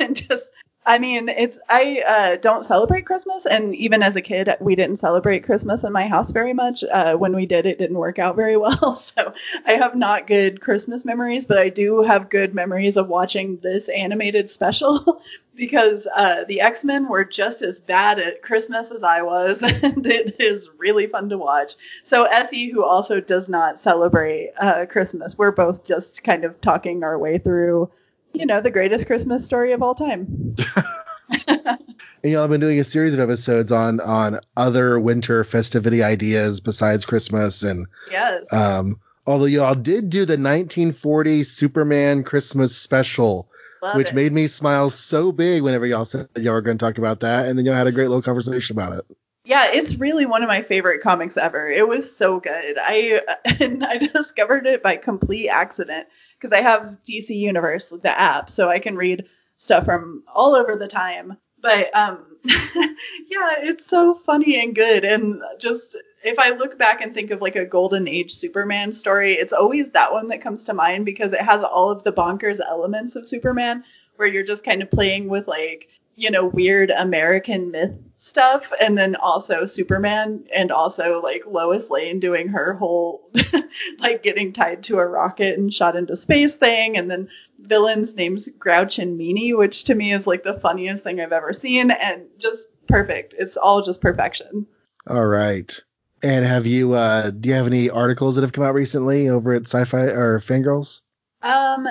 and 0.00 0.16
just. 0.16 0.48
I 0.90 0.98
mean, 0.98 1.28
it's 1.28 1.56
I 1.68 2.02
uh, 2.04 2.36
don't 2.42 2.66
celebrate 2.66 3.06
Christmas, 3.06 3.46
and 3.46 3.76
even 3.76 4.02
as 4.02 4.16
a 4.16 4.20
kid, 4.20 4.50
we 4.58 4.74
didn't 4.74 4.96
celebrate 4.96 5.44
Christmas 5.44 5.84
in 5.84 5.92
my 5.92 6.08
house 6.08 6.32
very 6.32 6.52
much. 6.52 6.82
Uh, 6.82 7.14
when 7.14 7.32
we 7.32 7.46
did, 7.46 7.64
it 7.64 7.78
didn't 7.78 7.96
work 7.96 8.18
out 8.18 8.34
very 8.34 8.56
well. 8.64 8.96
So 8.96 9.32
I 9.66 9.74
have 9.74 9.94
not 9.94 10.26
good 10.26 10.60
Christmas 10.60 11.04
memories, 11.04 11.46
but 11.46 11.58
I 11.58 11.68
do 11.68 12.02
have 12.02 12.28
good 12.28 12.56
memories 12.56 12.96
of 12.96 13.06
watching 13.06 13.56
this 13.62 13.88
animated 13.88 14.50
special 14.50 15.22
because 15.54 16.08
uh, 16.16 16.42
the 16.48 16.60
X 16.60 16.82
Men 16.84 17.08
were 17.08 17.24
just 17.24 17.62
as 17.62 17.80
bad 17.80 18.18
at 18.18 18.42
Christmas 18.42 18.90
as 18.90 19.04
I 19.04 19.22
was, 19.22 19.62
and 19.62 20.04
it 20.04 20.40
is 20.40 20.70
really 20.76 21.06
fun 21.06 21.28
to 21.28 21.38
watch. 21.38 21.74
So 22.02 22.24
Essie, 22.24 22.68
who 22.68 22.82
also 22.82 23.20
does 23.20 23.48
not 23.48 23.78
celebrate 23.78 24.50
uh, 24.60 24.86
Christmas, 24.86 25.38
we're 25.38 25.52
both 25.52 25.84
just 25.84 26.24
kind 26.24 26.44
of 26.44 26.60
talking 26.60 27.04
our 27.04 27.16
way 27.16 27.38
through 27.38 27.92
you 28.32 28.46
know, 28.46 28.60
the 28.60 28.70
greatest 28.70 29.06
Christmas 29.06 29.44
story 29.44 29.72
of 29.72 29.82
all 29.82 29.94
time. 29.94 30.54
And 32.22 32.32
y'all 32.32 32.42
have 32.42 32.50
been 32.50 32.60
doing 32.60 32.78
a 32.78 32.84
series 32.84 33.14
of 33.14 33.20
episodes 33.20 33.72
on 33.72 33.98
on 34.00 34.40
other 34.58 35.00
winter 35.00 35.42
festivity 35.42 36.02
ideas 36.02 36.60
besides 36.60 37.06
Christmas, 37.06 37.62
and 37.62 37.86
yes, 38.10 38.44
um, 38.52 39.00
although 39.26 39.46
y'all 39.46 39.74
did 39.74 40.10
do 40.10 40.26
the 40.26 40.32
1940 40.32 41.42
Superman 41.44 42.22
Christmas 42.22 42.76
special, 42.76 43.48
Love 43.80 43.96
which 43.96 44.10
it. 44.10 44.14
made 44.14 44.32
me 44.32 44.46
smile 44.48 44.90
so 44.90 45.32
big 45.32 45.62
whenever 45.62 45.86
y'all 45.86 46.04
said 46.04 46.28
that 46.34 46.42
y'all 46.42 46.52
were 46.52 46.60
going 46.60 46.76
to 46.76 46.84
talk 46.84 46.98
about 46.98 47.20
that, 47.20 47.46
and 47.46 47.58
then 47.58 47.64
y'all 47.64 47.74
had 47.74 47.86
a 47.86 47.92
great 47.92 48.08
little 48.08 48.20
conversation 48.20 48.76
about 48.76 48.92
it. 48.98 49.16
yeah, 49.44 49.70
it's 49.72 49.94
really 49.94 50.26
one 50.26 50.42
of 50.42 50.48
my 50.48 50.60
favorite 50.60 51.00
comics 51.02 51.38
ever. 51.38 51.70
It 51.70 51.88
was 51.88 52.14
so 52.14 52.38
good. 52.38 52.76
I 52.78 53.20
and 53.60 53.82
I 53.82 53.96
discovered 53.96 54.66
it 54.66 54.82
by 54.82 54.96
complete 54.96 55.48
accident 55.48 56.06
because 56.40 56.52
I 56.52 56.62
have 56.62 56.96
DC 57.06 57.30
Universe, 57.30 57.92
the 58.02 58.18
app, 58.18 58.48
so 58.48 58.68
I 58.70 58.78
can 58.78 58.96
read 58.96 59.26
stuff 59.58 59.84
from 59.84 60.24
all 60.34 60.54
over 60.54 60.76
the 60.76 60.88
time. 60.88 61.36
But 61.60 61.94
um, 61.94 62.24
yeah, 62.44 63.56
it's 63.58 63.86
so 63.86 64.14
funny 64.14 64.62
and 64.62 64.74
good. 64.74 65.04
And 65.04 65.42
just 65.58 65.96
if 66.24 66.38
I 66.38 66.50
look 66.50 66.78
back 66.78 67.02
and 67.02 67.12
think 67.12 67.30
of 67.30 67.42
like 67.42 67.56
a 67.56 67.64
golden 67.66 68.08
age 68.08 68.32
Superman 68.32 68.92
story, 68.92 69.34
it's 69.34 69.52
always 69.52 69.90
that 69.90 70.12
one 70.12 70.28
that 70.28 70.42
comes 70.42 70.64
to 70.64 70.74
mind 70.74 71.04
because 71.04 71.32
it 71.32 71.42
has 71.42 71.62
all 71.62 71.90
of 71.90 72.04
the 72.04 72.12
bonkers 72.12 72.60
elements 72.60 73.16
of 73.16 73.28
Superman, 73.28 73.84
where 74.16 74.28
you're 74.28 74.44
just 74.44 74.64
kind 74.64 74.82
of 74.82 74.90
playing 74.90 75.28
with 75.28 75.46
like 75.46 75.88
you 76.16 76.30
know 76.30 76.46
weird 76.46 76.90
American 76.90 77.70
myth 77.70 77.92
stuff, 78.20 78.64
and 78.80 78.98
then 78.98 79.16
also 79.16 79.64
Superman, 79.64 80.44
and 80.54 80.70
also 80.70 81.20
like 81.22 81.42
Lois 81.46 81.88
Lane 81.88 82.20
doing 82.20 82.48
her 82.48 82.74
whole 82.74 83.30
like 83.98 84.22
getting 84.22 84.52
tied 84.52 84.82
to 84.84 84.98
a 84.98 85.06
rocket 85.06 85.58
and 85.58 85.72
shot 85.72 85.96
into 85.96 86.14
space 86.14 86.54
thing, 86.54 86.96
and 86.96 87.10
then 87.10 87.28
villain's 87.60 88.14
name's 88.14 88.48
Grouch 88.58 88.98
and 88.98 89.18
Meanie, 89.18 89.56
which 89.56 89.84
to 89.84 89.94
me 89.94 90.12
is 90.12 90.26
like 90.26 90.44
the 90.44 90.60
funniest 90.60 91.02
thing 91.02 91.20
I've 91.20 91.32
ever 91.32 91.52
seen, 91.52 91.90
and 91.90 92.22
just 92.38 92.66
perfect. 92.88 93.34
It's 93.38 93.56
all 93.56 93.82
just 93.82 94.00
perfection. 94.00 94.66
All 95.08 95.26
right. 95.26 95.82
And 96.22 96.44
have 96.44 96.66
you? 96.66 96.92
uh 96.92 97.30
Do 97.30 97.48
you 97.48 97.54
have 97.54 97.66
any 97.66 97.88
articles 97.88 98.34
that 98.34 98.42
have 98.42 98.52
come 98.52 98.64
out 98.64 98.74
recently 98.74 99.30
over 99.30 99.52
at 99.52 99.62
Sci-Fi 99.62 100.02
or 100.02 100.40
Fangrrls? 100.40 101.00
Um, 101.42 101.88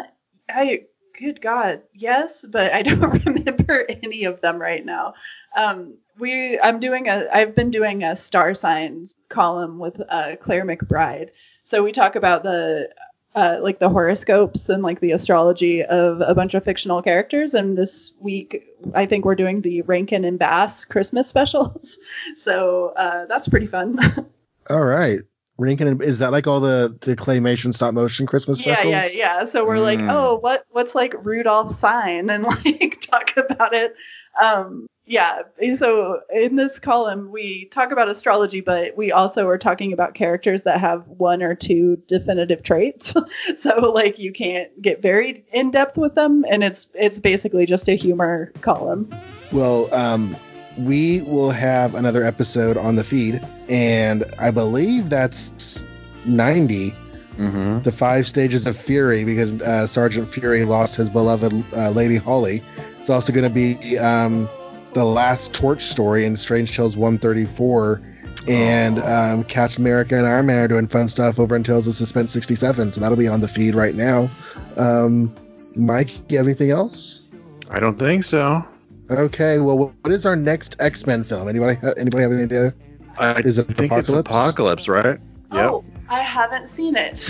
I 0.48 0.84
good 1.20 1.42
God, 1.42 1.82
yes, 1.94 2.46
but 2.50 2.74
I 2.74 2.82
don't 2.84 3.26
remember 3.26 3.86
any 4.04 4.24
of 4.24 4.42
them 4.42 4.60
right 4.60 4.86
now. 4.86 5.14
Um, 5.56 5.96
we 6.18 6.60
I'm 6.60 6.80
doing 6.80 7.08
a 7.08 7.28
I've 7.34 7.56
been 7.56 7.72
doing 7.72 8.04
a 8.04 8.16
star 8.16 8.54
signs 8.54 9.14
column 9.30 9.80
with 9.80 10.02
uh, 10.10 10.36
Clare 10.42 10.66
McBride. 10.66 11.30
So 11.64 11.84
we 11.84 11.92
talk 11.92 12.16
about 12.16 12.44
the 12.44 12.90
uh, 13.36 13.58
like 13.62 13.80
the 13.80 13.90
horoscopes 13.90 14.70
and 14.70 14.82
like 14.84 15.00
the 15.00 15.12
astrology 15.12 15.84
of 15.84 16.22
a 16.22 16.34
bunch 16.34 16.54
of 16.56 16.64
fictional 16.64 17.02
characters. 17.02 17.54
And 17.54 17.78
this 17.78 18.14
week, 18.20 18.64
I 18.96 19.06
think 19.06 19.24
we're 19.24 19.36
doing 19.36 19.62
the 19.62 19.82
Rankin 19.84 20.26
and 20.26 20.40
Bass 20.40 20.84
Christmas 20.84 21.28
specials. 21.30 21.98
So 22.38 22.94
uh, 22.98 23.26
that's 23.28 23.48
pretty 23.48 23.68
fun. 23.68 24.26
All 24.70 24.86
right. 24.86 25.22
Rankin, 25.60 26.02
is 26.02 26.20
that 26.20 26.32
like 26.32 26.48
all 26.48 26.60
the, 26.60 26.98
the 27.02 27.16
claymation 27.16 27.74
stop 27.74 27.94
motion 27.94 28.26
Christmas 28.26 28.60
yeah, 28.60 28.76
specials? 28.76 29.16
yeah, 29.16 29.42
yeah. 29.44 29.52
So 29.52 29.66
we're 29.66 29.80
like, 29.80 30.00
Mm. 30.00 30.12
oh, 30.12 30.38
what 30.38 30.66
what's 30.72 30.96
like 30.96 31.14
Rudolph's 31.24 31.78
sign, 31.78 32.30
and 32.30 32.44
like 32.66 33.02
talk 33.02 33.36
about 33.38 33.74
it. 33.74 33.94
Um, 34.42 34.88
yeah. 35.06 35.42
So 35.76 36.20
in 36.32 36.56
this 36.56 36.78
column, 36.78 37.32
we 37.32 37.68
talk 37.72 37.92
about 37.92 38.08
astrology, 38.10 38.62
but 38.62 38.96
we 38.96 39.12
also 39.12 39.48
are 39.48 39.58
talking 39.58 39.92
about 39.92 40.14
characters 40.14 40.62
that 40.64 40.80
have 40.80 41.06
one 41.08 41.42
or 41.42 41.56
two 41.56 41.98
definitive 42.08 42.62
traits. 42.64 43.16
so 43.60 43.76
like 43.94 44.20
you 44.20 44.32
can't 44.32 44.70
get 44.82 45.02
very 45.02 45.44
in 45.52 45.72
depth 45.72 45.98
with 45.98 46.16
them, 46.16 46.46
and 46.50 46.64
it's 46.64 46.88
it's 46.94 47.20
basically 47.20 47.66
just 47.66 47.90
a 47.90 47.96
humor 47.96 48.54
column. 48.62 49.14
Well, 49.52 49.94
um, 49.94 50.38
we 50.80 51.22
will 51.24 51.52
have 51.52 51.96
another 51.96 52.24
episode 52.24 52.78
on 52.78 52.96
the 52.96 53.04
feed, 53.04 53.42
and 53.68 54.24
I 54.40 54.52
believe 54.52 55.10
that's 55.10 55.84
90, 56.26 56.94
Mm-hmm. 57.38 57.84
the 57.84 57.92
five 57.94 58.28
stages 58.28 58.68
of 58.68 58.76
fury, 58.76 59.24
because 59.24 59.54
uh, 59.62 59.88
Sergeant 59.88 60.28
Fury 60.28 60.66
lost 60.66 60.98
his 60.98 61.10
beloved 61.10 61.54
uh, 61.74 61.90
Lady 61.92 62.18
Hawley. 62.18 62.62
It's 63.00 63.10
also 63.10 63.32
going 63.32 63.48
to 63.48 63.50
be 63.50 63.98
um, 63.98 64.50
the 64.94 65.06
last 65.06 65.54
Torch 65.54 65.82
story 65.82 66.26
in 66.26 66.36
Strange 66.36 66.76
Tales 66.76 66.98
134. 66.98 68.02
And 68.50 69.00
um, 69.00 69.46
Captain 69.46 69.84
America 69.84 70.18
and 70.18 70.28
Iron 70.28 70.48
Man 70.48 70.60
are 70.60 70.68
doing 70.68 70.86
fun 70.88 71.08
stuff 71.08 71.40
over 71.40 71.56
in 71.56 71.64
Tales 71.64 71.88
of 71.88 71.96
Suspense 71.96 72.34
67, 72.34 72.92
so 72.92 73.00
that'll 73.00 73.16
be 73.18 73.28
on 73.30 73.40
the 73.40 73.48
feed 73.48 73.74
right 73.74 73.96
now. 73.96 74.30
Um, 74.76 75.34
Mike, 75.78 76.12
you 76.30 76.38
have 76.38 76.46
anything 76.48 76.72
else? 76.72 77.24
I 77.70 77.80
don't 77.80 77.98
think 77.98 78.24
so. 78.26 78.66
Okay, 79.10 79.58
well, 79.60 79.78
what 79.78 80.14
is 80.14 80.26
our 80.26 80.36
next 80.36 80.76
X 80.80 81.08
Men 81.08 81.24
film? 81.24 81.48
Anybody? 81.50 81.78
Anybody 81.98 82.22
have 82.24 82.32
any 82.32 82.44
idea? 82.44 82.74
I 83.18 83.40
Is 83.40 83.58
it 83.58 83.66
think 83.76 83.92
it's 83.92 84.10
Apocalypse? 84.10 84.30
Apocalypse, 84.30 84.88
right? 84.88 85.20
Yep. 85.52 85.72
Oh, 85.72 85.84
I 86.10 86.20
haven't 86.20 86.70
seen 86.70 86.96
it. 86.96 87.30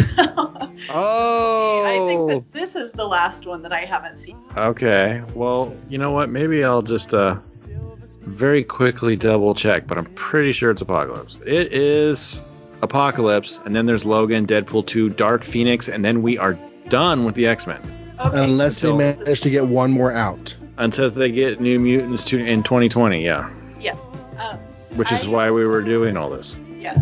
Oh. 0.89 1.83
I 1.85 2.05
think 2.05 2.29
that 2.29 2.53
this 2.53 2.75
is 2.75 2.91
the 2.91 3.07
last 3.07 3.45
one 3.45 3.61
that 3.61 3.71
I 3.71 3.85
haven't 3.85 4.19
seen. 4.19 4.37
Okay. 4.57 5.23
Well, 5.33 5.75
you 5.89 5.97
know 5.97 6.11
what? 6.11 6.29
Maybe 6.29 6.63
I'll 6.63 6.81
just 6.81 7.13
uh 7.13 7.37
very 8.21 8.63
quickly 8.63 9.15
double 9.15 9.55
check, 9.55 9.87
but 9.87 9.97
I'm 9.97 10.05
pretty 10.15 10.51
sure 10.51 10.69
it's 10.71 10.81
Apocalypse. 10.81 11.39
It 11.45 11.73
is 11.73 12.41
Apocalypse, 12.81 13.59
and 13.65 13.75
then 13.75 13.85
there's 13.85 14.05
Logan, 14.05 14.45
Deadpool 14.45 14.85
2, 14.85 15.09
Dark 15.11 15.43
Phoenix, 15.43 15.89
and 15.89 16.05
then 16.05 16.21
we 16.21 16.37
are 16.37 16.53
done 16.89 17.25
with 17.25 17.35
the 17.35 17.47
X-Men 17.47 17.81
Okay. 18.19 18.43
Unless 18.43 18.83
Until- 18.83 18.97
they 18.97 19.15
manage 19.15 19.41
to 19.41 19.49
get 19.49 19.67
one 19.67 19.91
more 19.91 20.11
out. 20.13 20.55
Until 20.79 21.09
they 21.09 21.29
get 21.31 21.59
New 21.61 21.77
Mutants 21.79 22.23
to, 22.25 22.43
in 22.43 22.63
2020. 22.63 23.23
Yeah, 23.23 23.49
um, 24.41 24.57
which 24.95 25.11
is 25.11 25.27
I- 25.27 25.29
why 25.29 25.51
we 25.51 25.65
were 25.65 25.81
doing 25.83 26.17
all 26.17 26.29
this. 26.29 26.55
Yes. 26.79 26.99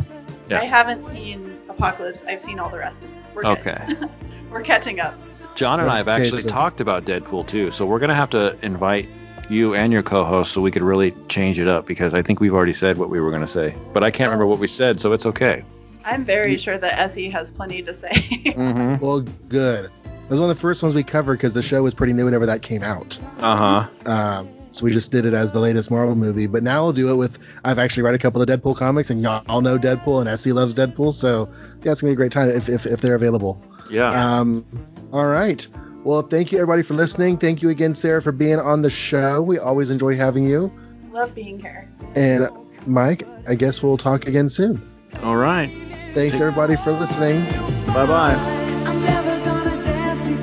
Yeah. 0.50 0.62
I 0.62 0.66
haven't 0.66 1.06
seen 1.12 1.58
Apocalypse. 1.70 2.24
I've 2.28 2.42
seen 2.42 2.58
all 2.60 2.70
the 2.70 2.80
rest 2.80 2.98
of 2.98 3.04
it. 3.04 3.10
We're. 3.36 3.46
Okay. 3.46 3.96
We're 4.52 4.62
catching 4.64 5.00
up. 5.00 5.14
John 5.56 5.80
and 5.80 5.90
I 5.90 5.98
have 5.98 6.08
Okay, 6.08 6.24
actually 6.24 6.42
so- 6.42 6.48
talked 6.50 6.82
about 6.82 7.06
Deadpool 7.06 7.48
2, 7.48 7.72
so 7.72 7.86
we're 7.86 8.00
gonna 8.00 8.16
have 8.16 8.30
to 8.32 8.56
invite 8.64 9.08
you 9.50 9.74
and 9.76 9.92
your 9.94 10.04
co-host 10.04 10.54
so 10.54 10.62
we 10.62 10.72
could 10.72 10.82
really 10.84 11.14
change 11.30 11.60
it 11.60 11.68
up 11.68 11.86
because 11.86 12.14
I 12.14 12.22
think 12.22 12.40
we've 12.40 12.54
already 12.54 12.74
said 12.74 12.98
what 12.98 13.10
we 13.10 13.20
were 13.20 13.30
gonna 13.32 13.48
say, 13.48 13.76
but 13.94 14.04
I 14.04 14.12
can't 14.12 14.28
remember 14.30 14.46
what 14.48 14.60
we 14.60 14.68
said, 14.68 15.00
so 15.00 15.12
it's 15.14 15.26
okay. 15.26 15.64
I'm 16.06 16.24
very 16.24 16.58
sure 16.58 16.78
that 16.78 16.98
Essie 17.00 17.30
has 17.30 17.50
plenty 17.50 17.82
to 17.84 17.94
say. 17.94 18.10
Mm-hmm. 18.58 19.04
Well, 19.06 19.22
good. 19.50 19.90
It 20.28 20.32
was 20.32 20.42
one 20.42 20.50
of 20.50 20.58
the 20.58 20.62
first 20.62 20.84
ones 20.84 20.94
we 20.94 21.04
covered 21.04 21.38
because 21.38 21.54
the 21.54 21.62
show 21.62 21.82
was 21.82 21.94
pretty 21.94 22.12
new 22.12 22.26
whenever 22.26 22.46
that 22.46 22.62
came 22.62 22.84
out. 22.84 23.18
Uh 23.40 23.88
huh. 23.88 24.12
Um, 24.12 24.50
so 24.72 24.84
we 24.84 24.92
just 24.92 25.10
did 25.10 25.26
it 25.26 25.34
as 25.34 25.54
the 25.54 25.62
latest 25.62 25.90
Marvel 25.90 26.16
movie. 26.16 26.48
But 26.48 26.64
now 26.64 26.84
we'll 26.84 26.92
do 26.92 27.10
it 27.10 27.16
with. 27.16 27.40
I've 27.64 27.80
actually 27.80 28.04
read 28.04 28.14
a 28.14 28.18
couple 28.20 28.42
of 28.42 28.50
Deadpool 28.50 28.76
comics, 28.76 29.10
and 29.10 29.22
y'all 29.22 29.42
all 29.48 29.62
know 29.62 29.78
Deadpool, 29.78 30.20
and 30.20 30.28
Essie 30.28 30.52
loves 30.52 30.76
Deadpool. 30.76 31.14
So 31.14 31.50
yeah, 31.82 31.94
it's 31.94 32.02
gonna 32.02 32.10
be 32.12 32.14
a 32.14 32.18
great 32.18 32.34
time 32.34 32.50
if 32.50 32.68
if, 32.68 32.86
if 32.86 33.00
they're 33.00 33.16
available. 33.16 33.64
Yeah. 33.90 34.10
Um, 34.10 34.66
all 35.14 35.28
right. 35.28 35.66
Well, 36.04 36.22
thank 36.24 36.52
you 36.52 36.58
everybody 36.58 36.84
for 36.84 36.94
listening. 36.94 37.38
Thank 37.38 37.62
you 37.62 37.70
again, 37.70 37.96
Sarah, 37.96 38.22
for 38.22 38.34
being 38.34 38.60
on 38.60 38.82
the 38.82 38.90
show. 38.90 39.42
We 39.42 39.60
always 39.60 39.90
enjoy 39.90 40.18
having 40.18 40.46
you. 40.46 40.72
Love 41.12 41.34
being 41.34 41.58
here. 41.60 41.90
And 42.16 42.50
Mike, 42.86 43.26
I 43.48 43.56
guess 43.56 43.82
we'll 43.82 43.98
talk 43.98 44.28
again 44.28 44.50
soon. 44.50 44.82
All 45.24 45.38
right. 45.38 45.72
Thanks 46.14 46.40
everybody 46.40 46.76
for 46.76 46.92
listening. 46.92 47.44
Bye 47.88 48.06
bye. 48.06 48.67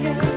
Again. 0.06 0.33